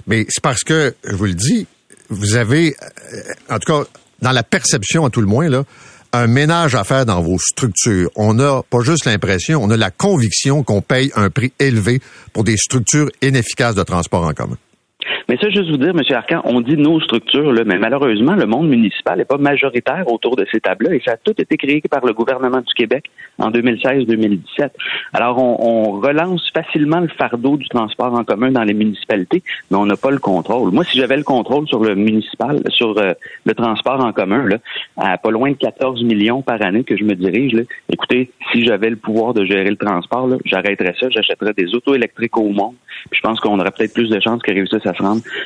Mais 0.07 0.27
c'est 0.29 0.43
parce 0.43 0.65
que, 0.65 0.95
je 1.05 1.15
vous 1.15 1.27
le 1.27 1.35
dis, 1.35 1.67
vous 2.11 2.35
avez, 2.35 2.77
euh, 2.83 3.21
en 3.55 3.59
tout 3.59 3.73
cas, 3.73 3.89
dans 4.21 4.33
la 4.33 4.43
perception 4.43 5.05
à 5.05 5.11
tout 5.11 5.21
le 5.21 5.27
moins, 5.27 5.49
là, 5.49 5.65
un 6.13 6.27
ménage 6.29 6.75
à 6.77 6.85
faire 6.85 7.05
dans 7.05 7.21
vos 7.21 7.39
structures. 7.39 8.09
On 8.15 8.39
a 8.39 8.63
pas 8.63 8.81
juste 8.83 9.05
l'impression, 9.05 9.63
on 9.63 9.71
a 9.71 9.77
la 9.77 9.91
conviction 9.91 10.63
qu'on 10.63 10.81
paye 10.81 11.11
un 11.17 11.29
prix 11.29 11.53
élevé 11.59 12.01
pour 12.33 12.45
des 12.45 12.57
structures 12.57 13.11
inefficaces 13.21 13.75
de 13.75 13.83
transport 13.83 14.25
en 14.25 14.33
commun. 14.33 14.57
Mais 15.29 15.37
ça, 15.37 15.49
juste 15.51 15.71
vous 15.71 15.77
dire, 15.77 15.91
M. 15.91 16.03
Arcan, 16.11 16.43
on 16.45 16.61
dit 16.61 16.77
nos 16.77 17.01
structures, 17.01 17.53
là, 17.53 17.63
mais 17.65 17.79
malheureusement, 17.79 18.35
le 18.35 18.47
monde 18.47 18.69
municipal 18.69 19.19
n'est 19.19 19.25
pas 19.25 19.39
majoritaire 19.39 20.05
autour 20.07 20.37
de 20.37 20.47
ces 20.51 20.61
tables-là 20.61 20.95
et 20.95 21.03
ça 21.05 21.13
a 21.13 21.17
tout 21.17 21.35
été 21.39 21.57
créé 21.57 21.81
par 21.91 22.05
le 22.05 22.13
gouvernement 22.13 22.61
du 22.61 22.75
Québec 22.75 23.11
en 23.39 23.51
2016-2017. 23.51 24.71
Alors, 25.13 25.39
on, 25.39 25.57
on, 25.61 26.01
relance 26.01 26.51
facilement 26.53 27.01
le 27.01 27.09
fardeau 27.09 27.57
du 27.57 27.69
transport 27.69 28.13
en 28.15 28.25
commun 28.25 28.51
dans 28.51 28.65
les 28.65 28.75
municipalités, 28.75 29.43
mais 29.71 29.77
on 29.77 29.87
n'a 29.87 29.97
pas 29.97 30.11
le 30.11 30.19
contrôle. 30.19 30.71
Moi, 30.71 30.85
si 30.85 30.99
j'avais 30.99 31.17
le 31.17 31.23
contrôle 31.23 31.67
sur 31.69 31.83
le 31.83 31.95
municipal, 31.95 32.61
sur 32.69 32.99
euh, 32.99 33.13
le 33.45 33.55
transport 33.55 34.05
en 34.05 34.13
commun, 34.13 34.45
là, 34.45 34.59
à 34.97 35.19
pas 35.19 35.31
loin 35.31 35.51
de 35.51 35.57
14 35.57 36.03
millions 36.03 36.43
par 36.43 36.61
année 36.63 36.85
que 36.85 36.97
je 36.97 37.05
me 37.05 37.15
dirige, 37.15 37.53
là, 37.53 37.63
écoutez, 37.91 38.31
si 38.53 38.65
j'avais 38.65 38.91
le 38.91 38.97
pouvoir 38.97 39.35
de 39.35 39.45
gérer 39.45 39.71
le 39.71 39.77
transport, 39.77 40.29
j'arrêterais 40.45 40.95
ça, 40.99 41.09
j'achèterais 41.11 41.53
des 41.55 41.75
autos 41.75 41.95
électriques 41.95 42.37
au 42.37 42.51
monde. 42.51 42.75
Puis 43.11 43.21
je 43.23 43.29
pense 43.29 43.41
qu'on 43.41 43.59
aurait 43.59 43.71
peut-être 43.71 43.95
plus 43.95 44.09
de 44.09 44.21
chances 44.21 44.43
qu'ils 44.43 44.55
réussissent 44.55 44.87
à 44.87 44.94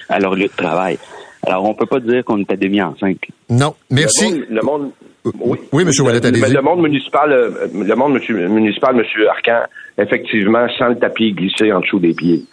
à 0.09 0.19
leur 0.19 0.35
lieu 0.35 0.49
de 0.49 0.57
travail. 0.57 0.99
Alors, 1.47 1.65
on 1.65 1.75
peut 1.75 1.87
pas 1.87 2.01
dire 2.01 2.25
qu'on 2.25 2.39
était 2.39 2.57
demi 2.57 2.83
enceinte. 2.83 3.19
Non, 3.49 3.75
merci. 3.91 4.45
Le 4.49 4.61
monde, 4.63 4.91
oui, 5.25 5.59
oui 5.73 5.83
M. 5.83 5.91
Wallet, 6.05 6.25
allez 6.27 6.41
Le 6.41 6.63
monde 6.63 6.83
municipal, 6.83 7.33
euh, 7.33 7.67
le 7.73 7.95
monde 7.95 8.19
municipal, 8.49 8.97
M. 8.97 9.05
Arcan, 9.31 9.63
effectivement, 9.97 10.67
sans 10.79 10.89
le 10.89 10.99
tapis 10.99 11.33
glissé 11.33 11.73
en 11.73 11.81
dessous 11.81 11.99
des 12.01 12.15
pieds. 12.15 12.45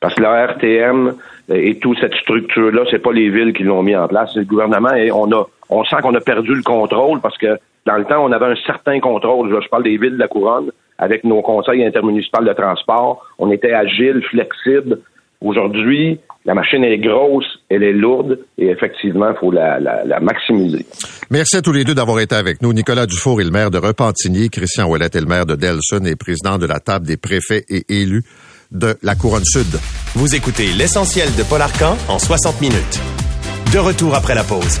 Parce 0.00 0.14
que 0.14 0.22
la 0.22 0.46
RTM 0.46 1.14
et 1.48 1.78
toute 1.78 1.98
cette 2.00 2.14
structure-là, 2.14 2.82
c'est 2.90 2.98
pas 2.98 3.12
les 3.12 3.30
villes 3.30 3.52
qui 3.52 3.62
l'ont 3.62 3.82
mis 3.82 3.94
en 3.94 4.08
place, 4.08 4.30
c'est 4.34 4.40
le 4.40 4.46
gouvernement 4.46 4.92
et 4.94 5.12
on 5.12 5.30
a, 5.30 5.46
on 5.70 5.84
sent 5.84 5.96
qu'on 6.02 6.14
a 6.14 6.20
perdu 6.20 6.54
le 6.54 6.62
contrôle 6.62 7.20
parce 7.20 7.38
que 7.38 7.58
dans 7.86 7.96
le 7.96 8.04
temps, 8.04 8.24
on 8.24 8.32
avait 8.32 8.46
un 8.46 8.56
certain 8.66 8.98
contrôle. 9.00 9.56
Je 9.62 9.68
parle 9.68 9.84
des 9.84 9.96
villes 9.96 10.14
de 10.14 10.18
la 10.18 10.28
couronne 10.28 10.70
avec 10.98 11.24
nos 11.24 11.42
conseils 11.42 11.84
intermunicipaux 11.84 12.42
de 12.42 12.52
transport. 12.52 13.26
On 13.38 13.50
était 13.50 13.72
agile, 13.72 14.22
flexible. 14.30 14.98
Aujourd'hui, 15.40 16.20
la 16.44 16.54
machine 16.54 16.82
est 16.84 16.98
grosse, 16.98 17.46
elle 17.68 17.82
est 17.82 17.92
lourde 17.92 18.38
et 18.58 18.68
effectivement, 18.68 19.30
il 19.30 19.36
faut 19.38 19.52
la, 19.52 19.78
maximiser. 20.20 20.84
Merci 21.30 21.56
à 21.56 21.62
tous 21.62 21.72
les 21.72 21.84
deux 21.84 21.94
d'avoir 21.94 22.20
été 22.20 22.34
avec 22.34 22.62
nous. 22.62 22.72
Nicolas 22.72 23.06
Dufour 23.06 23.40
est 23.40 23.44
le 23.44 23.50
maire 23.50 23.70
de 23.70 23.78
Repentigny, 23.78 24.50
Christian 24.50 24.88
Ouellet 24.88 25.06
est 25.06 25.20
le 25.20 25.26
maire 25.26 25.46
de 25.46 25.54
Delson 25.54 26.04
et 26.04 26.16
président 26.16 26.58
de 26.58 26.66
la 26.66 26.80
table 26.80 27.06
des 27.06 27.16
préfets 27.16 27.64
et 27.68 27.84
élus 27.88 28.24
de 28.72 28.96
la 29.02 29.14
Couronne 29.14 29.44
Sud. 29.44 29.78
Vous 30.14 30.34
écoutez 30.34 30.72
l'essentiel 30.72 31.28
de 31.36 31.42
Paul 31.42 31.62
Arcan 31.62 31.96
en 32.08 32.18
60 32.18 32.60
minutes. 32.60 33.00
De 33.72 33.78
retour 33.78 34.14
après 34.14 34.34
la 34.34 34.44
pause. 34.44 34.80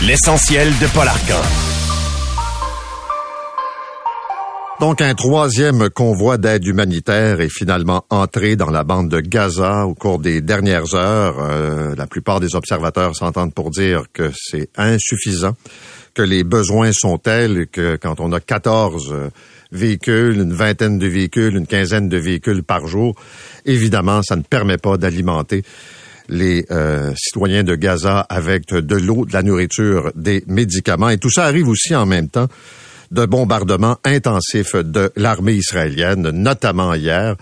L'essentiel 0.00 0.68
de 0.80 0.86
Paul 0.94 1.08
Arcan. 1.08 1.42
Donc, 4.78 5.00
un 5.00 5.12
troisième 5.14 5.90
convoi 5.90 6.38
d'aide 6.38 6.64
humanitaire 6.64 7.40
est 7.40 7.48
finalement 7.48 8.04
entré 8.08 8.54
dans 8.54 8.70
la 8.70 8.84
bande 8.84 9.08
de 9.08 9.18
Gaza 9.18 9.86
au 9.86 9.94
cours 9.94 10.20
des 10.20 10.40
dernières 10.40 10.94
heures. 10.94 11.38
Euh, 11.40 11.96
la 11.96 12.06
plupart 12.06 12.38
des 12.38 12.54
observateurs 12.54 13.16
s'entendent 13.16 13.52
pour 13.52 13.70
dire 13.70 14.04
que 14.12 14.30
c'est 14.36 14.70
insuffisant, 14.76 15.56
que 16.14 16.22
les 16.22 16.44
besoins 16.44 16.92
sont 16.92 17.18
tels 17.18 17.66
que 17.66 17.96
quand 17.96 18.20
on 18.20 18.30
a 18.30 18.38
14 18.38 19.08
euh, 19.10 19.30
véhicules, 19.72 20.36
une 20.36 20.52
vingtaine 20.52 20.98
de 20.98 21.08
véhicules, 21.08 21.56
une 21.56 21.66
quinzaine 21.66 22.08
de 22.08 22.18
véhicules 22.18 22.62
par 22.62 22.86
jour, 22.86 23.16
évidemment, 23.66 24.22
ça 24.22 24.36
ne 24.36 24.42
permet 24.42 24.78
pas 24.78 24.96
d'alimenter 24.96 25.64
les 26.28 26.66
euh, 26.70 27.12
citoyens 27.16 27.64
de 27.64 27.74
Gaza 27.74 28.20
avec 28.20 28.68
de 28.68 28.96
l'eau, 28.96 29.24
de 29.24 29.32
la 29.32 29.42
nourriture, 29.42 30.12
des 30.14 30.44
médicaments. 30.46 31.08
Et 31.08 31.18
tout 31.18 31.30
ça 31.30 31.44
arrive 31.44 31.68
aussi 31.68 31.94
en 31.94 32.06
même 32.06 32.28
temps 32.28 32.48
de 33.10 33.24
bombardements 33.24 33.96
intensifs 34.04 34.76
de 34.76 35.10
l'armée 35.16 35.54
israélienne, 35.54 36.30
notamment 36.30 36.94
hier 36.94 37.36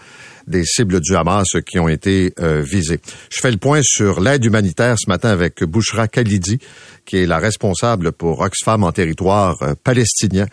des 0.46 0.64
cibles 0.64 1.00
du 1.00 1.16
Hamas 1.16 1.48
qui 1.68 1.78
ont 1.80 1.88
été 1.88 2.32
euh, 2.38 2.62
visées. 2.62 3.00
Je 3.30 3.40
fais 3.40 3.50
le 3.50 3.56
point 3.56 3.80
sur 3.82 4.20
l'aide 4.20 4.44
humanitaire 4.44 4.94
ce 4.96 5.08
matin 5.08 5.30
avec 5.30 5.64
Bouchra 5.64 6.06
Khalidi, 6.06 6.58
qui 7.04 7.16
est 7.16 7.26
la 7.26 7.38
responsable 7.38 8.12
pour 8.12 8.40
Oxfam 8.40 8.84
en 8.84 8.92
territoire 8.92 9.60
euh, 9.62 9.74
palestinien. 9.82 10.46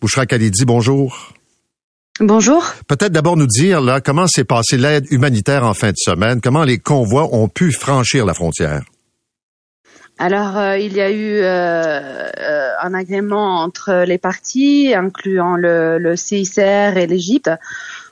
Bouchra 0.00 0.24
Khalidi, 0.24 0.64
bonjour. 0.64 1.33
Bonjour. 2.20 2.64
Peut-être 2.86 3.10
d'abord 3.10 3.36
nous 3.36 3.48
dire 3.48 3.80
là 3.80 4.00
comment 4.00 4.28
s'est 4.28 4.44
passée 4.44 4.76
l'aide 4.76 5.06
humanitaire 5.10 5.64
en 5.66 5.74
fin 5.74 5.90
de 5.90 5.96
semaine, 5.96 6.40
comment 6.40 6.62
les 6.62 6.78
convois 6.78 7.34
ont 7.34 7.48
pu 7.48 7.72
franchir 7.72 8.24
la 8.24 8.34
frontière? 8.34 8.82
Alors, 10.18 10.56
euh, 10.56 10.78
il 10.78 10.92
y 10.92 11.00
a 11.00 11.10
eu 11.10 11.40
euh, 11.40 12.30
euh, 12.38 12.70
un 12.80 12.94
agrément 12.94 13.56
entre 13.56 14.04
les 14.06 14.18
parties, 14.18 14.94
incluant 14.94 15.56
le, 15.56 15.98
le 15.98 16.14
CICR 16.14 16.96
et 16.96 17.08
l'Égypte, 17.08 17.50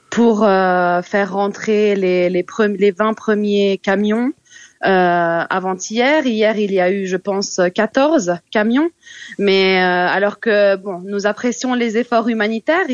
pour 0.09 0.41
faire 0.41 1.33
rentrer 1.33 1.95
les, 1.95 2.29
les, 2.29 2.45
les 2.77 2.91
20 2.91 3.13
premiers 3.13 3.79
camions 3.81 4.31
avant-hier. 4.81 6.27
Hier, 6.27 6.55
il 6.57 6.71
y 6.71 6.79
a 6.79 6.91
eu, 6.91 7.07
je 7.07 7.17
pense, 7.17 7.59
14 7.73 8.35
camions. 8.51 8.91
Mais 9.39 9.79
alors 9.79 10.39
que, 10.39 10.75
bon, 10.75 11.01
nous 11.03 11.25
apprécions 11.25 11.73
les 11.73 11.97
efforts 11.97 12.29
humanitaires, 12.29 12.85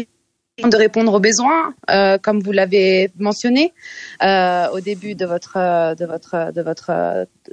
de 0.67 0.78
répondre 0.78 1.13
aux 1.13 1.19
besoins, 1.19 1.74
euh, 1.89 2.17
comme 2.17 2.41
vous 2.41 2.52
l'avez 2.52 3.12
mentionné 3.17 3.74
euh, 4.24 4.67
au 4.69 4.80
début 4.80 5.15
de 5.15 5.26
votre 5.26 5.56
de 5.95 6.06
votre 6.06 6.52
de 6.54 6.62
votre 6.62 6.91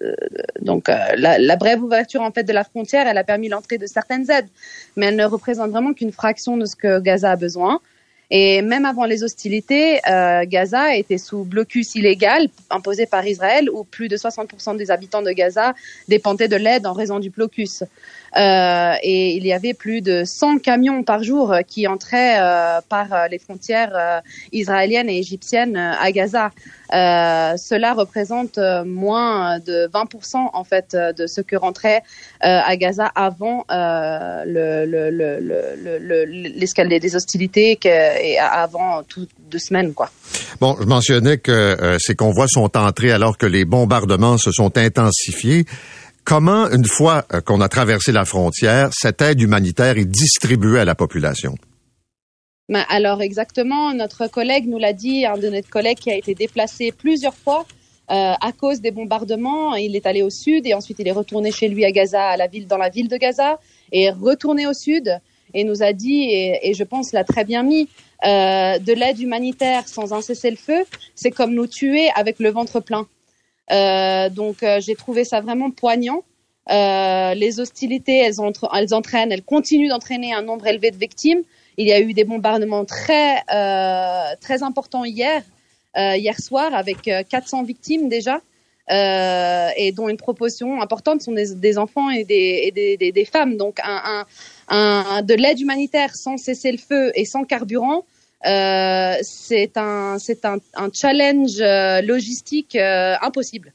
euh, 0.02 0.14
donc 0.60 0.88
euh, 0.88 0.96
la, 1.16 1.38
la, 1.38 1.56
brève 1.56 1.82
ouverture 1.82 2.22
en 2.22 2.32
fait 2.32 2.44
de 2.44 2.52
la 2.52 2.64
frontière, 2.64 3.06
elle 3.06 3.18
a 3.18 3.24
permis 3.24 3.48
l'entrée 3.48 3.78
de 3.78 3.86
certaines 3.86 4.30
aides, 4.30 4.48
mais 4.96 5.06
elle 5.06 5.16
ne 5.16 5.24
représente 5.24 5.70
vraiment 5.70 5.94
qu'une 5.94 6.12
fraction 6.12 6.56
de 6.56 6.66
ce 6.66 6.76
que 6.76 7.00
Gaza 7.00 7.32
a 7.32 7.36
besoin. 7.36 7.80
Et 8.30 8.60
même 8.60 8.84
avant 8.86 9.04
les 9.04 9.22
hostilités, 9.22 10.00
euh, 10.08 10.44
Gaza 10.46 10.96
était 10.96 11.18
sous 11.18 11.44
blocus 11.44 11.94
illégal 11.94 12.48
imposé 12.70 13.06
par 13.06 13.24
Israël, 13.24 13.70
où 13.70 13.84
plus 13.84 14.08
de 14.08 14.16
60% 14.16 14.76
des 14.76 14.90
habitants 14.90 15.22
de 15.22 15.30
Gaza 15.30 15.74
dépendaient 16.08 16.48
de 16.48 16.56
l'aide 16.56 16.86
en 16.86 16.92
raison 16.92 17.20
du 17.20 17.30
blocus. 17.30 17.84
Euh, 18.36 18.94
et 19.02 19.34
il 19.36 19.46
y 19.46 19.52
avait 19.52 19.72
plus 19.74 20.02
de 20.02 20.24
100 20.24 20.58
camions 20.58 21.02
par 21.02 21.22
jour 21.22 21.54
qui 21.66 21.86
entraient 21.86 22.38
euh, 22.38 22.80
par 22.88 23.12
euh, 23.12 23.28
les 23.28 23.38
frontières 23.38 23.92
euh, 23.94 24.20
israéliennes 24.52 25.08
et 25.08 25.18
égyptiennes 25.18 25.76
à 25.76 26.10
Gaza. 26.12 26.50
cela 26.90 27.94
représente 27.94 28.58
moins 28.84 29.58
de 29.58 29.88
20% 29.88 30.50
en 30.52 30.64
fait 30.64 30.94
de 30.94 31.26
ce 31.26 31.40
que 31.40 31.56
rentrait 31.56 32.02
à 32.40 32.76
Gaza 32.76 33.06
avant 33.14 33.64
l'escalade 36.56 36.92
le, 36.92 37.00
des 37.00 37.16
hostilités 37.16 37.78
et 37.84 38.38
avant 38.38 39.02
toutes 39.02 39.30
deux 39.50 39.58
semaines 39.58 39.94
quoi. 39.94 40.10
Bon, 40.60 40.76
je 40.80 40.86
mentionnais 40.86 41.38
que 41.38 41.96
ces 41.98 42.14
convois 42.14 42.46
sont 42.48 42.76
entrés 42.76 43.10
alors 43.10 43.36
que 43.36 43.46
les 43.46 43.64
bombardements 43.64 44.38
se 44.38 44.52
sont 44.52 44.78
intensifiés. 44.78 45.64
Comment, 46.26 46.68
une 46.72 46.86
fois 46.86 47.24
euh, 47.32 47.40
qu'on 47.40 47.60
a 47.60 47.68
traversé 47.68 48.10
la 48.10 48.24
frontière, 48.24 48.90
cette 48.92 49.22
aide 49.22 49.40
humanitaire 49.40 49.96
est 49.96 50.04
distribuée 50.04 50.80
à 50.80 50.84
la 50.84 50.96
population? 50.96 51.54
Ben, 52.68 52.84
alors 52.88 53.22
exactement, 53.22 53.94
notre 53.94 54.26
collègue 54.26 54.66
nous 54.66 54.78
l'a 54.78 54.92
dit, 54.92 55.24
un 55.24 55.38
de 55.38 55.48
nos 55.48 55.62
collègues 55.62 55.98
qui 55.98 56.10
a 56.10 56.16
été 56.16 56.34
déplacé 56.34 56.90
plusieurs 56.90 57.36
fois 57.36 57.64
euh, 58.10 58.32
à 58.40 58.50
cause 58.50 58.80
des 58.80 58.90
bombardements. 58.90 59.76
Il 59.76 59.94
est 59.94 60.04
allé 60.04 60.22
au 60.22 60.30
sud 60.30 60.66
et 60.66 60.74
ensuite 60.74 60.98
il 60.98 61.06
est 61.06 61.12
retourné 61.12 61.52
chez 61.52 61.68
lui 61.68 61.84
à 61.84 61.92
Gaza, 61.92 62.24
à 62.30 62.36
la 62.36 62.48
ville, 62.48 62.66
dans 62.66 62.76
la 62.76 62.88
ville 62.88 63.06
de 63.06 63.16
Gaza, 63.16 63.60
et 63.92 64.06
est 64.06 64.10
retourné 64.10 64.66
au 64.66 64.74
sud 64.74 65.20
et 65.54 65.62
nous 65.62 65.84
a 65.84 65.92
dit, 65.92 66.28
et, 66.28 66.74
je 66.74 66.82
pense 66.82 67.12
l'a 67.12 67.22
très 67.22 67.44
bien 67.44 67.62
mis, 67.62 67.88
euh, 68.24 68.80
de 68.80 68.92
l'aide 68.92 69.20
humanitaire 69.20 69.86
sans 69.86 70.12
un 70.12 70.20
cessez-le-feu, 70.20 70.82
c'est 71.14 71.30
comme 71.30 71.54
nous 71.54 71.68
tuer 71.68 72.10
avec 72.16 72.40
le 72.40 72.50
ventre 72.50 72.80
plein. 72.80 73.06
Euh, 73.72 74.28
donc 74.28 74.62
euh, 74.62 74.80
j'ai 74.80 74.94
trouvé 74.94 75.24
ça 75.24 75.40
vraiment 75.40 75.70
poignant. 75.70 76.22
Euh, 76.70 77.34
les 77.34 77.60
hostilités, 77.60 78.18
elles, 78.18 78.40
entre, 78.40 78.68
elles 78.74 78.92
entraînent, 78.92 79.30
elles 79.30 79.44
continuent 79.44 79.88
d'entraîner 79.88 80.32
un 80.32 80.42
nombre 80.42 80.66
élevé 80.66 80.90
de 80.90 80.96
victimes. 80.96 81.42
Il 81.76 81.86
y 81.86 81.92
a 81.92 82.00
eu 82.00 82.12
des 82.12 82.24
bombardements 82.24 82.84
très 82.84 83.42
très 84.40 84.62
importants 84.62 85.04
hier, 85.04 85.42
hier 85.94 86.40
soir, 86.40 86.74
avec 86.74 87.02
400 87.02 87.64
victimes 87.64 88.08
déjà. 88.08 88.40
Euh, 88.88 89.68
et 89.76 89.90
dont 89.90 90.08
une 90.08 90.16
proportion 90.16 90.80
importante 90.80 91.20
sont 91.20 91.32
des, 91.32 91.56
des 91.56 91.76
enfants 91.76 92.08
et 92.08 92.22
des, 92.22 92.60
et 92.72 92.96
des, 92.96 93.10
des, 93.10 93.24
femmes. 93.24 93.56
Donc, 93.56 93.80
un, 93.82 94.24
un 94.68 95.22
de 95.22 95.34
l'aide 95.34 95.58
humanitaire 95.58 96.14
sans 96.14 96.36
cesser 96.36 96.70
le 96.70 96.78
feu 96.78 97.10
et 97.16 97.24
sans 97.24 97.42
carburant, 97.44 98.04
euh, 98.44 99.14
c'est 99.22 99.76
un, 99.76 100.18
c'est 100.18 100.44
un, 100.44 100.56
un 100.74 100.88
challenge 100.92 101.60
euh, 101.60 102.02
logistique 102.02 102.76
euh, 102.76 103.14
impossible. 103.22 103.72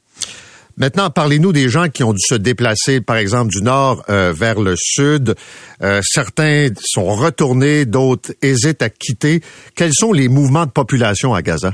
Maintenant, 0.78 1.10
parlez-nous 1.10 1.52
des 1.52 1.68
gens 1.68 1.88
qui 1.88 2.02
ont 2.02 2.12
dû 2.12 2.22
se 2.26 2.34
déplacer, 2.34 3.00
par 3.02 3.16
exemple, 3.16 3.50
du 3.50 3.62
nord 3.62 4.04
euh, 4.08 4.32
vers 4.32 4.58
le 4.58 4.74
sud. 4.76 5.34
Euh, 5.82 6.00
certains 6.02 6.68
sont 6.80 7.14
retournés, 7.14 7.84
d'autres 7.84 8.32
hésitent 8.40 8.82
à 8.82 8.88
quitter. 8.88 9.42
Quels 9.76 9.92
sont 9.92 10.12
les 10.12 10.28
mouvements 10.28 10.64
de 10.64 10.70
population 10.70 11.34
à 11.34 11.42
Gaza? 11.42 11.72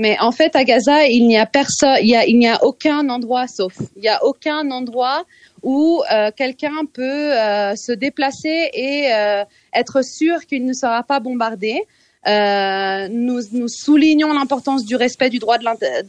Mais 0.00 0.16
en 0.18 0.32
fait, 0.32 0.56
à 0.56 0.64
Gaza, 0.64 1.06
il 1.08 1.26
n'y 1.26 1.36
a 1.36 1.44
personne, 1.44 1.98
il 2.02 2.38
n'y 2.38 2.48
a 2.48 2.64
aucun 2.64 3.10
endroit 3.10 3.46
sauf. 3.46 3.74
Il 3.96 4.00
n'y 4.00 4.08
a 4.08 4.24
aucun 4.24 4.70
endroit 4.70 5.26
où 5.62 6.02
euh, 6.10 6.30
quelqu'un 6.34 6.86
peut 6.90 7.02
euh, 7.02 7.76
se 7.76 7.92
déplacer 7.92 8.70
et 8.72 9.12
euh, 9.12 9.44
être 9.74 10.02
sûr 10.02 10.46
qu'il 10.46 10.64
ne 10.64 10.72
sera 10.72 11.02
pas 11.02 11.20
bombardé. 11.20 11.82
Nous, 12.26 13.68
soulignons 13.68 14.32
l'importance 14.32 14.86
du 14.86 14.96
respect 14.96 15.28
du 15.28 15.38
droit 15.38 15.58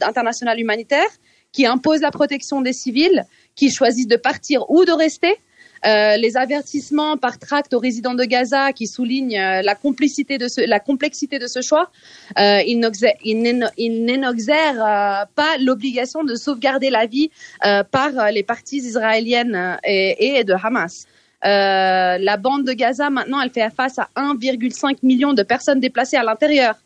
international 0.00 0.58
humanitaire 0.58 1.10
qui 1.52 1.66
impose 1.66 2.00
la 2.00 2.10
protection 2.10 2.62
des 2.62 2.72
civils 2.72 3.26
qui 3.54 3.70
choisissent 3.70 4.08
de 4.08 4.16
partir 4.16 4.64
ou 4.70 4.86
de 4.86 4.92
rester. 4.92 5.36
Euh, 5.84 6.16
les 6.16 6.36
avertissements 6.36 7.16
par 7.16 7.38
tract 7.38 7.74
aux 7.74 7.80
résidents 7.80 8.14
de 8.14 8.24
Gaza 8.24 8.72
qui 8.72 8.86
soulignent 8.86 9.38
euh, 9.38 9.62
la 9.62 9.74
complicité 9.74 10.38
de 10.38 10.46
ce, 10.46 10.60
la 10.60 10.78
complexité 10.78 11.40
de 11.40 11.48
ce 11.48 11.60
choix, 11.60 11.90
euh, 12.38 12.60
ils 12.66 12.78
n'énoxèrent 14.04 14.84
euh, 14.84 15.24
pas 15.34 15.58
l'obligation 15.58 16.22
de 16.22 16.36
sauvegarder 16.36 16.90
la 16.90 17.06
vie 17.06 17.30
par 17.90 18.30
les 18.32 18.42
parties 18.42 18.78
israéliennes 18.78 19.78
et, 19.84 20.38
et 20.38 20.44
de 20.44 20.52
Hamas. 20.54 21.06
Euh, 21.44 22.18
la 22.18 22.36
bande 22.36 22.64
de 22.64 22.72
Gaza 22.72 23.10
maintenant, 23.10 23.40
elle 23.40 23.50
fait 23.50 23.68
face 23.70 23.98
à 23.98 24.08
1,5 24.16 24.98
million 25.02 25.32
de 25.32 25.42
personnes 25.42 25.80
déplacées 25.80 26.16
à 26.16 26.22
l'intérieur. 26.22 26.76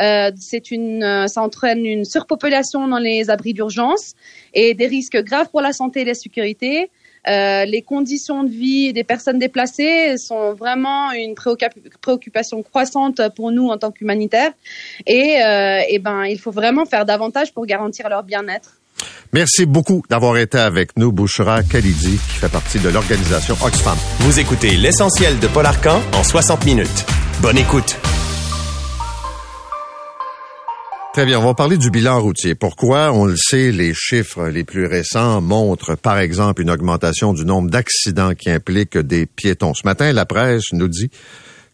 Euh, 0.00 0.30
c'est 0.36 0.70
une, 0.70 1.28
ça 1.28 1.42
entraîne 1.42 1.84
une 1.84 2.04
surpopulation 2.04 2.88
dans 2.88 2.98
les 2.98 3.30
abris 3.30 3.52
d'urgence 3.52 4.14
et 4.54 4.74
des 4.74 4.86
risques 4.86 5.22
graves 5.22 5.50
pour 5.50 5.60
la 5.60 5.72
santé 5.72 6.00
et 6.00 6.04
la 6.04 6.14
sécurité. 6.14 6.90
Euh, 7.28 7.64
les 7.66 7.82
conditions 7.82 8.44
de 8.44 8.48
vie 8.50 8.92
des 8.92 9.04
personnes 9.04 9.38
déplacées 9.38 10.16
sont 10.18 10.54
vraiment 10.54 11.12
une 11.12 11.34
préoccup- 11.34 11.74
préoccupation 12.00 12.62
croissante 12.62 13.20
pour 13.36 13.52
nous 13.52 13.68
en 13.68 13.76
tant 13.78 13.90
qu'humanitaires. 13.90 14.52
Et, 15.06 15.42
euh, 15.44 15.80
et 15.88 15.98
ben, 15.98 16.24
il 16.24 16.38
faut 16.38 16.50
vraiment 16.50 16.86
faire 16.86 17.04
davantage 17.04 17.52
pour 17.52 17.66
garantir 17.66 18.08
leur 18.08 18.22
bien-être. 18.22 18.76
Merci 19.32 19.64
beaucoup 19.64 20.02
d'avoir 20.10 20.36
été 20.36 20.58
avec 20.58 20.96
nous, 20.96 21.12
Bouchra 21.12 21.62
Khalidi, 21.62 22.18
qui 22.18 22.36
fait 22.40 22.50
partie 22.50 22.78
de 22.80 22.88
l'organisation 22.88 23.56
Oxfam. 23.64 23.96
Vous 24.20 24.38
écoutez 24.40 24.76
l'essentiel 24.76 25.38
de 25.38 25.46
Paul 25.46 25.64
Arcan 25.66 26.00
en 26.14 26.22
60 26.24 26.64
minutes. 26.66 27.06
Bonne 27.40 27.56
écoute. 27.58 27.96
Très 31.12 31.26
bien, 31.26 31.40
on 31.40 31.44
va 31.44 31.54
parler 31.54 31.76
du 31.76 31.90
bilan 31.90 32.22
routier. 32.22 32.54
Pourquoi? 32.54 33.12
On 33.12 33.24
le 33.24 33.36
sait, 33.36 33.72
les 33.72 33.92
chiffres 33.94 34.46
les 34.46 34.62
plus 34.62 34.86
récents 34.86 35.40
montrent, 35.40 35.96
par 35.96 36.20
exemple, 36.20 36.62
une 36.62 36.70
augmentation 36.70 37.32
du 37.32 37.44
nombre 37.44 37.68
d'accidents 37.68 38.34
qui 38.34 38.48
impliquent 38.48 38.96
des 38.96 39.26
piétons. 39.26 39.74
Ce 39.74 39.84
matin, 39.84 40.12
la 40.12 40.24
presse 40.24 40.72
nous 40.72 40.86
dit 40.86 41.10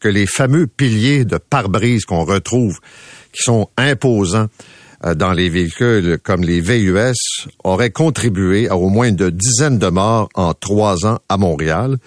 que 0.01 0.09
les 0.09 0.24
fameux 0.24 0.66
piliers 0.66 1.26
de 1.26 1.37
pare-brise 1.37 2.07
qu'on 2.07 2.24
retrouve, 2.24 2.80
qui 3.30 3.43
sont 3.43 3.68
imposants 3.76 4.47
euh, 5.05 5.14
dans 5.14 5.32
les 5.32 5.51
véhicules 5.51 6.18
comme 6.24 6.43
les 6.43 6.62
VUS, 6.62 7.12
auraient 7.62 7.91
contribué 7.91 8.70
à 8.70 8.76
au 8.78 8.89
moins 8.89 9.09
une 9.09 9.28
dizaine 9.28 9.78
de 9.78 9.89
morts 9.89 10.30
en 10.34 10.55
trois 10.55 11.05
ans 11.05 11.18
à 11.28 11.37
Montréal. 11.37 11.99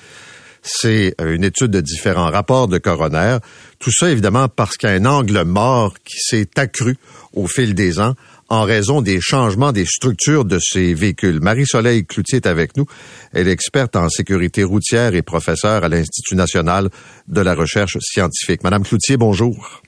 C'est 0.72 1.16
euh, 1.20 1.34
une 1.34 1.44
étude 1.44 1.72
de 1.72 1.82
différents 1.82 2.30
rapports 2.30 2.68
de 2.68 2.78
coroner. 2.78 3.40
Tout 3.80 3.92
ça, 3.92 4.12
évidemment, 4.12 4.48
parce 4.48 4.78
qu'il 4.78 4.88
y 4.88 4.92
a 4.92 4.96
un 4.96 5.06
angle 5.06 5.44
mort 5.44 5.96
qui 6.06 6.18
s'est 6.20 6.50
accru 6.58 6.96
au 7.34 7.48
fil 7.48 7.74
des 7.74 8.00
ans 8.00 8.14
en 8.50 8.64
raison 8.64 9.02
des 9.02 9.20
changements 9.20 9.72
des 9.72 9.86
structures 9.86 10.46
de 10.46 10.60
ces 10.60 10.94
véhicules. 10.94 11.40
Marie-Soleil 11.40 12.06
Cloutier 12.06 12.38
est 12.38 12.48
avec 12.48 12.78
nous. 12.78 12.86
Elle 13.34 13.48
est 13.48 13.52
experte 13.52 13.96
en 13.96 14.10
sécurité 14.10 14.64
routière 14.64 15.16
et 15.16 15.24
professeure 15.24 15.84
à 15.84 15.90
l'Institut 15.90 16.36
national 16.36 16.90
de 17.28 17.42
la 17.42 17.56
recherche 17.56 17.98
scientifique. 18.00 18.64
Madame 18.64 18.84
Cloutier, 18.84 19.18
bonjour. 19.18 19.82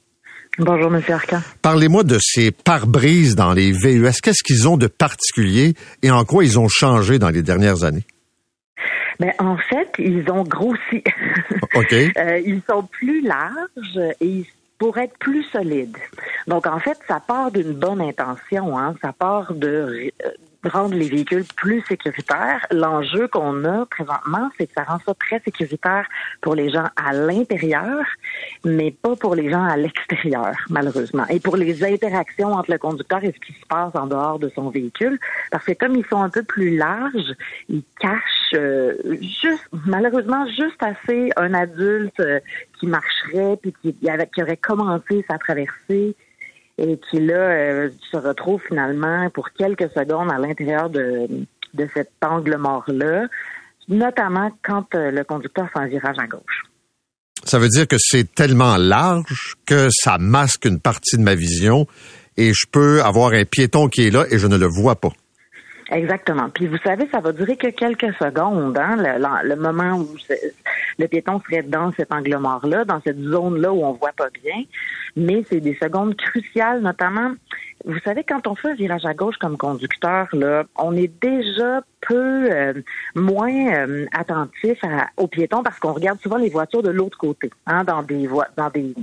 Bonjour, 0.57 0.89
Monsieur 0.89 1.13
Arcan. 1.13 1.41
Parlez-moi 1.61 2.03
de 2.03 2.17
ces 2.19 2.51
pare-brises 2.51 3.35
dans 3.35 3.53
les 3.53 3.71
VUS. 3.71 4.19
Qu'est-ce 4.21 4.43
qu'ils 4.43 4.67
ont 4.67 4.77
de 4.77 4.87
particulier 4.87 5.75
et 6.01 6.11
en 6.11 6.25
quoi 6.25 6.43
ils 6.43 6.59
ont 6.59 6.67
changé 6.67 7.19
dans 7.19 7.29
les 7.29 7.41
dernières 7.41 7.83
années? 7.83 8.03
Ben, 9.21 9.33
en 9.39 9.55
fait, 9.55 9.89
ils 9.99 10.29
ont 10.31 10.43
grossi. 10.43 11.03
OK. 11.75 11.93
Euh, 11.93 12.41
ils 12.43 12.61
sont 12.67 12.83
plus 12.83 13.21
larges 13.21 13.99
et 14.19 14.25
ils 14.25 14.45
pour 14.81 14.97
être 14.97 15.15
plus 15.19 15.43
solides. 15.43 15.95
Donc, 16.47 16.65
en 16.65 16.79
fait, 16.79 16.97
ça 17.07 17.19
part 17.19 17.51
d'une 17.51 17.73
bonne 17.73 18.01
intention. 18.01 18.79
Hein? 18.79 18.95
Ça 18.99 19.13
part 19.13 19.53
de 19.53 20.11
euh, 20.25 20.69
rendre 20.69 20.95
les 20.95 21.07
véhicules 21.07 21.45
plus 21.55 21.83
sécuritaires. 21.87 22.65
L'enjeu 22.71 23.27
qu'on 23.27 23.63
a 23.63 23.85
présentement, 23.85 24.49
c'est 24.57 24.65
que 24.65 24.73
ça 24.73 24.81
rend 24.81 24.97
ça 25.05 25.13
très 25.13 25.39
sécuritaire 25.41 26.07
pour 26.41 26.55
les 26.55 26.71
gens 26.71 26.87
à 26.95 27.13
l'intérieur, 27.13 28.03
mais 28.65 28.89
pas 28.89 29.15
pour 29.15 29.35
les 29.35 29.51
gens 29.51 29.63
à 29.63 29.77
l'extérieur, 29.77 30.55
malheureusement. 30.71 31.27
Et 31.29 31.39
pour 31.39 31.57
les 31.57 31.83
interactions 31.83 32.53
entre 32.53 32.71
le 32.71 32.79
conducteur 32.79 33.23
et 33.23 33.33
ce 33.33 33.45
qui 33.45 33.53
se 33.53 33.65
passe 33.67 33.93
en 33.93 34.07
dehors 34.07 34.39
de 34.39 34.49
son 34.55 34.71
véhicule, 34.71 35.19
parce 35.51 35.65
que 35.65 35.73
comme 35.73 35.95
ils 35.95 36.05
sont 36.07 36.23
un 36.23 36.31
peu 36.31 36.41
plus 36.41 36.75
larges, 36.75 37.35
ils 37.69 37.83
cachent 37.99 38.40
euh, 38.53 38.93
juste, 39.21 39.67
malheureusement, 39.85 40.45
juste 40.47 40.81
assez 40.81 41.31
un 41.35 41.53
adulte 41.53 42.19
euh, 42.19 42.39
qui 42.79 42.87
marcherait 42.87 43.57
puis 43.61 43.73
qui, 43.81 43.93
qui 43.93 44.41
aurait 44.41 44.57
commencé 44.57 45.25
sa 45.29 45.37
traversée 45.37 46.15
et 46.77 46.99
qui 47.09 47.19
là 47.19 47.35
euh, 47.35 47.89
se 48.11 48.17
retrouve 48.17 48.61
finalement 48.67 49.29
pour 49.29 49.51
quelques 49.51 49.91
secondes 49.91 50.31
à 50.31 50.37
l'intérieur 50.37 50.89
de, 50.89 51.27
de 51.73 51.87
cet 51.93 52.11
angle 52.21 52.57
mort-là, 52.57 53.27
notamment 53.87 54.51
quand 54.63 54.87
le 54.93 55.23
conducteur 55.23 55.69
fait 55.71 55.79
un 55.79 55.87
virage 55.87 56.17
à 56.19 56.27
gauche. 56.27 56.63
Ça 57.43 57.59
veut 57.59 57.69
dire 57.69 57.87
que 57.87 57.97
c'est 57.97 58.33
tellement 58.33 58.77
large 58.77 59.55
que 59.65 59.89
ça 59.91 60.17
masque 60.17 60.65
une 60.65 60.79
partie 60.79 61.17
de 61.17 61.23
ma 61.23 61.35
vision 61.35 61.87
et 62.37 62.53
je 62.53 62.65
peux 62.71 63.01
avoir 63.01 63.33
un 63.33 63.45
piéton 63.45 63.87
qui 63.87 64.07
est 64.07 64.11
là 64.11 64.25
et 64.29 64.37
je 64.37 64.47
ne 64.47 64.57
le 64.57 64.67
vois 64.67 64.95
pas. 64.95 65.11
Exactement. 65.93 66.49
Puis 66.49 66.67
vous 66.67 66.77
savez, 66.85 67.05
ça 67.11 67.19
va 67.19 67.33
durer 67.33 67.57
que 67.57 67.67
quelques 67.67 68.13
secondes, 68.15 68.77
hein, 68.77 68.95
le, 68.97 69.49
le- 69.49 69.55
moment 69.57 69.97
où 69.97 70.07
le 70.97 71.07
piéton 71.07 71.41
serait 71.41 71.63
dans 71.63 71.91
cet 71.91 72.13
angle 72.13 72.37
mort-là, 72.37 72.85
dans 72.85 73.01
cette 73.01 73.19
zone-là 73.19 73.73
où 73.73 73.83
on 73.83 73.91
voit 73.91 74.13
pas 74.15 74.29
bien. 74.41 74.63
Mais 75.17 75.43
c'est 75.49 75.59
des 75.59 75.75
secondes 75.75 76.15
cruciales, 76.15 76.79
notamment. 76.81 77.31
Vous 77.83 77.99
savez, 78.05 78.23
quand 78.23 78.47
on 78.47 78.55
fait 78.55 78.69
un 78.69 78.75
virage 78.75 79.05
à 79.05 79.13
gauche 79.13 79.35
comme 79.37 79.57
conducteur, 79.57 80.27
là, 80.31 80.63
on 80.77 80.95
est 80.95 81.11
déjà 81.21 81.81
peu 82.07 82.49
euh, 82.49 82.73
moins 83.15 83.73
euh, 83.73 84.05
attentif 84.13 84.81
à- 84.83 85.07
aux 85.17 85.27
piétons 85.27 85.61
parce 85.61 85.77
qu'on 85.79 85.91
regarde 85.91 86.21
souvent 86.21 86.37
les 86.37 86.49
voitures 86.49 86.83
de 86.83 86.89
l'autre 86.91 87.17
côté, 87.17 87.49
hein, 87.67 87.83
dans 87.83 88.01
des 88.01 88.27
voies, 88.27 88.47
dans 88.55 88.69
des 88.69 88.95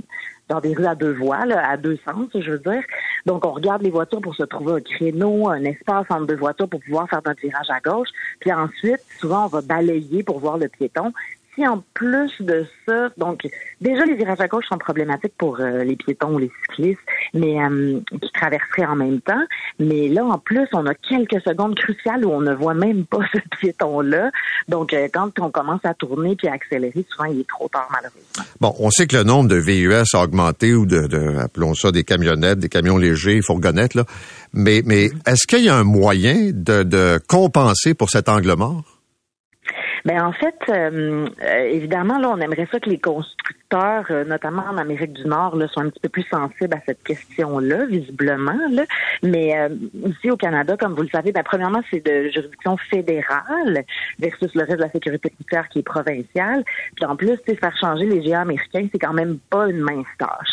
dans 0.49 0.59
des 0.59 0.73
rues 0.73 0.87
à 0.87 0.95
deux 0.95 1.13
voies, 1.13 1.37
à 1.37 1.77
deux 1.77 1.97
sens, 2.03 2.27
je 2.33 2.51
veux 2.51 2.59
dire. 2.59 2.83
Donc, 3.25 3.45
on 3.45 3.51
regarde 3.51 3.83
les 3.83 3.91
voitures 3.91 4.21
pour 4.21 4.35
se 4.35 4.43
trouver 4.43 4.73
un 4.73 4.81
créneau, 4.81 5.47
un 5.47 5.63
espace 5.63 6.05
entre 6.09 6.25
deux 6.25 6.35
voitures 6.35 6.67
pour 6.67 6.81
pouvoir 6.81 7.07
faire 7.07 7.21
notre 7.25 7.39
virage 7.41 7.69
à 7.69 7.79
gauche. 7.79 8.09
Puis 8.39 8.51
ensuite, 8.51 9.01
souvent, 9.19 9.45
on 9.45 9.47
va 9.47 9.61
balayer 9.61 10.23
pour 10.23 10.39
voir 10.39 10.57
le 10.57 10.67
piéton. 10.67 11.13
Si 11.59 11.67
en 11.67 11.83
plus 11.93 12.31
de 12.39 12.65
ça, 12.87 13.09
donc 13.17 13.45
déjà 13.81 14.05
les 14.05 14.15
virages 14.15 14.39
à 14.39 14.47
gauche 14.47 14.63
sont 14.69 14.77
problématiques 14.77 15.33
pour 15.37 15.59
euh, 15.59 15.83
les 15.83 15.97
piétons 15.97 16.35
ou 16.35 16.37
les 16.37 16.49
cyclistes, 16.61 17.01
mais 17.33 17.61
euh, 17.61 17.99
qui 18.21 18.31
traverseraient 18.31 18.85
en 18.85 18.95
même 18.95 19.19
temps. 19.19 19.43
Mais 19.77 20.07
là, 20.07 20.23
en 20.23 20.37
plus, 20.37 20.67
on 20.71 20.85
a 20.85 20.93
quelques 20.93 21.41
secondes 21.41 21.75
cruciales 21.75 22.25
où 22.25 22.31
on 22.31 22.39
ne 22.39 22.53
voit 22.53 22.75
même 22.75 23.05
pas 23.05 23.19
ce 23.33 23.39
piéton-là. 23.57 24.31
Donc, 24.69 24.93
euh, 24.93 25.09
quand 25.11 25.37
on 25.41 25.51
commence 25.51 25.81
à 25.83 25.93
tourner 25.93 26.37
puis 26.37 26.47
à 26.47 26.53
accélérer, 26.53 27.05
souvent 27.09 27.25
il 27.25 27.41
est 27.41 27.49
trop 27.49 27.67
tard 27.67 27.89
malheureusement. 27.91 28.45
Bon, 28.61 28.73
on 28.79 28.89
sait 28.89 29.05
que 29.05 29.17
le 29.17 29.23
nombre 29.23 29.49
de 29.49 29.57
VUS 29.57 30.05
a 30.13 30.23
augmenté 30.23 30.73
ou 30.73 30.85
de, 30.85 31.07
de 31.07 31.39
appelons 31.39 31.73
ça 31.73 31.91
des 31.91 32.05
camionnettes, 32.05 32.59
des 32.59 32.69
camions 32.69 32.97
légers, 32.97 33.41
fourgonnettes, 33.41 33.95
là. 33.95 34.05
Mais, 34.53 34.81
mais 34.85 35.09
est-ce 35.27 35.45
qu'il 35.45 35.65
y 35.65 35.69
a 35.69 35.75
un 35.75 35.83
moyen 35.83 36.51
de, 36.53 36.83
de 36.83 37.19
compenser 37.27 37.93
pour 37.93 38.09
cet 38.09 38.29
angle 38.29 38.53
mort? 38.53 38.98
Ben 40.05 40.23
en 40.23 40.31
fait, 40.31 40.55
euh, 40.69 41.27
évidemment, 41.69 42.19
là, 42.19 42.29
on 42.29 42.39
aimerait 42.39 42.67
ça 42.71 42.79
que 42.79 42.89
les 42.89 42.99
constructeurs, 42.99 44.05
euh, 44.09 44.23
notamment 44.23 44.63
en 44.63 44.77
Amérique 44.77 45.13
du 45.13 45.25
Nord, 45.25 45.55
là, 45.55 45.67
soient 45.67 45.83
un 45.83 45.89
petit 45.89 45.99
peu 45.99 46.09
plus 46.09 46.25
sensibles 46.29 46.73
à 46.73 46.81
cette 46.85 47.03
question-là, 47.03 47.85
visiblement. 47.85 48.59
Là. 48.71 48.83
Mais 49.23 49.57
euh, 49.59 49.69
ici 50.05 50.31
au 50.31 50.37
Canada, 50.37 50.77
comme 50.77 50.95
vous 50.95 51.03
le 51.03 51.09
savez, 51.09 51.31
ben, 51.31 51.43
premièrement, 51.43 51.81
c'est 51.91 52.05
de 52.05 52.29
juridiction 52.29 52.77
fédérale 52.89 53.83
versus 54.19 54.53
le 54.55 54.61
reste 54.61 54.77
de 54.77 54.83
la 54.83 54.89
sécurité 54.89 55.31
routière 55.37 55.67
qui 55.69 55.79
est 55.79 55.83
provinciale. 55.83 56.63
Puis 56.95 57.05
en 57.05 57.15
plus, 57.15 57.37
faire 57.59 57.75
changer 57.77 58.05
les 58.05 58.23
géants 58.23 58.41
américains, 58.41 58.87
c'est 58.91 58.99
quand 58.99 59.13
même 59.13 59.39
pas 59.49 59.67
une 59.67 59.79
mince 59.79 60.07
tâche. 60.17 60.49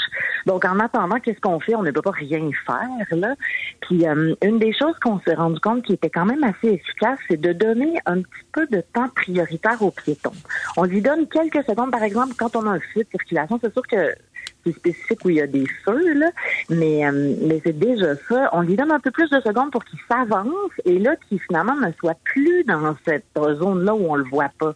Donc 0.46 0.64
en 0.64 0.78
attendant, 0.78 1.18
qu'est-ce 1.20 1.40
qu'on 1.40 1.60
fait? 1.60 1.74
On 1.74 1.82
ne 1.82 1.90
peut 1.90 2.02
pas 2.02 2.10
rien 2.10 2.50
faire. 2.66 3.18
Là. 3.18 3.34
Puis 3.80 4.06
euh, 4.06 4.34
une 4.42 4.58
des 4.58 4.72
choses 4.72 4.94
qu'on 5.02 5.20
s'est 5.20 5.34
rendu 5.34 5.60
compte 5.60 5.84
qui 5.84 5.92
était 5.92 6.10
quand 6.10 6.24
même 6.24 6.42
assez 6.44 6.74
efficace, 6.74 7.18
c'est 7.28 7.40
de 7.40 7.52
donner 7.52 7.98
un 8.06 8.22
petit 8.22 8.46
peu 8.52 8.66
de 8.66 8.80
temps 8.92 9.08
prioritaire 9.36 9.82
aux 9.82 9.90
piétons. 9.90 10.32
On 10.76 10.84
lui 10.84 11.02
donne 11.02 11.26
quelques 11.28 11.64
secondes, 11.66 11.90
par 11.90 12.02
exemple, 12.02 12.34
quand 12.36 12.56
on 12.56 12.66
a 12.66 12.70
un 12.70 12.80
flux 12.80 13.04
de 13.04 13.10
circulation, 13.10 13.58
c'est 13.62 13.72
sûr 13.72 13.82
que 13.86 14.14
quartiers 14.64 14.72
spécifiques 14.72 15.24
où 15.24 15.30
il 15.30 15.36
y 15.36 15.40
a 15.40 15.46
des 15.46 15.66
feux, 15.84 16.14
là, 16.14 16.30
mais, 16.70 17.06
euh, 17.06 17.34
mais 17.42 17.60
c'est 17.64 17.78
déjà 17.78 18.16
ça. 18.28 18.50
On 18.52 18.62
lui 18.62 18.76
donne 18.76 18.90
un 18.90 19.00
peu 19.00 19.10
plus 19.10 19.28
de 19.30 19.40
secondes 19.40 19.70
pour 19.70 19.84
qu'il 19.84 19.98
s'avance 20.08 20.72
et 20.84 20.98
là, 20.98 21.16
qu'il 21.16 21.38
finalement 21.40 21.76
ne 21.76 21.92
soit 21.92 22.16
plus 22.24 22.64
dans 22.64 22.96
cette 23.04 23.24
zone-là 23.36 23.94
où 23.94 24.10
on 24.10 24.16
le 24.16 24.24
voit 24.24 24.50
pas. 24.58 24.74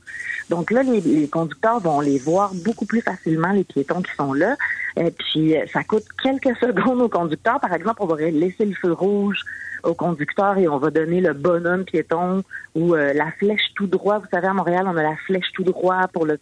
Donc 0.49 0.71
là, 0.71 0.83
les, 0.83 1.29
conducteurs 1.29 1.81
vont 1.81 2.01
les 2.01 2.19
voir 2.19 2.53
beaucoup 2.65 2.87
plus 2.87 3.01
facilement, 3.01 3.53
les 3.53 3.65
piétons 3.65 4.03
qui 4.03 4.13
sont 4.15 4.33
là. 4.33 4.57
Puis, 5.19 5.57
euh, 5.57 5.65
ça 5.73 5.83
coûte 5.85 6.05
quelques 6.23 6.57
secondes 6.61 7.01
aux 7.01 7.09
conducteurs. 7.09 7.61
Par 7.61 7.73
exemple, 7.73 8.03
on 8.03 8.07
va 8.07 8.17
laisser 8.17 8.65
le 8.65 8.75
feu 8.75 8.93
rouge 8.93 9.43
au 9.83 9.95
conducteur 9.95 10.59
et 10.59 10.69
on 10.69 10.79
va 10.79 10.91
donner 10.91 11.21
le 11.21 11.33
bonhomme 11.33 11.85
piéton 11.85 12.43
ou 12.75 12.95
euh, 12.95 13.13
la 13.13 13.31
flèche 13.39 13.73
tout 13.75 13.87
droit. 13.87 14.19
Vous 14.19 14.29
savez, 14.33 14.47
à 14.47 14.55
Montréal, 14.55 14.85
on 14.87 14.97
a 14.97 15.03
la 15.03 15.17
flèche 15.27 15.53
tout 15.55 15.65
droit 15.65 16.09
pour 16.13 16.27
le 16.27 16.39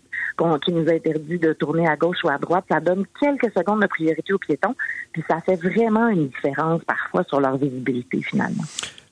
qui 0.64 0.72
nous 0.72 0.88
interdit 0.88 1.38
de 1.38 1.52
tourner 1.52 1.88
à 1.88 1.96
gauche 1.96 2.18
ou 2.24 2.28
à 2.28 2.38
droite. 2.38 2.64
Ça 2.70 2.80
donne 2.80 3.04
quelques 3.20 3.52
secondes 3.56 3.82
de 3.82 3.86
priorité 3.86 4.32
aux 4.32 4.38
piétons, 4.38 4.74
puis 5.12 5.22
ça 5.28 5.38
fait 5.44 5.56
vraiment 5.56 6.08
une 6.08 6.28
différence 6.28 6.82
parfois 6.84 7.24
sur 7.24 7.40
leur 7.40 7.56
visibilité 7.56 8.20
finalement. 8.22 8.62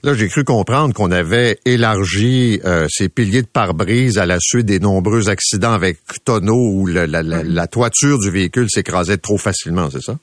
Là, 0.02 0.14
j'ai 0.14 0.28
cru 0.28 0.44
comprendre 0.44 0.94
qu'on 0.94 1.10
avait 1.10 1.58
élargi 1.64 2.60
euh, 2.64 2.86
ces 2.88 3.08
piliers 3.08 3.42
de 3.42 3.48
pare-brise 3.48 4.18
à 4.18 4.26
la 4.26 4.38
suite 4.38 4.66
des 4.66 4.78
nombreux 4.78 5.28
accidents 5.28 5.72
avec 5.72 5.98
tonneaux 6.24 6.70
où 6.74 6.86
la, 6.86 7.06
la 7.06 7.66
toiture 7.66 8.18
du 8.18 8.30
véhicule 8.30 8.68
s'écrasait 8.70 9.16
trop 9.16 9.38
facilement, 9.38 9.90
c'est 9.90 10.02
ça? 10.02 10.16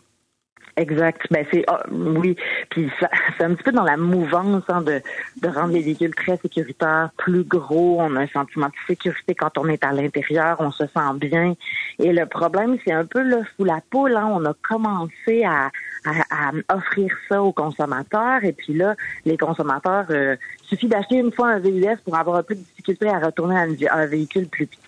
Exact. 0.76 1.22
Ben 1.30 1.46
c'est 1.52 1.64
ah, 1.68 1.84
oui. 1.92 2.36
Puis 2.70 2.90
c'est 3.38 3.44
un 3.44 3.54
petit 3.54 3.64
peu 3.64 3.72
dans 3.72 3.84
la 3.84 3.98
mouvance 3.98 4.64
hein, 4.70 4.82
de, 4.82 5.02
de 5.42 5.48
rendre 5.48 5.74
les 5.74 5.82
véhicules 5.82 6.16
très 6.16 6.38
sécuritaires, 6.38 7.12
plus 7.18 7.44
gros. 7.44 7.98
On 8.02 8.16
a 8.16 8.22
un 8.22 8.28
sentiment 8.28 8.68
de 8.68 8.74
sécurité 8.88 9.36
quand 9.36 9.58
on 9.58 9.68
est 9.68 9.84
à 9.84 9.92
l'intérieur, 9.92 10.58
on 10.60 10.72
se 10.72 10.86
sent 10.86 11.14
bien. 11.18 11.56
Et 12.00 12.12
le 12.12 12.26
problème, 12.26 12.78
c'est 12.86 12.94
un 12.94 13.06
peu 13.06 13.22
là 13.22 13.42
sous 13.56 13.66
la 13.66 13.82
poule. 13.90 14.16
Hein, 14.16 14.30
on 14.32 14.46
a 14.46 14.54
commencé 14.68 15.44
à, 15.44 15.70
à, 16.06 16.52
offrir 16.76 17.16
ça 17.30 17.44
aux 17.44 17.54
consommateurs. 17.54 18.44
Et 18.44 18.54
puis 18.54 18.74
là, 18.74 18.96
les 19.26 19.38
consommateurs, 19.38 20.06
euh, 20.10 20.36
suffit 20.64 20.88
d'acheter 20.88 21.18
une 21.18 21.32
fois 21.32 21.50
un 21.50 21.60
VUS 21.60 21.98
pour 22.04 22.16
avoir 22.16 22.38
un 22.38 22.44
peu 22.44 22.56
de 22.56 22.62
difficulté 22.62 23.08
à 23.08 23.20
retourner 23.20 23.58
à 23.58 23.96
un 23.96 24.06
véhicule 24.08 24.48
plus 24.48 24.66
petit 24.66 24.80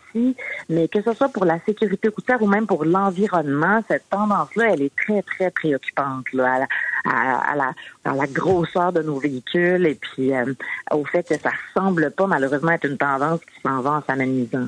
mais 0.70 0.88
que 0.88 1.02
ce 1.02 1.14
soit 1.14 1.30
pour 1.30 1.46
la 1.46 1.60
sécurité 1.66 2.08
routière 2.10 2.42
ou 2.42 2.48
même 2.48 2.68
pour 2.68 2.86
l'environnement, 2.86 3.84
cette 3.88 4.10
tendance-là, 4.10 4.74
elle 4.74 4.84
est 4.84 4.96
très, 4.96 5.22
très 5.22 5.52
préoccupante 5.52 6.26
là, 6.34 6.68
à, 7.06 7.56
la, 7.56 7.74
à, 8.04 8.16
la, 8.16 8.28
grosseur 8.28 8.92
de 8.94 9.02
nos 9.02 9.20
véhicules 9.20 9.86
et 9.86 9.96
puis 9.96 10.34
euh, 10.34 10.54
au 10.92 11.06
fait 11.06 11.28
que 11.28 11.36
ça 11.40 11.52
semble 11.74 12.12
pas 12.12 12.28
malheureusement 12.28 12.72
être 12.72 12.86
une 12.86 12.98
tendance 12.98 13.40
qui 13.42 13.62
s'en 13.62 13.82
va 13.82 13.92
en 13.92 14.04
s'amenuisant. 14.06 14.68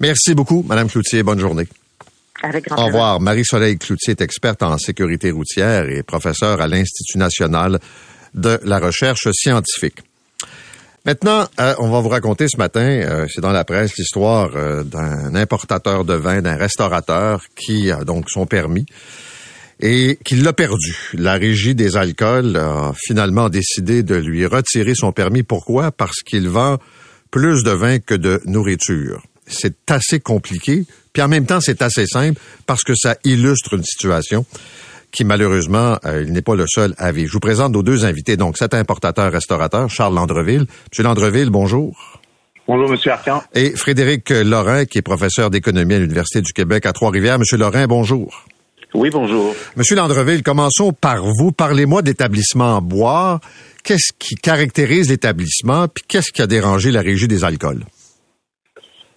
Merci 0.00 0.34
beaucoup, 0.34 0.64
Madame 0.66 0.88
Cloutier. 0.88 1.22
Bonne 1.22 1.40
journée. 1.40 1.66
Avec 2.42 2.68
grand 2.68 2.82
Au 2.82 2.86
revoir. 2.86 3.20
Marie-Soleil 3.20 3.78
Cloutier 3.78 4.12
est 4.12 4.20
experte 4.20 4.62
en 4.62 4.78
sécurité 4.78 5.30
routière 5.30 5.88
et 5.88 6.02
professeure 6.02 6.60
à 6.60 6.68
l'Institut 6.68 7.18
national 7.18 7.78
de 8.34 8.60
la 8.64 8.78
recherche 8.78 9.28
scientifique. 9.32 10.02
Maintenant, 11.08 11.48
euh, 11.58 11.74
on 11.78 11.88
va 11.88 12.00
vous 12.00 12.10
raconter 12.10 12.48
ce 12.48 12.58
matin, 12.58 12.82
euh, 12.82 13.26
c'est 13.32 13.40
dans 13.40 13.50
la 13.50 13.64
presse, 13.64 13.96
l'histoire 13.96 14.50
euh, 14.54 14.84
d'un 14.84 15.34
importateur 15.36 16.04
de 16.04 16.12
vin, 16.12 16.42
d'un 16.42 16.56
restaurateur 16.56 17.40
qui 17.56 17.90
a 17.90 18.04
donc 18.04 18.28
son 18.28 18.44
permis 18.44 18.84
et 19.80 20.18
qui 20.22 20.36
l'a 20.36 20.52
perdu. 20.52 20.98
La 21.14 21.36
régie 21.36 21.74
des 21.74 21.96
alcools 21.96 22.58
a 22.58 22.92
finalement 22.94 23.48
décidé 23.48 24.02
de 24.02 24.16
lui 24.16 24.44
retirer 24.44 24.94
son 24.94 25.12
permis. 25.12 25.42
Pourquoi? 25.42 25.92
Parce 25.92 26.20
qu'il 26.22 26.46
vend 26.50 26.76
plus 27.30 27.64
de 27.64 27.70
vin 27.70 28.00
que 28.00 28.14
de 28.14 28.42
nourriture. 28.44 29.22
C'est 29.46 29.90
assez 29.90 30.20
compliqué, 30.20 30.84
puis 31.14 31.22
en 31.22 31.28
même 31.28 31.46
temps, 31.46 31.62
c'est 31.62 31.80
assez 31.80 32.06
simple 32.06 32.38
parce 32.66 32.82
que 32.82 32.92
ça 32.94 33.16
illustre 33.24 33.72
une 33.72 33.84
situation 33.84 34.44
qui 35.10 35.24
malheureusement, 35.24 35.98
euh, 36.04 36.24
il 36.26 36.32
n'est 36.32 36.42
pas 36.42 36.54
le 36.54 36.66
seul 36.66 36.94
à 36.98 37.12
vivre. 37.12 37.28
Je 37.28 37.32
vous 37.32 37.40
présente 37.40 37.72
nos 37.72 37.82
deux 37.82 38.04
invités. 38.04 38.36
Donc, 38.36 38.58
cet 38.58 38.74
importateur-restaurateur, 38.74 39.88
Charles 39.90 40.14
Landreville. 40.14 40.66
Monsieur 40.90 41.04
Landreville, 41.04 41.50
bonjour. 41.50 42.20
Bonjour, 42.66 42.90
Monsieur 42.90 43.12
Arcan. 43.12 43.42
Et 43.54 43.70
Frédéric 43.70 44.28
Lorrain, 44.30 44.84
qui 44.84 44.98
est 44.98 45.02
professeur 45.02 45.48
d'économie 45.48 45.94
à 45.94 45.98
l'Université 46.00 46.42
du 46.42 46.52
Québec 46.52 46.84
à 46.84 46.92
Trois-Rivières. 46.92 47.38
Monsieur 47.38 47.56
Lorrain, 47.56 47.86
bonjour. 47.86 48.44
Oui, 48.94 49.10
bonjour. 49.10 49.54
Monsieur 49.76 49.96
Landreville, 49.96 50.42
commençons 50.42 50.92
par 50.92 51.22
vous. 51.22 51.52
Parlez-moi 51.52 52.02
d'établissement 52.02 52.76
en 52.76 52.82
bois. 52.82 53.40
Qu'est-ce 53.84 54.12
qui 54.18 54.34
caractérise 54.34 55.08
l'établissement, 55.08 55.88
puis 55.88 56.04
qu'est-ce 56.06 56.30
qui 56.32 56.42
a 56.42 56.46
dérangé 56.46 56.90
la 56.90 57.00
régie 57.00 57.28
des 57.28 57.44
alcools? 57.44 57.84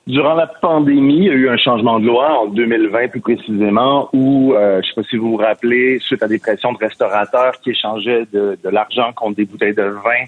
Durant 0.07 0.33
la 0.33 0.47
pandémie, 0.47 1.17
il 1.17 1.23
y 1.25 1.29
a 1.29 1.33
eu 1.33 1.49
un 1.49 1.57
changement 1.57 1.99
de 1.99 2.07
loi 2.07 2.41
en 2.41 2.47
2020 2.47 3.09
plus 3.09 3.21
précisément 3.21 4.09
où, 4.13 4.53
euh, 4.53 4.73
je 4.73 4.77
ne 4.77 4.81
sais 4.81 4.93
pas 4.95 5.03
si 5.03 5.15
vous 5.15 5.31
vous 5.31 5.37
rappelez, 5.37 5.99
suite 5.99 6.23
à 6.23 6.27
des 6.27 6.39
pressions 6.39 6.73
de 6.73 6.79
restaurateurs 6.79 7.59
qui 7.61 7.69
échangeaient 7.69 8.25
de, 8.33 8.57
l'argent 8.63 9.13
contre 9.13 9.35
des 9.35 9.45
bouteilles 9.45 9.75
de 9.75 9.83
vin 9.83 10.25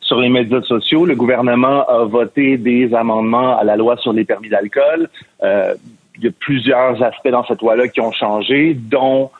sur 0.00 0.18
les 0.20 0.30
médias 0.30 0.62
sociaux, 0.62 1.04
le 1.04 1.14
gouvernement 1.14 1.86
a 1.86 2.04
voté 2.04 2.56
des 2.56 2.92
amendements 2.94 3.56
à 3.58 3.62
la 3.62 3.76
loi 3.76 3.96
sur 3.98 4.12
les 4.12 4.24
permis 4.24 4.48
d'alcool. 4.48 5.08
Euh, 5.42 5.74
il 6.16 6.24
y 6.24 6.28
a 6.28 6.32
plusieurs 6.40 7.00
aspects 7.02 7.28
dans 7.28 7.44
cette 7.44 7.60
loi-là 7.60 7.88
qui 7.88 8.00
ont 8.00 8.10
changé, 8.10 8.74
dont 8.74 9.30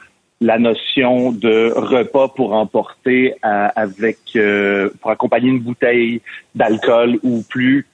la 0.40 0.58
notion 0.58 1.32
de 1.32 1.72
repas 1.74 2.28
pour 2.28 2.52
emporter 2.52 3.34
euh, 3.44 3.68
avec 3.74 4.18
pour 5.00 5.10
accompagner 5.10 5.48
une 5.48 5.60
bouteille 5.60 6.20
d'alcool 6.54 7.18
ou 7.24 7.42
plus 7.48 7.86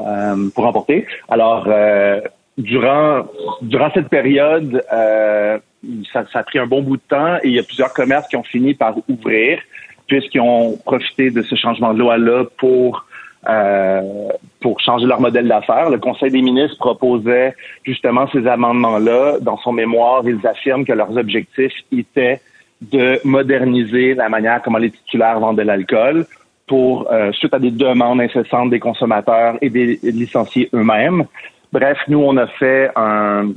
euh, 0.00 0.48
pour 0.54 0.66
emporter. 0.66 1.06
Alors, 1.28 1.66
euh, 1.68 2.20
durant 2.58 3.26
durant 3.62 3.90
cette 3.92 4.08
période, 4.08 4.82
euh, 4.92 5.58
ça, 6.12 6.24
ça, 6.32 6.40
a 6.40 6.42
pris 6.42 6.58
un 6.58 6.66
bon 6.66 6.82
bout 6.82 6.96
de 6.96 7.02
temps 7.08 7.36
et 7.36 7.48
il 7.48 7.54
y 7.54 7.58
a 7.58 7.62
plusieurs 7.62 7.92
commerces 7.92 8.28
qui 8.28 8.36
ont 8.36 8.42
fini 8.42 8.74
par 8.74 8.96
ouvrir 9.08 9.58
puisqu'ils 10.06 10.40
ont 10.40 10.76
profité 10.84 11.30
de 11.30 11.42
ce 11.42 11.54
changement 11.54 11.92
de 11.92 11.98
loi-là 11.98 12.44
pour 12.58 13.06
euh, 13.48 14.28
pour 14.60 14.80
changer 14.80 15.06
leur 15.06 15.20
modèle 15.20 15.46
d'affaires. 15.46 15.88
Le 15.90 15.98
Conseil 15.98 16.32
des 16.32 16.42
ministres 16.42 16.78
proposait 16.78 17.54
justement 17.84 18.28
ces 18.32 18.44
amendements-là. 18.46 19.38
Dans 19.40 19.56
son 19.58 19.72
mémoire, 19.72 20.22
ils 20.26 20.44
affirment 20.44 20.84
que 20.84 20.92
leurs 20.92 21.16
objectifs 21.16 21.74
étaient 21.92 22.40
de 22.80 23.20
moderniser 23.24 24.14
la 24.14 24.28
manière 24.28 24.62
comment 24.62 24.78
les 24.78 24.90
titulaires 24.90 25.38
vendent 25.38 25.58
de 25.58 25.62
l'alcool, 25.62 26.26
pour 26.66 27.10
euh, 27.12 27.32
suite 27.32 27.54
à 27.54 27.58
des 27.58 27.70
demandes 27.70 28.20
incessantes 28.20 28.70
des 28.70 28.80
consommateurs 28.80 29.56
et 29.60 29.70
des 29.70 29.98
licenciés 30.02 30.68
eux-mêmes. 30.74 31.24
Bref, 31.72 31.98
nous, 32.08 32.18
on 32.18 32.36
a 32.36 32.46
fait 32.46 32.90
un, 32.96 33.52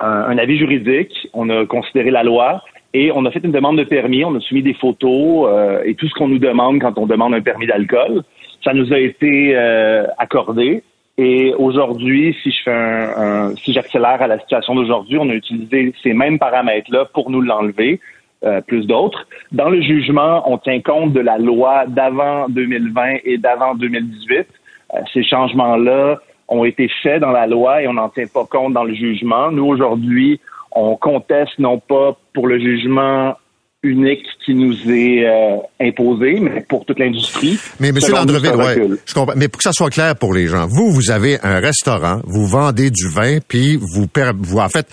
un, 0.00 0.38
avis 0.38 0.58
juridique, 0.58 1.28
on 1.32 1.48
a 1.50 1.66
considéré 1.66 2.10
la 2.10 2.22
loi 2.22 2.62
et 2.94 3.12
on 3.14 3.24
a 3.26 3.30
fait 3.30 3.44
une 3.44 3.52
demande 3.52 3.78
de 3.78 3.84
permis, 3.84 4.24
on 4.24 4.34
a 4.34 4.40
soumis 4.40 4.62
des 4.62 4.74
photos 4.74 5.48
euh, 5.48 5.82
et 5.84 5.94
tout 5.94 6.08
ce 6.08 6.14
qu'on 6.14 6.28
nous 6.28 6.38
demande 6.38 6.80
quand 6.80 6.96
on 6.98 7.06
demande 7.06 7.34
un 7.34 7.42
permis 7.42 7.66
d'alcool. 7.66 8.22
Ça 8.64 8.72
nous 8.72 8.92
a 8.92 8.98
été 8.98 9.52
euh, 9.54 10.06
accordé. 10.18 10.82
Et 11.18 11.54
aujourd'hui, 11.54 12.36
si 12.42 12.50
je 12.50 12.62
fais 12.62 12.72
un, 12.72 13.50
un 13.50 13.56
si 13.56 13.72
j'accélère 13.72 14.20
à 14.20 14.26
la 14.26 14.38
situation 14.38 14.74
d'aujourd'hui, 14.74 15.18
on 15.18 15.28
a 15.30 15.34
utilisé 15.34 15.94
ces 16.02 16.12
mêmes 16.12 16.38
paramètres-là 16.38 17.06
pour 17.06 17.30
nous 17.30 17.40
l'enlever. 17.40 18.00
Euh, 18.44 18.60
plus 18.60 18.86
d'autres. 18.86 19.26
Dans 19.50 19.70
le 19.70 19.80
jugement, 19.80 20.42
on 20.52 20.58
tient 20.58 20.82
compte 20.82 21.14
de 21.14 21.20
la 21.20 21.38
loi 21.38 21.86
d'avant 21.88 22.50
2020 22.50 23.20
et 23.24 23.38
d'avant 23.38 23.74
2018. 23.74 24.46
Euh, 24.94 24.98
ces 25.14 25.24
changements-là 25.24 26.18
ont 26.46 26.64
été 26.64 26.90
faits 27.02 27.22
dans 27.22 27.30
la 27.30 27.46
loi 27.46 27.82
et 27.82 27.88
on 27.88 27.94
n'en 27.94 28.10
tient 28.10 28.26
pas 28.26 28.44
compte 28.44 28.74
dans 28.74 28.84
le 28.84 28.94
jugement. 28.94 29.50
Nous, 29.50 29.64
aujourd'hui, 29.64 30.38
on 30.70 30.96
conteste 30.96 31.58
non 31.58 31.78
pas 31.78 32.14
pour 32.34 32.46
le 32.46 32.58
jugement 32.58 33.34
unique 33.82 34.26
qui 34.44 34.54
nous 34.54 34.74
est 34.90 35.24
euh, 35.24 35.56
imposé, 35.80 36.38
mais 36.38 36.60
pour 36.68 36.84
toute 36.84 36.98
l'industrie. 36.98 37.58
Mais 37.80 37.90
Monsieur 37.90 38.12
Landreville, 38.12 38.54
ouais, 38.54 38.98
je 39.06 39.14
comprends. 39.14 39.34
Mais 39.34 39.48
pour 39.48 39.58
que 39.58 39.64
ça 39.64 39.72
soit 39.72 39.90
clair 39.90 40.14
pour 40.14 40.34
les 40.34 40.46
gens, 40.46 40.66
vous, 40.66 40.90
vous 40.90 41.10
avez 41.10 41.38
un 41.42 41.58
restaurant, 41.58 42.20
vous 42.26 42.46
vendez 42.46 42.90
du 42.90 43.08
vin, 43.08 43.38
puis 43.46 43.76
vous, 43.76 44.06
vous 44.40 44.58
en 44.58 44.68
fait, 44.68 44.86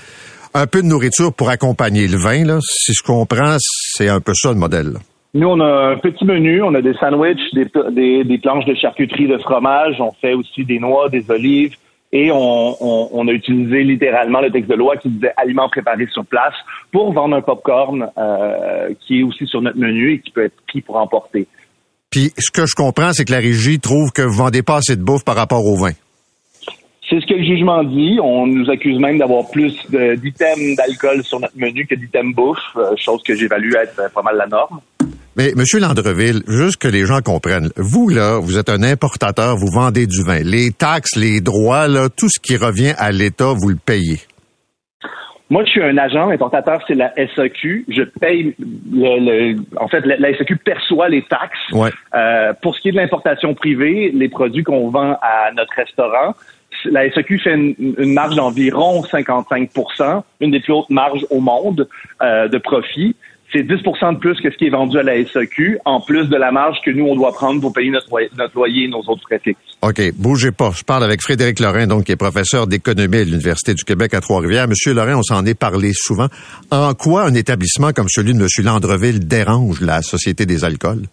un 0.53 0.67
peu 0.67 0.81
de 0.81 0.87
nourriture 0.87 1.33
pour 1.33 1.49
accompagner 1.49 2.07
le 2.07 2.17
vin. 2.17 2.45
Là. 2.45 2.59
Si 2.61 2.93
je 2.93 3.03
comprends, 3.03 3.55
c'est 3.59 4.09
un 4.09 4.19
peu 4.19 4.33
ça 4.33 4.49
le 4.49 4.57
modèle. 4.57 4.93
Nous, 5.33 5.47
on 5.47 5.59
a 5.61 5.93
un 5.93 5.97
petit 5.97 6.25
menu, 6.25 6.61
on 6.61 6.75
a 6.75 6.81
des 6.81 6.93
sandwichs, 6.93 7.53
des, 7.53 8.23
des, 8.23 8.37
planches 8.37 8.65
de 8.65 8.75
charcuterie 8.75 9.27
de 9.27 9.39
fromage, 9.39 9.95
on 9.99 10.11
fait 10.11 10.33
aussi 10.33 10.63
des 10.63 10.77
noix, 10.77 11.09
des 11.09 11.29
olives, 11.31 11.75
et 12.11 12.29
on, 12.31 13.27
a 13.27 13.31
utilisé 13.31 13.83
littéralement 13.83 14.41
le 14.41 14.51
texte 14.51 14.69
de 14.69 14.75
loi 14.75 14.95
qui 14.97 15.09
disait 15.09 15.33
aliments 15.35 15.69
préparés 15.69 16.05
sur 16.13 16.23
place 16.23 16.53
pour 16.91 17.11
vendre 17.13 17.35
un 17.35 17.41
popcorn 17.41 18.07
euh, 18.15 18.89
qui 19.01 19.21
est 19.21 19.23
aussi 19.23 19.47
sur 19.47 19.63
notre 19.63 19.79
menu 19.79 20.13
et 20.13 20.19
qui 20.19 20.29
peut 20.29 20.43
être 20.43 20.61
pris 20.67 20.81
pour 20.81 20.97
emporter. 20.97 21.47
Puis 22.11 22.31
ce 22.37 22.51
que 22.51 22.67
je 22.67 22.75
comprends, 22.75 23.11
c'est 23.13 23.25
que 23.25 23.31
la 23.31 23.39
régie 23.39 23.79
trouve 23.79 24.11
que 24.11 24.21
vous 24.21 24.37
vendez 24.37 24.61
pas 24.61 24.77
assez 24.77 24.95
de 24.95 25.01
bouffe 25.01 25.25
par 25.25 25.35
rapport 25.35 25.65
au 25.65 25.75
vin. 25.75 25.93
C'est 27.13 27.19
ce 27.21 27.27
que 27.27 27.35
le 27.35 27.43
jugement 27.43 27.83
dit. 27.83 28.17
On 28.19 28.47
nous 28.47 28.67
accuse 28.71 28.97
même 28.97 29.19
d'avoir 29.19 29.47
plus 29.51 29.71
d'items 29.91 30.75
d'alcool 30.75 31.23
sur 31.23 31.39
notre 31.39 31.55
menu 31.55 31.85
que 31.85 31.93
d'items 31.93 32.33
bouffe, 32.33 32.57
euh, 32.75 32.95
chose 32.97 33.21
que 33.21 33.35
j'évalue 33.35 33.71
être 33.75 33.99
euh, 33.99 34.07
pas 34.09 34.23
mal 34.23 34.35
la 34.35 34.47
norme. 34.47 34.79
Mais 35.37 35.51
Monsieur 35.55 35.79
Landreville, 35.79 36.41
juste 36.47 36.77
que 36.81 36.87
les 36.87 37.05
gens 37.05 37.19
comprennent, 37.21 37.69
vous 37.77 38.09
là, 38.09 38.39
vous 38.39 38.57
êtes 38.57 38.67
un 38.69 38.81
importateur, 38.81 39.55
vous 39.57 39.69
vendez 39.71 40.07
du 40.07 40.23
vin. 40.23 40.39
Les 40.43 40.71
taxes, 40.71 41.15
les 41.15 41.39
droits, 41.39 41.87
là, 41.87 42.09
tout 42.09 42.29
ce 42.29 42.39
qui 42.39 42.57
revient 42.57 42.93
à 42.97 43.11
l'État, 43.11 43.53
vous 43.55 43.69
le 43.69 43.77
payez. 43.83 44.17
Moi, 45.51 45.63
je 45.65 45.69
suis 45.71 45.83
un 45.83 45.95
agent, 45.99 46.29
importateur, 46.31 46.79
c'est 46.87 46.95
la 46.95 47.13
SAQ. 47.35 47.85
Je 47.89 48.01
paye 48.19 48.55
le, 48.91 49.51
le- 49.53 49.59
en 49.79 49.87
fait, 49.87 50.03
la, 50.03 50.17
la 50.17 50.35
SAQ 50.35 50.55
perçoit 50.57 51.09
les 51.09 51.21
taxes. 51.23 51.59
Ouais. 51.73 51.91
Euh, 52.15 52.53
pour 52.63 52.75
ce 52.75 52.81
qui 52.81 52.89
est 52.89 52.91
de 52.91 52.97
l'importation 52.97 53.53
privée, 53.53 54.09
les 54.15 54.29
produits 54.29 54.63
qu'on 54.63 54.89
vend 54.89 55.15
à 55.21 55.51
notre 55.55 55.73
restaurant, 55.75 56.33
la 56.85 57.11
SAQ 57.11 57.39
fait 57.39 57.53
une, 57.53 58.13
marge 58.13 58.35
d'environ 58.35 59.01
55% 59.01 60.23
une 60.41 60.51
des 60.51 60.59
plus 60.59 60.73
hautes 60.73 60.89
marges 60.89 61.25
au 61.29 61.39
monde 61.39 61.87
euh, 62.21 62.47
de 62.47 62.57
profit. 62.57 63.15
C'est 63.51 63.61
10% 63.61 64.15
de 64.15 64.19
plus 64.19 64.41
que 64.41 64.49
ce 64.49 64.57
qui 64.57 64.65
est 64.65 64.71
vendu 64.71 64.97
à 64.97 65.03
la 65.03 65.23
SAQ, 65.23 65.77
en 65.85 66.01
plus 66.01 66.27
de 66.27 66.35
la 66.35 66.51
marge 66.51 66.77
que 66.83 66.89
nous, 66.89 67.05
on 67.05 67.15
doit 67.15 67.31
prendre 67.33 67.61
pour 67.61 67.71
payer 67.71 67.91
notre, 67.91 68.09
notre 68.35 68.55
loyer 68.55 68.85
et 68.85 68.87
nos 68.87 69.01
autres 69.01 69.21
frais. 69.21 69.39
OK, 69.83 70.01
bougez 70.15 70.51
pas. 70.51 70.71
Je 70.75 70.83
parle 70.83 71.03
avec 71.03 71.21
Frédéric 71.21 71.59
Lorrain, 71.59 71.85
donc, 71.85 72.05
qui 72.05 72.13
est 72.13 72.15
professeur 72.15 72.65
d'économie 72.65 73.17
à 73.17 73.23
l'Université 73.23 73.75
du 73.75 73.83
Québec 73.83 74.15
à 74.15 74.21
Trois-Rivières. 74.21 74.67
Monsieur 74.67 74.95
Lorrain, 74.95 75.17
on 75.17 75.23
s'en 75.23 75.45
est 75.45 75.53
parlé 75.53 75.91
souvent. 75.93 76.29
En 76.71 76.95
quoi 76.95 77.25
un 77.25 77.35
établissement 77.35 77.91
comme 77.91 78.09
celui 78.09 78.33
de 78.33 78.39
Monsieur 78.39 78.63
Landreville 78.63 79.27
dérange 79.27 79.81
la 79.81 80.01
Société 80.01 80.47
des 80.47 80.65
alcools? 80.65 81.03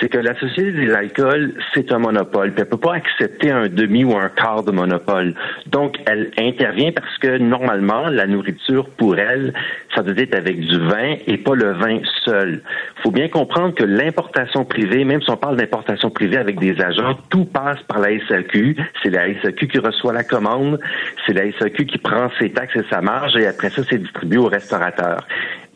C'est 0.00 0.08
que 0.08 0.18
la 0.18 0.34
société 0.38 0.72
des 0.72 0.92
alcools, 0.92 1.54
c'est 1.72 1.92
un 1.92 1.98
monopole. 1.98 2.52
Puis 2.52 2.62
elle 2.62 2.68
peut 2.68 2.76
pas 2.76 2.94
accepter 2.94 3.50
un 3.50 3.68
demi 3.68 4.04
ou 4.04 4.16
un 4.16 4.28
quart 4.28 4.62
de 4.62 4.70
monopole. 4.70 5.34
Donc, 5.66 5.98
elle 6.06 6.30
intervient 6.38 6.92
parce 6.92 7.16
que 7.18 7.38
normalement, 7.38 8.08
la 8.08 8.26
nourriture 8.26 8.88
pour 8.90 9.18
elle, 9.18 9.52
ça 9.94 10.02
doit 10.02 10.14
être 10.16 10.34
avec 10.34 10.60
du 10.60 10.78
vin 10.78 11.16
et 11.26 11.38
pas 11.38 11.54
le 11.54 11.72
vin 11.72 12.00
seul. 12.24 12.62
faut 13.02 13.10
bien 13.10 13.28
comprendre 13.28 13.74
que 13.74 13.84
l'importation 13.84 14.64
privée, 14.64 15.04
même 15.04 15.22
si 15.22 15.30
on 15.30 15.36
parle 15.36 15.56
d'importation 15.56 16.10
privée 16.10 16.38
avec 16.38 16.58
des 16.58 16.80
agents, 16.80 17.16
tout 17.30 17.44
passe 17.44 17.80
par 17.86 17.98
la 17.98 18.18
SAQ. 18.28 18.76
C'est 19.02 19.10
la 19.10 19.26
SAQ 19.42 19.68
qui 19.68 19.78
reçoit 19.78 20.12
la 20.12 20.24
commande. 20.24 20.80
C'est 21.26 21.34
la 21.34 21.50
SAQ 21.58 21.86
qui 21.86 21.98
prend 21.98 22.30
ses 22.38 22.50
taxes 22.50 22.76
et 22.76 22.84
sa 22.90 23.00
marge 23.00 23.36
et 23.36 23.46
après 23.46 23.70
ça, 23.70 23.82
c'est 23.88 23.98
distribué 23.98 24.38
aux 24.38 24.48
restaurateurs. 24.48 25.26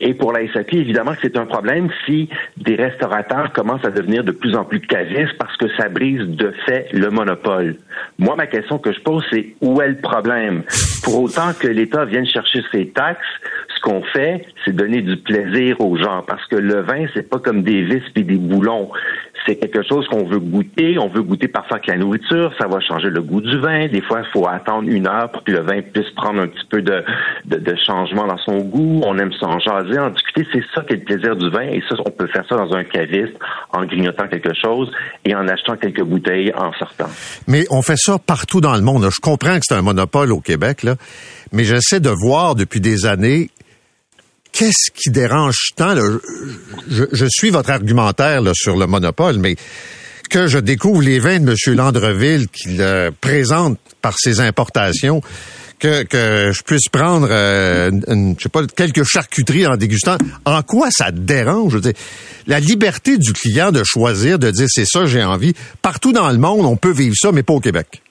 Et 0.01 0.14
pour 0.14 0.32
la 0.32 0.46
SAQ, 0.53 0.76
évidemment 0.76 1.12
que 1.12 1.18
c'est 1.22 1.36
un 1.36 1.46
problème 1.46 1.88
si 2.07 2.28
des 2.57 2.76
restaurateurs 2.76 3.53
commencent 3.53 3.84
à 3.84 3.90
devenir 3.90 4.22
de 4.22 4.32
plus 4.32 4.55
en 4.55 4.64
plus 4.64 4.80
cavistes 4.80 5.36
parce 5.38 5.57
que 5.57 5.66
ça 5.76 5.88
brise 5.88 6.20
de 6.20 6.53
fait 6.66 6.88
le 6.92 7.11
monopole. 7.11 7.76
Moi, 8.18 8.36
ma 8.36 8.46
question 8.46 8.78
que 8.78 8.92
je 8.92 9.01
pose, 9.01 9.24
c'est 9.30 9.55
où 9.61 9.80
est 9.80 9.88
le 9.88 9.96
problème? 9.96 10.62
Pour 11.03 11.22
autant 11.22 11.53
que 11.59 11.66
l'État 11.66 12.05
vienne 12.05 12.26
chercher 12.26 12.62
ses 12.70 12.88
taxes, 12.88 13.26
ce 13.78 13.82
qu'on 13.82 14.02
fait, 14.12 14.44
c'est 14.64 14.74
donner 14.74 15.02
du 15.02 15.16
plaisir 15.16 15.80
aux 15.80 15.96
gens 15.96 16.22
parce 16.26 16.44
que 16.46 16.56
le 16.56 16.82
vin, 16.82 17.06
c'est 17.14 17.28
pas 17.28 17.38
comme 17.38 17.62
des 17.62 17.84
vis 17.84 18.02
et 18.16 18.22
des 18.22 18.36
boulons. 18.36 18.90
C'est 19.46 19.56
quelque 19.56 19.82
chose 19.88 20.06
qu'on 20.08 20.24
veut 20.24 20.40
goûter. 20.40 20.98
On 20.98 21.08
veut 21.08 21.22
goûter 21.22 21.48
parfois 21.48 21.76
avec 21.76 21.86
la 21.86 21.96
nourriture. 21.96 22.52
Ça 22.58 22.66
va 22.66 22.80
changer 22.80 23.08
le 23.08 23.22
goût 23.22 23.40
du 23.40 23.58
vin. 23.58 23.86
Des 23.86 24.02
fois, 24.02 24.22
il 24.24 24.30
faut 24.32 24.46
attendre 24.48 24.88
une 24.88 25.06
heure 25.06 25.30
pour 25.30 25.44
que 25.44 25.52
le 25.52 25.60
vin 25.60 25.80
puisse 25.80 26.10
prendre 26.16 26.40
un 26.40 26.48
petit 26.48 26.66
peu 26.68 26.82
de, 26.82 27.04
de, 27.46 27.56
de 27.56 27.76
changement 27.86 28.26
dans 28.26 28.38
son 28.38 28.58
goût. 28.58 29.00
On 29.04 29.16
aime 29.16 29.32
s'en 29.32 29.58
jaser, 29.60 29.98
en 29.98 30.10
discuter. 30.10 30.46
C'est 30.52 30.64
ça 30.74 30.82
qui 30.82 30.94
est 30.94 30.96
le 30.96 31.04
plaisir 31.04 31.36
du 31.36 31.48
vin. 31.50 31.68
Et 31.68 31.82
ça, 31.88 31.94
on 32.04 32.10
peut 32.10 32.26
faire 32.26 32.44
ça 32.48 32.56
dans 32.56 32.72
un 32.74 32.84
caviste 32.84 33.34
en 33.72 33.84
grignotant 33.84 34.26
quelque 34.26 34.54
chose 34.54 34.90
et 35.24 35.34
en 35.34 35.46
achetant 35.46 35.76
quelques 35.76 36.02
bouteilles 36.02 36.52
en 36.54 36.72
sortant. 36.72 37.08
Mais 37.46 37.64
on 37.70 37.82
fait 37.82 37.96
ça 37.96 38.18
partout 38.18 38.60
dans 38.60 38.74
le 38.74 38.82
monde. 38.82 39.08
Je 39.10 39.20
comprends 39.20 39.54
que 39.54 39.62
c'est 39.62 39.74
un 39.74 39.82
monopole 39.82 40.32
au 40.32 40.40
Québec, 40.40 40.82
là, 40.82 40.96
mais 41.52 41.64
j'essaie 41.64 42.00
de 42.00 42.10
voir 42.10 42.54
depuis 42.54 42.80
des 42.80 43.06
années 43.06 43.50
qu'est-ce 44.53 44.90
qui 44.94 45.11
dérange 45.11 45.70
tant. 45.76 45.94
Je, 46.88 47.26
suis 47.28 47.51
votre 47.51 47.70
argumentaire 47.70 48.42
sur 48.55 48.76
le 48.76 48.86
monopole, 48.86 49.38
mais 49.38 49.57
que 50.30 50.46
je 50.46 50.59
découvre 50.59 51.03
les 51.03 51.18
vins 51.18 51.40
de 51.40 51.51
M. 51.66 51.74
Landreville 51.74 52.49
qu'il 52.49 52.80
euh, 52.82 53.11
présente 53.20 53.78
par 54.03 54.14
ses 54.18 54.40
importations, 54.40 55.22
que, 55.78 56.05
je 56.11 56.62
puisse 56.62 56.88
prendre, 56.88 57.28
euh, 57.30 57.90
une- 58.09 58.34
je 58.36 58.42
sais 58.44 58.49
pas, 58.49 58.66
quelques 58.66 59.05
charcuteries 59.05 59.66
en 59.66 59.76
dégustant. 59.76 60.18
En 60.44 60.62
quoi 60.62 60.88
ça 60.90 61.12
dérange? 61.12 61.78
La 62.46 62.61
liberté 62.61 63.16
du 63.16 63.32
client 63.32 63.70
de 63.72 63.82
choisir, 63.84 64.38
de 64.38 64.51
dire 64.51 64.66
c'est 64.68 64.86
ça 64.86 65.07
j'ai 65.07 65.22
envie. 65.22 65.55
Partout 65.82 66.12
dans 66.12 66.30
le 66.30 66.38
monde, 66.38 66.66
on 66.66 66.76
peut 66.76 66.92
vivre 66.92 67.14
ça, 67.18 67.32
mais 67.32 67.42
pas 67.42 67.55
au 67.55 67.61
Québec. 67.61 68.03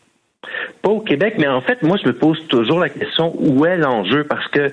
Pas 0.81 0.89
au 0.89 1.01
Québec, 1.01 1.35
mais 1.37 1.47
en 1.47 1.61
fait, 1.61 1.81
moi, 1.81 1.97
je 2.01 2.07
me 2.07 2.13
pose 2.13 2.39
toujours 2.47 2.79
la 2.79 2.89
question 2.89 3.33
où 3.39 3.65
est 3.65 3.77
l'enjeu? 3.77 4.23
Parce 4.23 4.47
que 4.49 4.71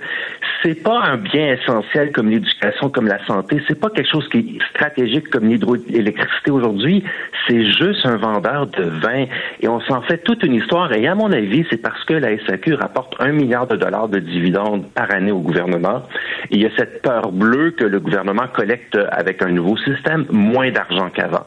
c'est 0.62 0.82
pas 0.82 1.00
un 1.00 1.16
bien 1.16 1.54
essentiel 1.54 2.12
comme 2.12 2.28
l'éducation, 2.28 2.90
comme 2.90 3.06
la 3.06 3.24
santé. 3.26 3.62
C'est 3.66 3.80
pas 3.80 3.90
quelque 3.90 4.10
chose 4.10 4.28
qui 4.28 4.38
est 4.38 4.68
stratégique 4.70 5.28
comme 5.30 5.46
l'hydroélectricité 5.46 6.50
aujourd'hui. 6.50 7.04
C'est 7.46 7.64
juste 7.72 8.04
un 8.04 8.16
vendeur 8.16 8.66
de 8.66 8.84
vin 8.84 9.24
et 9.60 9.68
on 9.68 9.80
s'en 9.80 10.02
fait 10.02 10.18
toute 10.18 10.42
une 10.42 10.54
histoire. 10.54 10.92
Et 10.92 11.06
à 11.06 11.14
mon 11.14 11.32
avis, 11.32 11.66
c'est 11.70 11.82
parce 11.82 12.02
que 12.04 12.14
la 12.14 12.38
SAQ 12.46 12.74
rapporte 12.74 13.14
un 13.18 13.32
milliard 13.32 13.66
de 13.66 13.76
dollars 13.76 14.08
de 14.08 14.18
dividendes 14.18 14.86
par 14.94 15.10
année 15.10 15.32
au 15.32 15.40
gouvernement. 15.40 16.02
Il 16.50 16.62
y 16.62 16.66
a 16.66 16.70
cette 16.76 17.02
peur 17.02 17.32
bleue 17.32 17.72
que 17.72 17.84
le 17.84 18.00
gouvernement 18.00 18.46
collecte 18.52 18.98
avec 19.10 19.42
un 19.42 19.50
nouveau 19.50 19.76
système 19.78 20.26
moins 20.30 20.70
d'argent 20.70 21.10
qu'avant. 21.10 21.46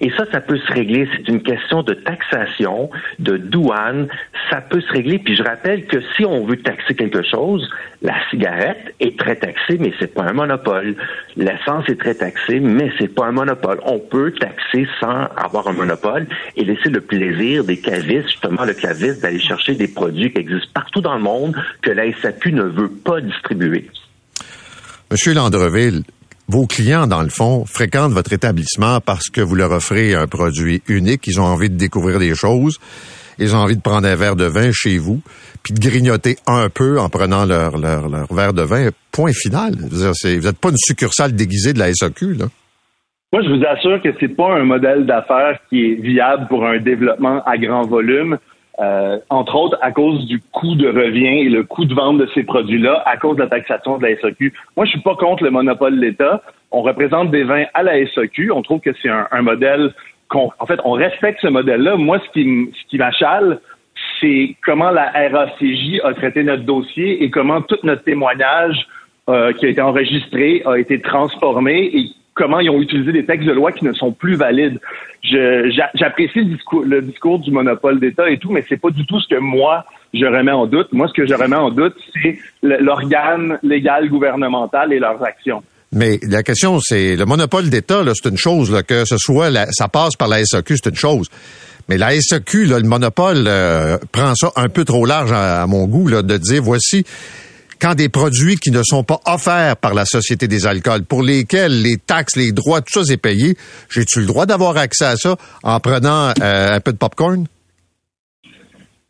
Et 0.00 0.10
ça, 0.16 0.24
ça 0.30 0.40
peut 0.40 0.58
se 0.58 0.72
régler. 0.72 1.08
C'est 1.12 1.28
une 1.28 1.42
question 1.42 1.82
de 1.82 1.94
taxation, 1.94 2.90
de 3.18 3.36
douane. 3.36 4.08
Ça 4.50 4.60
peut 4.60 4.80
se 4.80 4.92
régler. 4.92 5.18
Puis 5.18 5.36
je 5.36 5.42
rappelle 5.42 5.86
que 5.86 6.00
si 6.16 6.24
on 6.24 6.44
veut 6.46 6.56
taxer 6.56 6.94
quelque 6.94 7.22
chose, 7.22 7.68
la 8.02 8.14
cigarette 8.30 8.94
est 9.00 9.18
très 9.18 9.36
taxée, 9.36 9.76
mais 9.78 9.92
c'est 9.98 10.14
pas 10.14 10.22
un 10.22 10.32
monopole. 10.32 10.94
L'essence 11.36 11.88
est 11.88 11.98
très 11.98 12.14
taxée, 12.14 12.60
mais 12.60 12.92
c'est 12.98 13.12
pas 13.12 13.26
un 13.26 13.32
monopole. 13.32 13.80
On 13.84 13.98
peut 13.98 14.32
taxer 14.32 14.86
sans 15.00 15.26
avoir 15.36 15.66
un 15.68 15.72
monopole 15.72 16.26
et 16.56 16.64
laisser 16.64 16.90
le 16.90 17.00
plaisir 17.00 17.64
des 17.64 17.78
cavistes, 17.78 18.28
justement 18.28 18.64
le 18.64 18.74
caviste, 18.74 19.22
d'aller 19.22 19.40
chercher 19.40 19.74
des 19.74 19.88
produits 19.88 20.32
qui 20.32 20.38
existent 20.38 20.70
partout 20.74 21.00
dans 21.00 21.14
le 21.14 21.22
monde 21.22 21.56
que 21.82 21.90
la 21.90 22.12
SAQ 22.12 22.52
ne 22.52 22.62
veut 22.62 22.90
pas 22.90 23.20
distribuer. 23.20 23.90
Monsieur 25.10 25.34
Landreville, 25.34 26.02
vos 26.48 26.66
clients, 26.66 27.06
dans 27.06 27.22
le 27.22 27.28
fond, 27.28 27.64
fréquentent 27.66 28.12
votre 28.12 28.32
établissement 28.32 29.00
parce 29.00 29.28
que 29.28 29.40
vous 29.40 29.54
leur 29.54 29.70
offrez 29.70 30.14
un 30.14 30.26
produit 30.26 30.82
unique. 30.88 31.26
Ils 31.26 31.40
ont 31.40 31.44
envie 31.44 31.68
de 31.68 31.76
découvrir 31.76 32.18
des 32.18 32.34
choses. 32.34 32.78
Ils 33.38 33.54
ont 33.54 33.58
envie 33.58 33.76
de 33.76 33.82
prendre 33.82 34.08
un 34.08 34.16
verre 34.16 34.34
de 34.34 34.46
vin 34.46 34.70
chez 34.72 34.98
vous, 34.98 35.20
puis 35.62 35.72
de 35.72 35.78
grignoter 35.78 36.36
un 36.46 36.70
peu 36.70 36.98
en 36.98 37.08
prenant 37.08 37.44
leur, 37.44 37.78
leur, 37.78 38.08
leur 38.08 38.32
verre 38.32 38.52
de 38.52 38.62
vin. 38.62 38.88
Point 39.12 39.32
final. 39.32 39.74
Vous 39.78 40.04
n'êtes 40.04 40.58
pas 40.58 40.70
une 40.70 40.76
succursale 40.78 41.34
déguisée 41.34 41.72
de 41.72 41.78
la 41.78 41.92
SAQ, 41.92 42.34
là. 42.34 42.46
Moi, 43.30 43.42
je 43.42 43.50
vous 43.50 43.62
assure 43.66 44.00
que 44.00 44.08
c'est 44.18 44.34
pas 44.34 44.54
un 44.54 44.64
modèle 44.64 45.04
d'affaires 45.04 45.58
qui 45.68 45.84
est 45.84 45.94
viable 46.00 46.46
pour 46.48 46.64
un 46.64 46.78
développement 46.78 47.42
à 47.44 47.58
grand 47.58 47.82
volume. 47.82 48.38
Euh, 48.80 49.18
entre 49.28 49.56
autres 49.56 49.78
à 49.80 49.90
cause 49.90 50.26
du 50.26 50.40
coût 50.52 50.74
de 50.74 50.88
revient 50.88 51.40
et 51.40 51.48
le 51.48 51.64
coût 51.64 51.84
de 51.84 51.94
vente 51.94 52.18
de 52.18 52.28
ces 52.34 52.44
produits-là, 52.44 53.02
à 53.06 53.16
cause 53.16 53.36
de 53.36 53.42
la 53.42 53.48
taxation 53.48 53.98
de 53.98 54.06
la 54.06 54.16
SAQ. 54.20 54.52
Moi, 54.76 54.86
je 54.86 54.90
suis 54.92 55.00
pas 55.00 55.16
contre 55.16 55.42
le 55.42 55.50
monopole 55.50 55.96
de 55.96 56.00
l'État. 56.00 56.42
On 56.70 56.82
représente 56.82 57.30
des 57.30 57.44
vins 57.44 57.64
à 57.74 57.82
la 57.82 58.06
SAQ. 58.06 58.52
On 58.52 58.62
trouve 58.62 58.80
que 58.80 58.90
c'est 59.02 59.08
un, 59.08 59.26
un 59.32 59.42
modèle 59.42 59.92
qu'on, 60.28 60.50
en 60.58 60.66
fait, 60.66 60.80
on 60.84 60.92
respecte 60.92 61.40
ce 61.40 61.48
modèle-là. 61.48 61.96
Moi, 61.96 62.20
ce 62.24 62.30
qui, 62.30 62.70
ce 62.72 62.88
qui 62.88 62.98
m'achale, 62.98 63.60
c'est 64.20 64.56
comment 64.64 64.90
la 64.90 65.10
RACJ 65.10 66.00
a 66.04 66.14
traité 66.14 66.42
notre 66.42 66.64
dossier 66.64 67.22
et 67.22 67.30
comment 67.30 67.62
tout 67.62 67.78
notre 67.82 68.04
témoignage 68.04 68.86
euh, 69.28 69.52
qui 69.52 69.66
a 69.66 69.68
été 69.68 69.80
enregistré 69.80 70.62
a 70.64 70.76
été 70.76 71.00
transformé 71.00 71.90
et 71.92 72.06
comment 72.38 72.60
ils 72.60 72.70
ont 72.70 72.80
utilisé 72.80 73.12
des 73.12 73.26
textes 73.26 73.46
de 73.46 73.52
loi 73.52 73.72
qui 73.72 73.84
ne 73.84 73.92
sont 73.92 74.12
plus 74.12 74.36
valides. 74.36 74.78
J'apprécie 75.24 76.40
le 76.84 77.02
discours, 77.02 77.40
du 77.40 77.50
monopole 77.50 77.98
d'État 77.98 78.30
et 78.30 78.38
tout, 78.38 78.50
mais 78.50 78.64
c'est 78.68 78.80
pas 78.80 78.90
du 78.90 79.04
tout 79.04 79.20
ce 79.20 79.28
que 79.28 79.40
moi 79.40 79.84
je 80.14 80.24
remets 80.24 80.52
en 80.52 80.66
doute. 80.66 80.88
Moi, 80.92 81.08
ce 81.08 81.12
que 81.12 81.26
je 81.26 81.34
remets 81.34 81.56
en 81.56 81.70
doute, 81.70 81.94
c'est 82.22 82.38
l'organe 82.62 83.58
légal 83.62 84.08
gouvernemental 84.08 84.92
et 84.92 84.98
leurs 84.98 85.22
actions. 85.22 85.62
Mais 85.92 86.18
la 86.22 86.42
question, 86.42 86.78
c'est 86.80 87.16
le 87.16 87.24
monopole 87.26 87.68
d'État, 87.68 88.02
c'est 88.14 88.28
une 88.28 88.38
chose, 88.38 88.72
là, 88.72 88.82
que 88.82 89.04
ce 89.04 89.16
soit 89.18 89.50
ça 89.72 89.88
passe 89.88 90.16
par 90.16 90.28
la 90.28 90.44
SAQ, 90.44 90.76
c'est 90.76 90.90
une 90.90 90.96
chose. 90.96 91.28
Mais 91.88 91.96
la 91.96 92.10
SAQ, 92.18 92.66
le 92.66 92.82
monopole 92.82 93.44
euh, 93.46 93.96
prend 94.12 94.34
ça 94.34 94.50
un 94.56 94.68
peu 94.68 94.84
trop 94.84 95.06
large 95.06 95.32
à, 95.32 95.66
mon 95.66 95.86
goût, 95.86 96.10
de 96.10 96.36
dire 96.36 96.62
voici 96.62 97.04
quand 97.80 97.94
des 97.94 98.08
produits 98.08 98.56
qui 98.56 98.70
ne 98.70 98.82
sont 98.82 99.04
pas 99.04 99.20
offerts 99.26 99.76
par 99.76 99.94
la 99.94 100.04
Société 100.04 100.48
des 100.48 100.66
alcools, 100.66 101.04
pour 101.04 101.22
lesquels 101.22 101.82
les 101.82 101.96
taxes, 101.96 102.36
les 102.36 102.52
droits, 102.52 102.80
tout 102.80 103.00
ça 103.00 103.04
c'est 103.04 103.16
payé, 103.16 103.56
j'ai-tu 103.90 104.20
le 104.20 104.26
droit 104.26 104.46
d'avoir 104.46 104.76
accès 104.76 105.04
à 105.04 105.16
ça 105.16 105.36
en 105.62 105.80
prenant 105.80 106.32
euh, 106.40 106.76
un 106.76 106.80
peu 106.80 106.92
de 106.92 106.98
popcorn? 106.98 107.46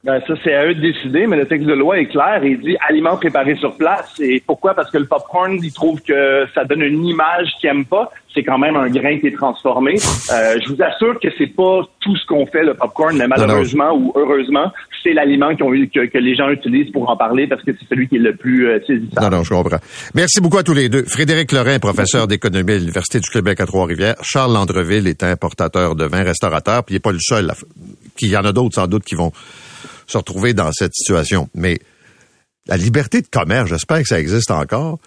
Ben, 0.04 0.20
ça, 0.28 0.34
c'est 0.44 0.54
à 0.54 0.64
eux 0.64 0.74
de 0.76 0.80
décider, 0.80 1.26
mais 1.26 1.36
le 1.36 1.44
texte 1.46 1.66
de 1.66 1.72
loi 1.72 1.98
est 1.98 2.06
clair 2.06 2.40
il 2.44 2.60
dit 2.60 2.76
aliments 2.88 3.16
préparés 3.16 3.56
sur 3.56 3.76
place. 3.76 4.14
Et 4.20 4.40
pourquoi? 4.46 4.72
Parce 4.74 4.90
que 4.92 4.98
le 4.98 5.06
popcorn, 5.06 5.58
ils 5.60 5.72
trouvent 5.72 6.00
que 6.00 6.46
ça 6.54 6.64
donne 6.64 6.82
une 6.82 7.04
image 7.04 7.48
qu'ils 7.60 7.68
n'aiment 7.70 7.84
pas. 7.84 8.08
C'est 8.32 8.44
quand 8.44 8.58
même 8.58 8.76
un 8.76 8.88
grain 8.90 9.18
qui 9.18 9.26
est 9.26 9.36
transformé. 9.36 9.94
Euh, 10.32 10.56
je 10.64 10.72
vous 10.72 10.80
assure 10.80 11.18
que 11.18 11.26
c'est 11.36 11.48
pas 11.48 11.80
tout 12.00 12.14
ce 12.16 12.24
qu'on 12.26 12.46
fait, 12.46 12.62
le 12.62 12.74
popcorn, 12.74 13.16
mais 13.18 13.26
malheureusement 13.26 13.92
ou 13.96 14.12
heureusement, 14.14 14.70
c'est 15.02 15.12
l'aliment 15.14 15.56
qu'on- 15.56 15.70
que, 15.72 16.06
que 16.06 16.18
les 16.18 16.36
gens 16.36 16.48
utilisent 16.50 16.92
pour 16.92 17.10
en 17.10 17.16
parler 17.16 17.48
parce 17.48 17.62
que 17.64 17.72
c'est 17.76 17.88
celui 17.88 18.06
qui 18.08 18.16
est 18.16 18.20
le 18.20 18.36
plus 18.36 18.68
euh, 18.68 18.78
saisissant. 18.86 19.20
Non, 19.22 19.30
non, 19.30 19.42
je 19.42 19.50
comprends. 19.52 19.78
Merci 20.14 20.40
beaucoup 20.40 20.58
à 20.58 20.62
tous 20.62 20.74
les 20.74 20.88
deux. 20.88 21.02
Frédéric 21.06 21.50
Lorrain, 21.50 21.80
professeur 21.80 22.28
d'économie 22.28 22.74
à 22.74 22.78
l'Université 22.78 23.18
du 23.18 23.28
Québec 23.28 23.60
à 23.60 23.66
Trois-Rivières. 23.66 24.14
Charles 24.22 24.52
Landreville 24.52 25.08
est 25.08 25.24
importateur 25.24 25.96
de 25.96 26.04
vin, 26.04 26.22
restaurateur, 26.22 26.84
puis 26.84 26.94
il 26.94 26.96
n'est 26.98 27.00
pas 27.00 27.12
le 27.12 27.18
seul. 27.20 27.50
à 27.50 27.54
qu'il 28.16 28.30
y 28.30 28.36
en 28.36 28.44
a 28.44 28.52
d'autres, 28.52 28.74
sans 28.76 28.86
doute, 28.86 29.04
qui 29.04 29.14
vont 29.14 29.32
se 30.08 30.18
retrouver 30.18 30.54
dans 30.54 30.72
cette 30.72 30.94
situation. 30.94 31.48
Mais 31.54 31.78
La 32.66 32.76
liberté 32.76 33.22
de 33.22 33.26
commerce, 33.26 33.70
j'espère 33.70 34.02
que 34.02 34.08
ça 34.08 34.20
existe 34.20 34.50
encore. 34.50 34.98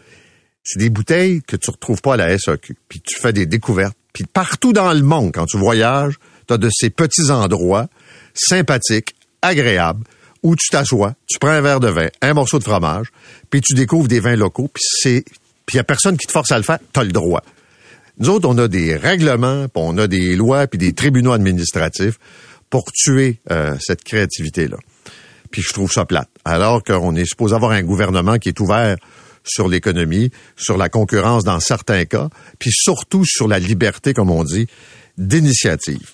C'est 0.63 0.79
des 0.79 0.89
bouteilles 0.89 1.41
que 1.43 1.55
tu 1.55 1.69
retrouves 1.69 2.01
pas 2.01 2.15
à 2.15 2.17
la 2.17 2.37
SAQ. 2.37 2.75
Puis 2.87 3.01
tu 3.01 3.19
fais 3.19 3.33
des 3.33 3.45
découvertes. 3.45 3.95
Puis 4.13 4.25
partout 4.25 4.73
dans 4.73 4.93
le 4.93 5.01
monde, 5.01 5.31
quand 5.33 5.45
tu 5.45 5.57
voyages, 5.57 6.15
tu 6.47 6.53
as 6.53 6.57
de 6.57 6.69
ces 6.71 6.89
petits 6.89 7.29
endroits 7.29 7.87
sympathiques, 8.33 9.15
agréables, 9.41 10.05
où 10.43 10.55
tu 10.55 10.69
t'assois, 10.69 11.13
tu 11.27 11.37
prends 11.39 11.49
un 11.49 11.61
verre 11.61 11.79
de 11.79 11.87
vin, 11.87 12.07
un 12.21 12.33
morceau 12.33 12.57
de 12.57 12.63
fromage, 12.63 13.07
puis 13.49 13.61
tu 13.61 13.73
découvres 13.73 14.07
des 14.07 14.19
vins 14.19 14.35
locaux, 14.35 14.69
puis 14.73 14.83
c'est 14.83 15.23
puis 15.65 15.75
il 15.75 15.77
y 15.77 15.79
a 15.79 15.83
personne 15.83 16.17
qui 16.17 16.27
te 16.27 16.31
force 16.31 16.51
à 16.51 16.57
le 16.57 16.63
faire, 16.63 16.79
tu 16.93 16.99
as 16.99 17.03
le 17.03 17.11
droit. 17.11 17.43
Nous 18.17 18.29
autres, 18.29 18.49
on 18.49 18.57
a 18.57 18.67
des 18.67 18.95
règlements, 18.95 19.67
puis 19.67 19.83
on 19.83 19.97
a 19.97 20.07
des 20.07 20.35
lois, 20.35 20.67
puis 20.67 20.77
des 20.77 20.93
tribunaux 20.93 21.31
administratifs 21.31 22.19
pour 22.69 22.91
tuer 22.91 23.39
euh, 23.51 23.75
cette 23.79 24.03
créativité-là. 24.03 24.77
Puis 25.51 25.61
je 25.61 25.73
trouve 25.73 25.91
ça 25.91 26.05
plate. 26.05 26.29
Alors 26.45 26.83
qu'on 26.83 27.15
est 27.15 27.25
supposé 27.25 27.55
avoir 27.55 27.71
un 27.71 27.83
gouvernement 27.83 28.37
qui 28.37 28.49
est 28.49 28.59
ouvert 28.59 28.95
sur 29.43 29.67
l'économie, 29.67 30.31
sur 30.55 30.77
la 30.77 30.89
concurrence 30.89 31.43
dans 31.43 31.59
certains 31.59 32.05
cas, 32.05 32.29
puis 32.59 32.71
surtout 32.71 33.25
sur 33.25 33.47
la 33.47 33.59
liberté, 33.59 34.13
comme 34.13 34.29
on 34.29 34.43
dit, 34.43 34.67
d'initiative. 35.17 36.13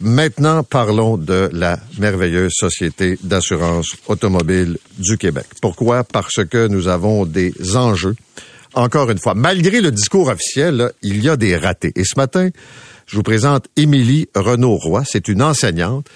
Maintenant, 0.00 0.62
parlons 0.62 1.16
de 1.16 1.50
la 1.52 1.80
merveilleuse 1.98 2.52
Société 2.54 3.18
d'assurance 3.24 3.96
automobile 4.06 4.78
du 4.96 5.18
Québec. 5.18 5.46
Pourquoi? 5.60 6.04
Parce 6.04 6.44
que 6.48 6.68
nous 6.68 6.86
avons 6.86 7.26
des 7.26 7.52
enjeux. 7.74 8.14
Encore 8.74 9.10
une 9.10 9.18
fois, 9.18 9.34
malgré 9.34 9.80
le 9.80 9.90
discours 9.90 10.28
officiel, 10.28 10.92
il 11.02 11.20
y 11.24 11.28
a 11.28 11.36
des 11.36 11.56
ratés. 11.56 11.92
Et 11.96 12.04
ce 12.04 12.14
matin, 12.16 12.50
je 13.06 13.16
vous 13.16 13.24
présente 13.24 13.66
Émilie 13.74 14.28
Renaud-Roy. 14.36 15.02
C'est 15.04 15.26
une 15.26 15.42
enseignante 15.42 16.06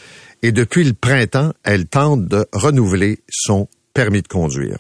et 0.43 0.53
depuis 0.53 0.85
le 0.85 0.93
printemps, 0.93 1.53
elle 1.65 1.87
tente 1.87 2.27
de 2.27 2.47
renouveler 2.53 3.21
son 3.31 3.69
permis 3.95 4.23
de 4.23 4.29
conduire. 4.29 4.77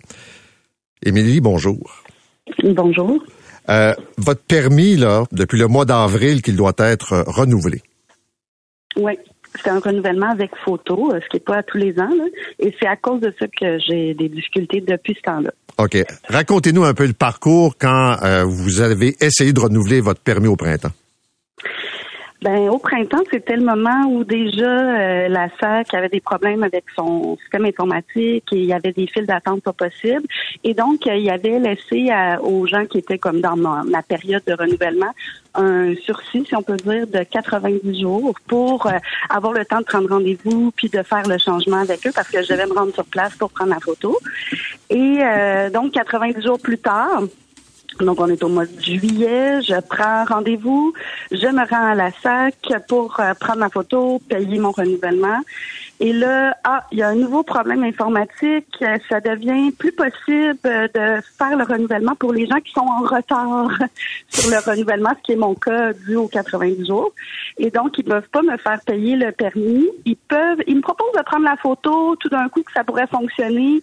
Émilie, 1.04 1.40
bonjour. 1.40 2.02
Bonjour. 2.62 3.22
Euh, 3.68 3.94
votre 4.18 4.42
permis, 4.42 4.96
là, 4.96 5.24
depuis 5.32 5.58
le 5.58 5.68
mois 5.68 5.84
d'avril, 5.84 6.42
qu'il 6.42 6.56
doit 6.56 6.74
être 6.78 7.24
renouvelé. 7.26 7.82
Oui, 8.96 9.12
c'est 9.62 9.70
un 9.70 9.78
renouvellement 9.78 10.30
avec 10.30 10.50
photo, 10.64 11.12
euh, 11.12 11.20
ce 11.22 11.28
qui 11.28 11.36
n'est 11.36 11.40
pas 11.40 11.58
à 11.58 11.62
tous 11.62 11.78
les 11.78 11.92
ans. 11.98 12.10
Là, 12.16 12.24
et 12.58 12.74
c'est 12.80 12.88
à 12.88 12.96
cause 12.96 13.20
de 13.20 13.32
ça 13.38 13.46
que 13.46 13.78
j'ai 13.78 14.14
des 14.14 14.28
difficultés 14.28 14.80
depuis 14.80 15.14
ce 15.14 15.22
temps-là. 15.22 15.50
OK. 15.78 15.96
Racontez-nous 16.28 16.84
un 16.84 16.94
peu 16.94 17.06
le 17.06 17.12
parcours 17.12 17.76
quand 17.78 18.16
euh, 18.22 18.44
vous 18.44 18.80
avez 18.80 19.16
essayé 19.20 19.52
de 19.52 19.60
renouveler 19.60 20.00
votre 20.00 20.20
permis 20.20 20.48
au 20.48 20.56
printemps. 20.56 20.92
Ben 22.42 22.68
au 22.70 22.78
printemps, 22.78 23.22
c'était 23.30 23.54
le 23.54 23.64
moment 23.64 24.04
où 24.08 24.24
déjà 24.24 24.64
euh, 24.64 25.28
la 25.28 25.48
SAC 25.60 25.94
avait 25.94 26.08
des 26.08 26.20
problèmes 26.20 26.64
avec 26.64 26.84
son 26.96 27.36
système 27.36 27.66
informatique 27.66 28.44
et 28.52 28.56
il 28.56 28.64
y 28.64 28.72
avait 28.72 28.90
des 28.90 29.06
files 29.06 29.26
d'attente 29.26 29.62
pas 29.62 29.72
possibles. 29.72 30.26
Et 30.64 30.74
donc, 30.74 31.06
euh, 31.06 31.14
il 31.14 31.30
avait 31.30 31.60
laissé 31.60 32.10
aux 32.42 32.66
gens 32.66 32.84
qui 32.86 32.98
étaient 32.98 33.18
comme 33.18 33.40
dans 33.40 33.54
ma, 33.54 34.02
période 34.02 34.42
de 34.44 34.54
renouvellement 34.54 35.12
un 35.54 35.94
sursis, 35.94 36.44
si 36.44 36.56
on 36.56 36.62
peut 36.62 36.76
dire, 36.78 37.06
de 37.06 37.22
90 37.22 38.00
jours 38.00 38.34
pour 38.48 38.86
euh, 38.86 38.98
avoir 39.30 39.52
le 39.52 39.64
temps 39.64 39.78
de 39.78 39.84
prendre 39.84 40.08
rendez-vous 40.08 40.72
puis 40.72 40.88
de 40.88 41.02
faire 41.04 41.28
le 41.28 41.38
changement 41.38 41.82
avec 41.82 42.04
eux 42.08 42.12
parce 42.12 42.28
que 42.28 42.42
je 42.42 42.48
devais 42.48 42.66
me 42.66 42.72
rendre 42.72 42.92
sur 42.92 43.04
place 43.04 43.36
pour 43.36 43.50
prendre 43.50 43.70
la 43.70 43.78
photo. 43.78 44.18
Et 44.90 45.20
donc, 45.72 45.92
90 45.92 46.42
jours 46.42 46.58
plus 46.60 46.78
tard, 46.78 47.22
donc, 48.04 48.20
on 48.20 48.28
est 48.28 48.42
au 48.42 48.48
mois 48.48 48.66
de 48.66 48.80
juillet. 48.80 49.62
Je 49.62 49.80
prends 49.80 50.24
rendez-vous. 50.24 50.92
Je 51.30 51.46
me 51.46 51.68
rends 51.68 51.90
à 51.92 51.94
la 51.94 52.10
SAC 52.10 52.56
pour 52.88 53.18
euh, 53.20 53.34
prendre 53.34 53.60
ma 53.60 53.70
photo, 53.70 54.20
payer 54.28 54.58
mon 54.58 54.70
renouvellement. 54.70 55.40
Et 56.04 56.12
là, 56.12 56.56
ah, 56.64 56.84
il 56.90 56.98
y 56.98 57.02
a 57.02 57.10
un 57.10 57.14
nouveau 57.14 57.44
problème 57.44 57.84
informatique. 57.84 58.84
Ça 59.08 59.20
devient 59.20 59.70
plus 59.70 59.92
possible 59.92 60.58
de 60.64 61.20
faire 61.38 61.56
le 61.56 61.62
renouvellement 61.62 62.16
pour 62.16 62.32
les 62.32 62.44
gens 62.48 62.58
qui 62.58 62.72
sont 62.72 62.80
en 62.80 63.02
retard 63.02 63.70
sur 64.28 64.50
le 64.50 64.58
renouvellement, 64.68 65.10
ce 65.10 65.22
qui 65.22 65.32
est 65.32 65.36
mon 65.36 65.54
cas 65.54 65.92
dû 65.92 66.16
aux 66.16 66.26
90 66.26 66.88
jours. 66.88 67.12
Et 67.56 67.70
donc, 67.70 67.96
ils 67.98 68.04
peuvent 68.04 68.28
pas 68.30 68.42
me 68.42 68.56
faire 68.56 68.80
payer 68.84 69.14
le 69.14 69.30
permis. 69.30 69.86
Ils 70.04 70.16
peuvent, 70.16 70.58
ils 70.66 70.74
me 70.74 70.80
proposent 70.80 71.14
de 71.16 71.22
prendre 71.22 71.44
la 71.44 71.56
photo 71.56 72.16
tout 72.16 72.28
d'un 72.28 72.48
coup 72.48 72.64
que 72.64 72.72
ça 72.72 72.82
pourrait 72.82 73.06
fonctionner 73.06 73.80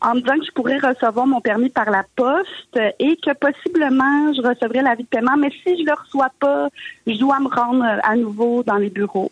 en 0.00 0.16
me 0.16 0.20
disant 0.20 0.38
que 0.38 0.44
je 0.44 0.50
pourrais 0.50 0.78
recevoir 0.78 1.28
mon 1.28 1.40
permis 1.40 1.70
par 1.70 1.90
la 1.90 2.04
poste 2.16 2.80
et 2.98 3.16
que 3.24 3.32
possiblement 3.34 4.32
je 4.32 4.42
recevrais 4.42 4.82
l'avis 4.82 5.04
de 5.04 5.08
paiement. 5.08 5.36
Mais 5.38 5.50
si 5.62 5.80
je 5.80 5.86
le 5.86 5.92
reçois 5.92 6.30
pas, 6.40 6.68
je 7.06 7.16
dois 7.18 7.38
me 7.38 7.46
rendre 7.46 7.84
à 8.02 8.16
nouveau 8.16 8.64
dans 8.64 8.78
les 8.78 8.90
bureaux 8.90 9.30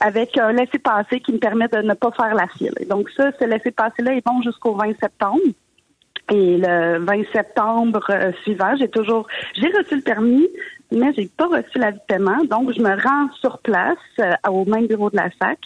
avec 0.00 0.36
un 0.38 0.52
laissez-passer 0.52 1.20
qui 1.20 1.32
me 1.32 1.38
permet 1.38 1.68
de 1.68 1.78
ne 1.78 1.94
pas 1.94 2.10
faire 2.12 2.34
la 2.34 2.46
file. 2.48 2.74
donc 2.88 3.10
ça, 3.16 3.30
ce 3.38 3.44
laissez-passer-là 3.44 4.14
est 4.14 4.24
bon 4.24 4.42
jusqu'au 4.42 4.74
20 4.74 4.92
septembre. 5.00 5.40
Et 6.30 6.58
le 6.58 6.98
20 7.04 7.22
septembre 7.32 8.04
euh, 8.10 8.30
suivant, 8.42 8.76
j'ai 8.78 8.88
toujours, 8.88 9.26
j'ai 9.54 9.66
reçu 9.76 9.96
le 9.96 10.02
permis, 10.02 10.46
mais 10.92 11.12
j'ai 11.16 11.28
pas 11.36 11.48
reçu 11.48 11.78
la 11.78 11.90
de 11.90 11.98
paiement. 12.06 12.44
Donc, 12.48 12.72
je 12.72 12.80
me 12.80 12.90
rends 12.90 13.28
sur 13.40 13.58
place 13.58 13.98
euh, 14.20 14.32
au 14.48 14.64
même 14.64 14.86
bureau 14.86 15.10
de 15.10 15.16
la 15.16 15.28
SAC 15.40 15.58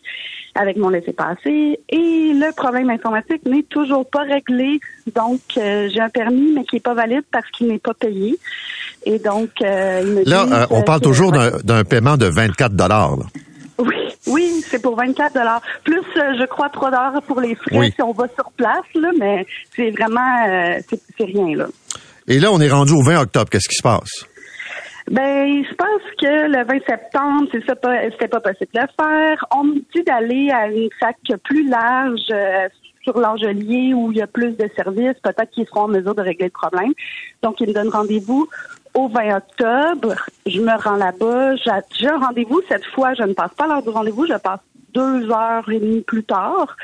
avec 0.54 0.78
mon 0.78 0.88
laissez-passer. 0.88 1.78
Et 1.90 2.32
le 2.32 2.54
problème 2.54 2.88
informatique 2.88 3.44
n'est 3.44 3.64
toujours 3.64 4.08
pas 4.08 4.22
réglé. 4.22 4.80
Donc, 5.14 5.40
euh, 5.58 5.90
j'ai 5.92 6.00
un 6.00 6.08
permis, 6.08 6.52
mais 6.54 6.64
qui 6.64 6.76
est 6.76 6.84
pas 6.84 6.94
valide 6.94 7.24
parce 7.30 7.48
qu'il 7.50 7.66
n'est 7.66 7.78
pas 7.78 7.94
payé. 7.94 8.38
Et 9.04 9.18
donc, 9.18 9.50
il 9.60 9.66
me 9.66 10.24
Là, 10.24 10.66
on 10.70 10.80
parle 10.80 11.02
toujours 11.02 11.32
d'un 11.32 11.84
paiement 11.84 12.16
de 12.16 12.24
24 12.24 12.74
dollars. 12.74 13.18
Oui, 13.78 13.96
oui, 14.28 14.62
c'est 14.64 14.80
pour 14.80 14.96
24 14.96 15.34
dollars. 15.34 15.60
Plus, 15.84 15.98
euh, 16.16 16.34
je 16.38 16.46
crois, 16.46 16.68
3 16.68 16.90
dollars 16.90 17.22
pour 17.22 17.40
les 17.40 17.54
frais 17.54 17.90
si 17.90 18.02
on 18.02 18.12
va 18.12 18.26
sur 18.34 18.50
place, 18.52 18.84
là, 18.94 19.10
mais 19.18 19.46
c'est 19.74 19.90
vraiment, 19.90 20.46
euh, 20.48 20.78
c'est 20.88 21.24
rien, 21.24 21.56
là. 21.56 21.66
Et 22.26 22.38
là, 22.38 22.52
on 22.52 22.60
est 22.60 22.70
rendu 22.70 22.92
au 22.92 23.02
20 23.02 23.20
octobre. 23.20 23.50
Qu'est-ce 23.50 23.68
qui 23.68 23.76
se 23.76 23.82
passe? 23.82 24.26
Ben, 25.10 25.46
il 25.46 25.66
se 25.66 25.74
passe 25.74 25.88
que 26.18 26.48
le 26.48 26.64
20 26.64 26.86
septembre, 26.88 27.48
c'est 27.52 27.64
ça, 27.66 27.74
c'était 28.12 28.28
pas 28.28 28.40
possible 28.40 28.70
de 28.72 28.80
le 28.80 28.86
faire. 28.98 29.44
On 29.54 29.64
me 29.64 29.74
dit 29.94 30.02
d'aller 30.02 30.50
à 30.50 30.68
une 30.68 30.88
sac 30.98 31.16
plus 31.44 31.68
large 31.68 32.20
euh, 32.30 32.68
sur 33.02 33.18
l'Angelier 33.18 33.92
où 33.92 34.10
il 34.12 34.18
y 34.18 34.22
a 34.22 34.26
plus 34.26 34.52
de 34.52 34.66
services. 34.74 35.18
Peut-être 35.22 35.50
qu'ils 35.50 35.66
seront 35.66 35.82
en 35.82 35.88
mesure 35.88 36.14
de 36.14 36.22
régler 36.22 36.46
le 36.46 36.52
problème. 36.52 36.92
Donc, 37.42 37.60
ils 37.60 37.68
me 37.68 37.74
donnent 37.74 37.90
rendez-vous 37.90 38.48
au 38.94 39.08
20 39.08 39.36
octobre. 39.36 40.14
Je 40.46 40.60
me 40.60 40.82
rends 40.82 40.96
là-bas. 40.96 41.56
J'ai 41.56 42.08
un 42.08 42.18
rendez-vous. 42.18 42.62
Cette 42.68 42.86
fois, 42.86 43.14
je 43.14 43.22
ne 43.22 43.32
passe 43.32 43.52
pas 43.54 43.66
l'heure 43.66 43.82
du 43.82 43.90
rendez-vous. 43.90 44.26
Je 44.26 44.34
passe 44.34 44.60
deux 44.94 45.30
heures 45.30 45.68
et 45.70 45.80
demie 45.80 46.00
plus 46.00 46.24
tard 46.24 46.76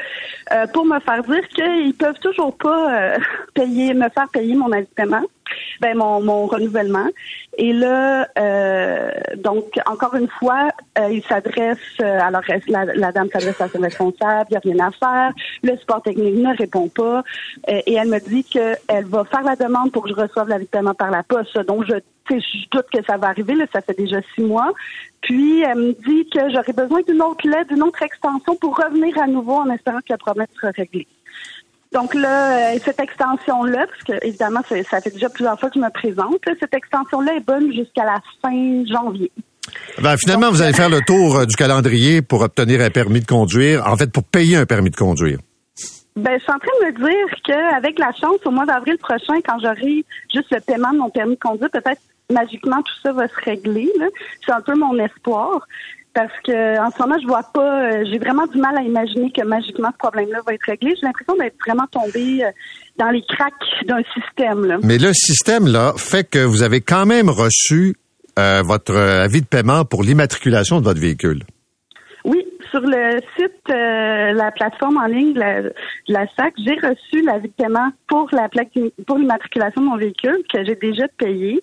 euh, 0.52 0.66
pour 0.68 0.84
me 0.84 0.98
faire 1.00 1.22
dire 1.22 1.48
qu'ils 1.48 1.94
peuvent 1.94 2.18
toujours 2.20 2.56
pas 2.56 2.92
euh, 2.92 3.18
payer, 3.54 3.94
me 3.94 4.08
faire 4.08 4.28
payer 4.32 4.54
mon 4.54 4.70
habitement, 4.72 5.22
ben 5.80 5.96
mon, 5.96 6.20
mon 6.20 6.46
renouvellement. 6.46 7.08
Et 7.56 7.72
là, 7.72 8.28
euh, 8.38 9.10
donc 9.36 9.64
encore 9.86 10.14
une 10.14 10.28
fois, 10.28 10.68
euh, 10.98 11.08
il 11.10 11.22
s'adresse 11.24 11.78
alors 12.00 12.42
la, 12.68 12.84
la 12.84 13.12
dame 13.12 13.28
s'adresse 13.32 13.60
à 13.60 13.68
son 13.68 13.80
responsable, 13.80 14.46
il 14.50 14.52
n'y 14.52 14.56
a 14.56 14.74
rien 14.74 14.86
à 14.86 14.90
faire. 14.90 15.32
Le 15.62 15.76
support 15.76 16.02
technique 16.02 16.36
ne 16.36 16.56
répond 16.56 16.88
pas 16.88 17.22
et 17.68 17.94
elle 17.94 18.08
me 18.08 18.18
dit 18.18 18.44
qu'elle 18.44 19.06
va 19.06 19.24
faire 19.24 19.42
la 19.42 19.56
demande 19.56 19.92
pour 19.92 20.04
que 20.04 20.10
je 20.10 20.14
reçoive 20.14 20.48
l'habitement 20.48 20.94
par 20.94 21.10
la 21.10 21.22
poste. 21.22 21.58
Donc 21.66 21.84
je 21.86 21.94
je 22.38 22.68
doute 22.70 22.86
que 22.92 23.02
ça 23.04 23.16
va 23.16 23.28
arriver, 23.28 23.54
là, 23.54 23.64
ça 23.72 23.80
fait 23.80 23.96
déjà 23.96 24.20
six 24.34 24.42
mois. 24.42 24.72
Puis, 25.22 25.60
elle 25.60 25.78
me 25.78 25.92
dit 25.92 26.28
que 26.30 26.40
j'aurais 26.50 26.72
besoin 26.72 27.00
d'une 27.06 27.22
autre 27.22 27.46
lettre, 27.46 27.72
d'une 27.72 27.82
autre 27.82 28.02
extension 28.02 28.56
pour 28.56 28.76
revenir 28.76 29.18
à 29.20 29.26
nouveau 29.26 29.54
en 29.54 29.70
espérant 29.70 29.98
que 29.98 30.12
le 30.12 30.18
problème 30.18 30.46
sera 30.54 30.70
réglé. 30.70 31.06
Donc 31.92 32.14
là, 32.14 32.74
euh, 32.74 32.78
cette 32.84 33.00
extension-là, 33.00 33.86
parce 33.86 34.04
que 34.04 34.24
évidemment, 34.24 34.60
ça 34.68 35.00
fait 35.00 35.10
déjà 35.10 35.28
plusieurs 35.28 35.58
fois 35.58 35.70
que 35.70 35.74
je 35.74 35.84
me 35.84 35.90
présente, 35.90 36.38
cette 36.60 36.74
extension-là 36.74 37.34
est 37.34 37.44
bonne 37.44 37.72
jusqu'à 37.72 38.04
la 38.04 38.20
fin 38.40 38.84
janvier. 38.86 39.30
Ben, 40.00 40.16
finalement, 40.16 40.50
vous 40.50 40.62
allez 40.62 40.72
faire 40.72 40.88
le 40.88 41.00
tour 41.00 41.36
euh, 41.36 41.46
du 41.46 41.56
calendrier 41.56 42.22
pour 42.22 42.42
obtenir 42.42 42.80
un 42.80 42.90
permis 42.90 43.20
de 43.20 43.26
conduire, 43.26 43.86
en 43.86 43.96
fait, 43.96 44.10
pour 44.10 44.22
payer 44.22 44.56
un 44.56 44.66
permis 44.66 44.90
de 44.90 44.96
conduire. 44.96 45.38
Ben, 46.16 46.38
je 46.38 46.42
suis 46.42 46.52
en 46.52 46.58
train 46.58 46.70
de 46.80 46.86
me 46.86 47.08
dire 47.08 47.36
qu'avec 47.44 47.98
la 47.98 48.12
chance, 48.12 48.38
au 48.44 48.50
mois 48.50 48.66
d'avril 48.66 48.96
prochain, 48.98 49.40
quand 49.44 49.58
j'aurai 49.60 50.04
juste 50.32 50.52
le 50.52 50.60
paiement 50.60 50.92
de 50.92 50.98
mon 50.98 51.10
permis 51.10 51.34
de 51.34 51.40
conduire, 51.40 51.70
peut-être 51.70 52.00
magiquement 52.30 52.82
tout 52.82 52.94
ça 53.02 53.12
va 53.12 53.28
se 53.28 53.40
régler. 53.44 53.90
C'est 54.44 54.52
un 54.52 54.60
peu 54.60 54.74
mon 54.74 54.98
espoir. 54.98 55.66
Parce 56.12 56.32
que 56.44 56.80
en 56.80 56.90
ce 56.90 57.00
moment, 57.00 57.16
je 57.22 57.26
vois 57.26 57.44
pas. 57.54 57.82
Euh, 57.82 58.04
j'ai 58.10 58.18
vraiment 58.18 58.46
du 58.46 58.58
mal 58.58 58.76
à 58.76 58.82
imaginer 58.82 59.30
que 59.30 59.44
magiquement 59.44 59.90
ce 59.92 59.98
problème-là 59.98 60.40
va 60.44 60.54
être 60.54 60.64
réglé. 60.66 60.94
J'ai 60.96 61.06
l'impression 61.06 61.36
d'être 61.36 61.56
vraiment 61.64 61.86
tombé 61.86 62.44
euh, 62.44 62.50
dans 62.98 63.10
les 63.10 63.22
cracks 63.22 63.54
d'un 63.86 64.02
système. 64.14 64.78
Mais 64.82 64.98
le 64.98 65.12
système 65.12 65.68
là 65.68 65.92
fait 65.96 66.28
que 66.28 66.40
vous 66.40 66.62
avez 66.62 66.80
quand 66.80 67.06
même 67.06 67.30
reçu 67.30 67.94
euh, 68.38 68.62
votre 68.64 68.96
avis 68.96 69.40
de 69.40 69.46
paiement 69.46 69.84
pour 69.84 70.02
l'immatriculation 70.02 70.80
de 70.80 70.84
votre 70.84 71.00
véhicule. 71.00 71.44
Oui, 72.24 72.44
sur 72.72 72.80
le 72.80 73.20
site, 73.38 73.68
la 73.68 74.50
plateforme 74.50 74.98
en 74.98 75.06
ligne 75.06 75.32
de 75.32 75.72
la, 76.08 76.26
SAC, 76.36 76.54
j'ai 76.58 76.74
reçu 76.74 77.24
l'avis 77.24 77.48
de 77.48 77.54
paiement 77.54 77.88
pour 78.08 78.28
la 78.32 78.48
plaque 78.48 78.76
pour 79.06 79.16
l'immatriculation 79.16 79.80
de 79.80 79.86
mon 79.86 79.96
véhicule 79.96 80.38
que 80.52 80.64
j'ai 80.64 80.74
déjà 80.74 81.06
payé. 81.18 81.62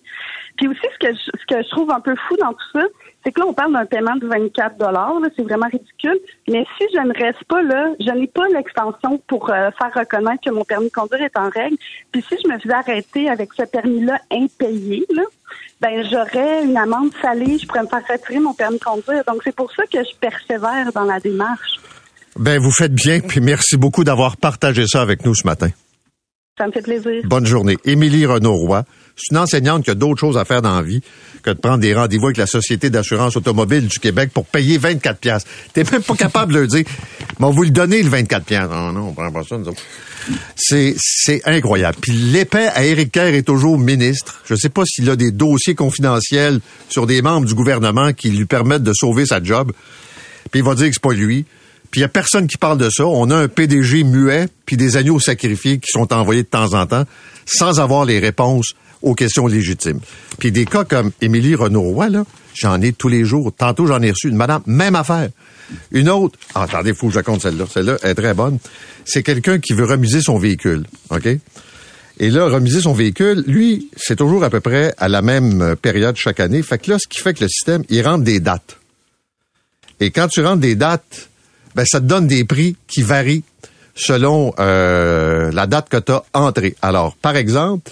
Puis 0.58 0.68
aussi, 0.68 0.80
ce 0.82 1.06
que 1.06 1.14
je, 1.14 1.30
ce 1.38 1.46
que 1.54 1.62
je 1.62 1.70
trouve 1.70 1.90
un 1.90 2.00
peu 2.00 2.14
fou 2.28 2.36
dans 2.36 2.52
tout 2.52 2.70
ça, 2.74 2.84
c'est 3.24 3.32
que 3.32 3.40
là, 3.40 3.46
on 3.46 3.52
parle 3.52 3.72
d'un 3.72 3.86
paiement 3.86 4.16
de 4.16 4.26
24 4.26 4.76
dollars. 4.76 5.14
C'est 5.36 5.42
vraiment 5.42 5.66
ridicule. 5.66 6.18
Mais 6.48 6.64
si 6.76 6.84
je 6.92 7.00
ne 7.00 7.12
reste 7.12 7.44
pas 7.44 7.62
là, 7.62 7.92
je 8.00 8.10
n'ai 8.10 8.26
pas 8.26 8.46
l'extension 8.48 9.20
pour 9.26 9.50
euh, 9.50 9.70
faire 9.78 9.92
reconnaître 9.94 10.42
que 10.44 10.50
mon 10.50 10.64
permis 10.64 10.88
de 10.88 10.92
conduire 10.92 11.22
est 11.22 11.36
en 11.36 11.48
règle. 11.48 11.76
Puis 12.12 12.24
si 12.28 12.36
je 12.42 12.48
me 12.48 12.58
faisais 12.58 12.74
arrêter 12.74 13.28
avec 13.28 13.50
ce 13.56 13.64
permis-là 13.64 14.18
impayé, 14.30 15.06
là, 15.14 15.22
ben 15.80 16.04
j'aurais 16.10 16.64
une 16.64 16.76
amende 16.76 17.10
salée. 17.22 17.58
Je 17.58 17.66
pourrais 17.66 17.82
me 17.82 17.88
faire 17.88 18.02
retirer 18.08 18.40
mon 18.40 18.54
permis 18.54 18.78
de 18.78 18.84
conduire. 18.84 19.22
Donc 19.26 19.42
c'est 19.44 19.54
pour 19.54 19.72
ça 19.72 19.84
que 19.86 19.98
je 19.98 20.16
persévère 20.20 20.92
dans 20.92 21.04
la 21.04 21.20
démarche. 21.20 21.80
Ben, 22.36 22.60
vous 22.60 22.70
faites 22.70 22.94
bien, 22.94 23.20
puis 23.20 23.40
merci 23.40 23.76
beaucoup 23.76 24.04
d'avoir 24.04 24.36
partagé 24.36 24.86
ça 24.86 25.02
avec 25.02 25.24
nous 25.24 25.34
ce 25.34 25.46
matin. 25.46 25.70
Ça 26.56 26.66
me 26.66 26.72
fait 26.72 26.82
plaisir. 26.82 27.22
Bonne 27.24 27.46
journée. 27.46 27.76
Émilie 27.84 28.26
Renaud-Roy, 28.26 28.82
c'est 29.18 29.34
une 29.34 29.38
enseignante 29.38 29.84
qui 29.84 29.90
a 29.90 29.94
d'autres 29.94 30.20
choses 30.20 30.38
à 30.38 30.44
faire 30.44 30.62
dans 30.62 30.76
la 30.76 30.82
vie 30.82 31.00
que 31.42 31.50
de 31.50 31.58
prendre 31.58 31.78
des 31.78 31.94
rendez-vous 31.94 32.26
avec 32.26 32.36
la 32.36 32.46
Société 32.46 32.90
d'assurance 32.90 33.36
automobile 33.36 33.86
du 33.88 33.98
Québec 33.98 34.30
pour 34.32 34.46
payer 34.46 34.78
24 34.78 35.18
pièces. 35.18 35.44
T'es 35.72 35.84
même 35.90 36.02
pas 36.02 36.14
capable 36.14 36.52
de 36.52 36.58
leur 36.60 36.68
dire, 36.68 36.84
mais 37.38 37.50
vous 37.50 37.64
le 37.64 37.70
donnez 37.70 38.02
le 38.02 38.08
24 38.08 38.44
pièces. 38.44 38.68
Non, 38.70 38.92
non, 38.92 39.08
on 39.08 39.12
prend 39.12 39.30
pas 39.30 39.42
ça, 39.42 39.58
nous 39.58 39.68
autres. 39.68 39.82
C'est, 40.56 40.94
c'est 40.98 41.42
incroyable. 41.46 41.96
Puis 42.00 42.12
l'épais 42.12 42.68
à 42.68 42.84
Éric 42.84 43.12
Kerr 43.12 43.34
est 43.34 43.42
toujours 43.42 43.78
ministre. 43.78 44.42
Je 44.46 44.54
sais 44.54 44.68
pas 44.68 44.82
s'il 44.84 45.08
a 45.10 45.16
des 45.16 45.30
dossiers 45.30 45.74
confidentiels 45.74 46.60
sur 46.88 47.06
des 47.06 47.22
membres 47.22 47.46
du 47.46 47.54
gouvernement 47.54 48.12
qui 48.12 48.30
lui 48.30 48.44
permettent 48.44 48.82
de 48.82 48.92
sauver 48.94 49.26
sa 49.26 49.42
job. 49.42 49.72
Puis 50.50 50.60
il 50.60 50.64
va 50.64 50.74
dire 50.74 50.86
que 50.86 50.92
c'est 50.92 51.02
pas 51.02 51.12
lui. 51.12 51.44
Puis 51.90 52.00
il 52.00 52.02
y 52.02 52.04
a 52.04 52.08
personne 52.08 52.46
qui 52.46 52.58
parle 52.58 52.78
de 52.78 52.90
ça. 52.90 53.06
On 53.06 53.30
a 53.30 53.36
un 53.36 53.48
PDG 53.48 54.04
muet, 54.04 54.48
puis 54.66 54.76
des 54.76 54.96
agneaux 54.96 55.20
sacrifiés 55.20 55.78
qui 55.78 55.90
sont 55.90 56.12
envoyés 56.12 56.42
de 56.42 56.48
temps 56.48 56.74
en 56.74 56.86
temps, 56.86 57.04
sans 57.46 57.80
avoir 57.80 58.04
les 58.04 58.18
réponses 58.18 58.74
aux 59.02 59.14
questions 59.14 59.46
légitimes. 59.46 60.00
Puis 60.38 60.52
des 60.52 60.64
cas 60.64 60.84
comme 60.84 61.12
Émilie 61.20 61.54
Renaud-Roy, 61.54 62.08
là, 62.10 62.24
j'en 62.54 62.80
ai 62.82 62.92
tous 62.92 63.08
les 63.08 63.24
jours. 63.24 63.52
Tantôt, 63.56 63.86
j'en 63.86 64.02
ai 64.02 64.10
reçu 64.10 64.28
une 64.28 64.36
madame, 64.36 64.62
même 64.66 64.96
affaire. 64.96 65.28
Une 65.92 66.08
autre, 66.08 66.38
ah, 66.54 66.62
attendez, 66.62 66.94
faut 66.94 67.08
que 67.08 67.12
je 67.12 67.18
raconte 67.18 67.42
celle-là. 67.42 67.66
Celle-là 67.72 67.96
est 68.02 68.14
très 68.14 68.34
bonne. 68.34 68.58
C'est 69.04 69.22
quelqu'un 69.22 69.58
qui 69.58 69.72
veut 69.72 69.84
remiser 69.84 70.20
son 70.20 70.38
véhicule, 70.38 70.84
OK? 71.10 71.28
Et 72.20 72.30
là, 72.30 72.46
remiser 72.46 72.80
son 72.80 72.94
véhicule, 72.94 73.44
lui, 73.46 73.90
c'est 73.96 74.16
toujours 74.16 74.42
à 74.42 74.50
peu 74.50 74.60
près 74.60 74.92
à 74.98 75.08
la 75.08 75.22
même 75.22 75.76
période 75.80 76.16
chaque 76.16 76.40
année. 76.40 76.62
Fait 76.62 76.78
que 76.78 76.90
là, 76.90 76.98
ce 76.98 77.06
qui 77.06 77.20
fait 77.20 77.32
que 77.34 77.44
le 77.44 77.48
système, 77.48 77.84
il 77.88 78.04
rentre 78.04 78.24
des 78.24 78.40
dates. 78.40 78.78
Et 80.00 80.10
quand 80.10 80.26
tu 80.28 80.44
rentres 80.44 80.60
des 80.60 80.74
dates, 80.74 81.27
ben, 81.78 81.84
ça 81.86 82.00
te 82.00 82.06
donne 82.06 82.26
des 82.26 82.44
prix 82.44 82.74
qui 82.88 83.02
varient 83.02 83.44
selon 83.94 84.52
euh, 84.58 85.52
la 85.52 85.68
date 85.68 85.88
que 85.88 85.96
tu 85.98 86.10
as 86.10 86.24
entrée. 86.34 86.74
Alors, 86.82 87.14
par 87.14 87.36
exemple, 87.36 87.88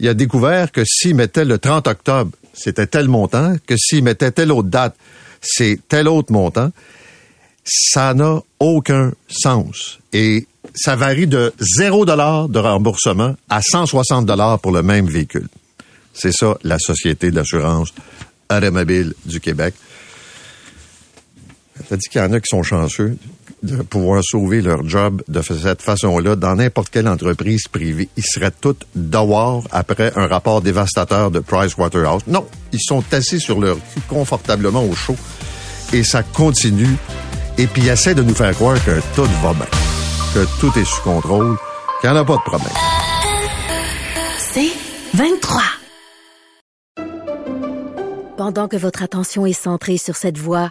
il 0.00 0.08
a 0.08 0.14
découvert 0.14 0.72
que 0.72 0.82
s'il 0.84 1.14
mettait 1.14 1.44
le 1.44 1.58
30 1.58 1.86
octobre, 1.86 2.32
c'était 2.52 2.88
tel 2.88 3.06
montant, 3.06 3.54
que 3.64 3.76
s'il 3.76 4.02
mettait 4.02 4.32
telle 4.32 4.50
autre 4.50 4.68
date, 4.68 4.96
c'est 5.40 5.78
tel 5.88 6.08
autre 6.08 6.32
montant. 6.32 6.72
Ça 7.62 8.12
n'a 8.12 8.40
aucun 8.58 9.12
sens. 9.28 10.00
Et 10.12 10.48
ça 10.74 10.96
varie 10.96 11.28
de 11.28 11.52
0 11.60 12.06
dollar 12.06 12.48
de 12.48 12.58
remboursement 12.58 13.36
à 13.48 13.62
160 13.62 14.26
dollars 14.26 14.58
pour 14.58 14.72
le 14.72 14.82
même 14.82 15.06
véhicule. 15.06 15.46
C'est 16.12 16.32
ça, 16.32 16.58
la 16.64 16.80
Société 16.80 17.30
d'assurance 17.30 17.94
automobile 18.50 19.14
du 19.26 19.38
Québec. 19.38 19.74
Dit 21.90 22.08
qu'il 22.10 22.20
y 22.20 22.24
en 22.24 22.32
a 22.32 22.40
qui 22.40 22.48
sont 22.48 22.62
chanceux 22.62 23.16
de 23.62 23.76
pouvoir 23.82 24.22
sauver 24.22 24.60
leur 24.60 24.86
job 24.88 25.22
de 25.26 25.42
cette 25.42 25.82
façon-là 25.82 26.36
dans 26.36 26.54
n'importe 26.54 26.90
quelle 26.90 27.08
entreprise 27.08 27.66
privée. 27.68 28.08
Ils 28.16 28.24
seraient 28.24 28.52
tous 28.52 28.76
dehors 28.94 29.64
après 29.72 30.12
un 30.16 30.26
rapport 30.26 30.62
dévastateur 30.62 31.30
de 31.30 31.40
Pricewaterhouse. 31.40 32.22
Non, 32.26 32.46
ils 32.72 32.80
sont 32.80 33.02
assis 33.12 33.40
sur 33.40 33.60
leur 33.60 33.76
cul 33.76 34.00
confortablement 34.08 34.84
au 34.84 34.94
chaud 34.94 35.16
et 35.92 36.04
ça 36.04 36.22
continue. 36.22 36.96
Et 37.56 37.66
puis 37.66 37.82
ils 37.82 37.88
essaient 37.88 38.14
de 38.14 38.22
nous 38.22 38.34
faire 38.34 38.54
croire 38.54 38.82
que 38.84 39.00
tout 39.14 39.24
va 39.42 39.52
bien, 39.54 39.66
que 40.34 40.46
tout 40.60 40.78
est 40.78 40.84
sous 40.84 41.02
contrôle, 41.02 41.56
qu'il 42.00 42.10
n'y 42.10 42.16
en 42.16 42.20
a 42.20 42.24
pas 42.24 42.36
de 42.36 42.42
problème. 42.42 42.72
C'est 44.38 44.70
23. 45.14 45.62
Pendant 48.36 48.68
que 48.68 48.76
votre 48.76 49.02
attention 49.02 49.46
est 49.46 49.52
centrée 49.52 49.98
sur 49.98 50.14
cette 50.14 50.38
voix 50.38 50.70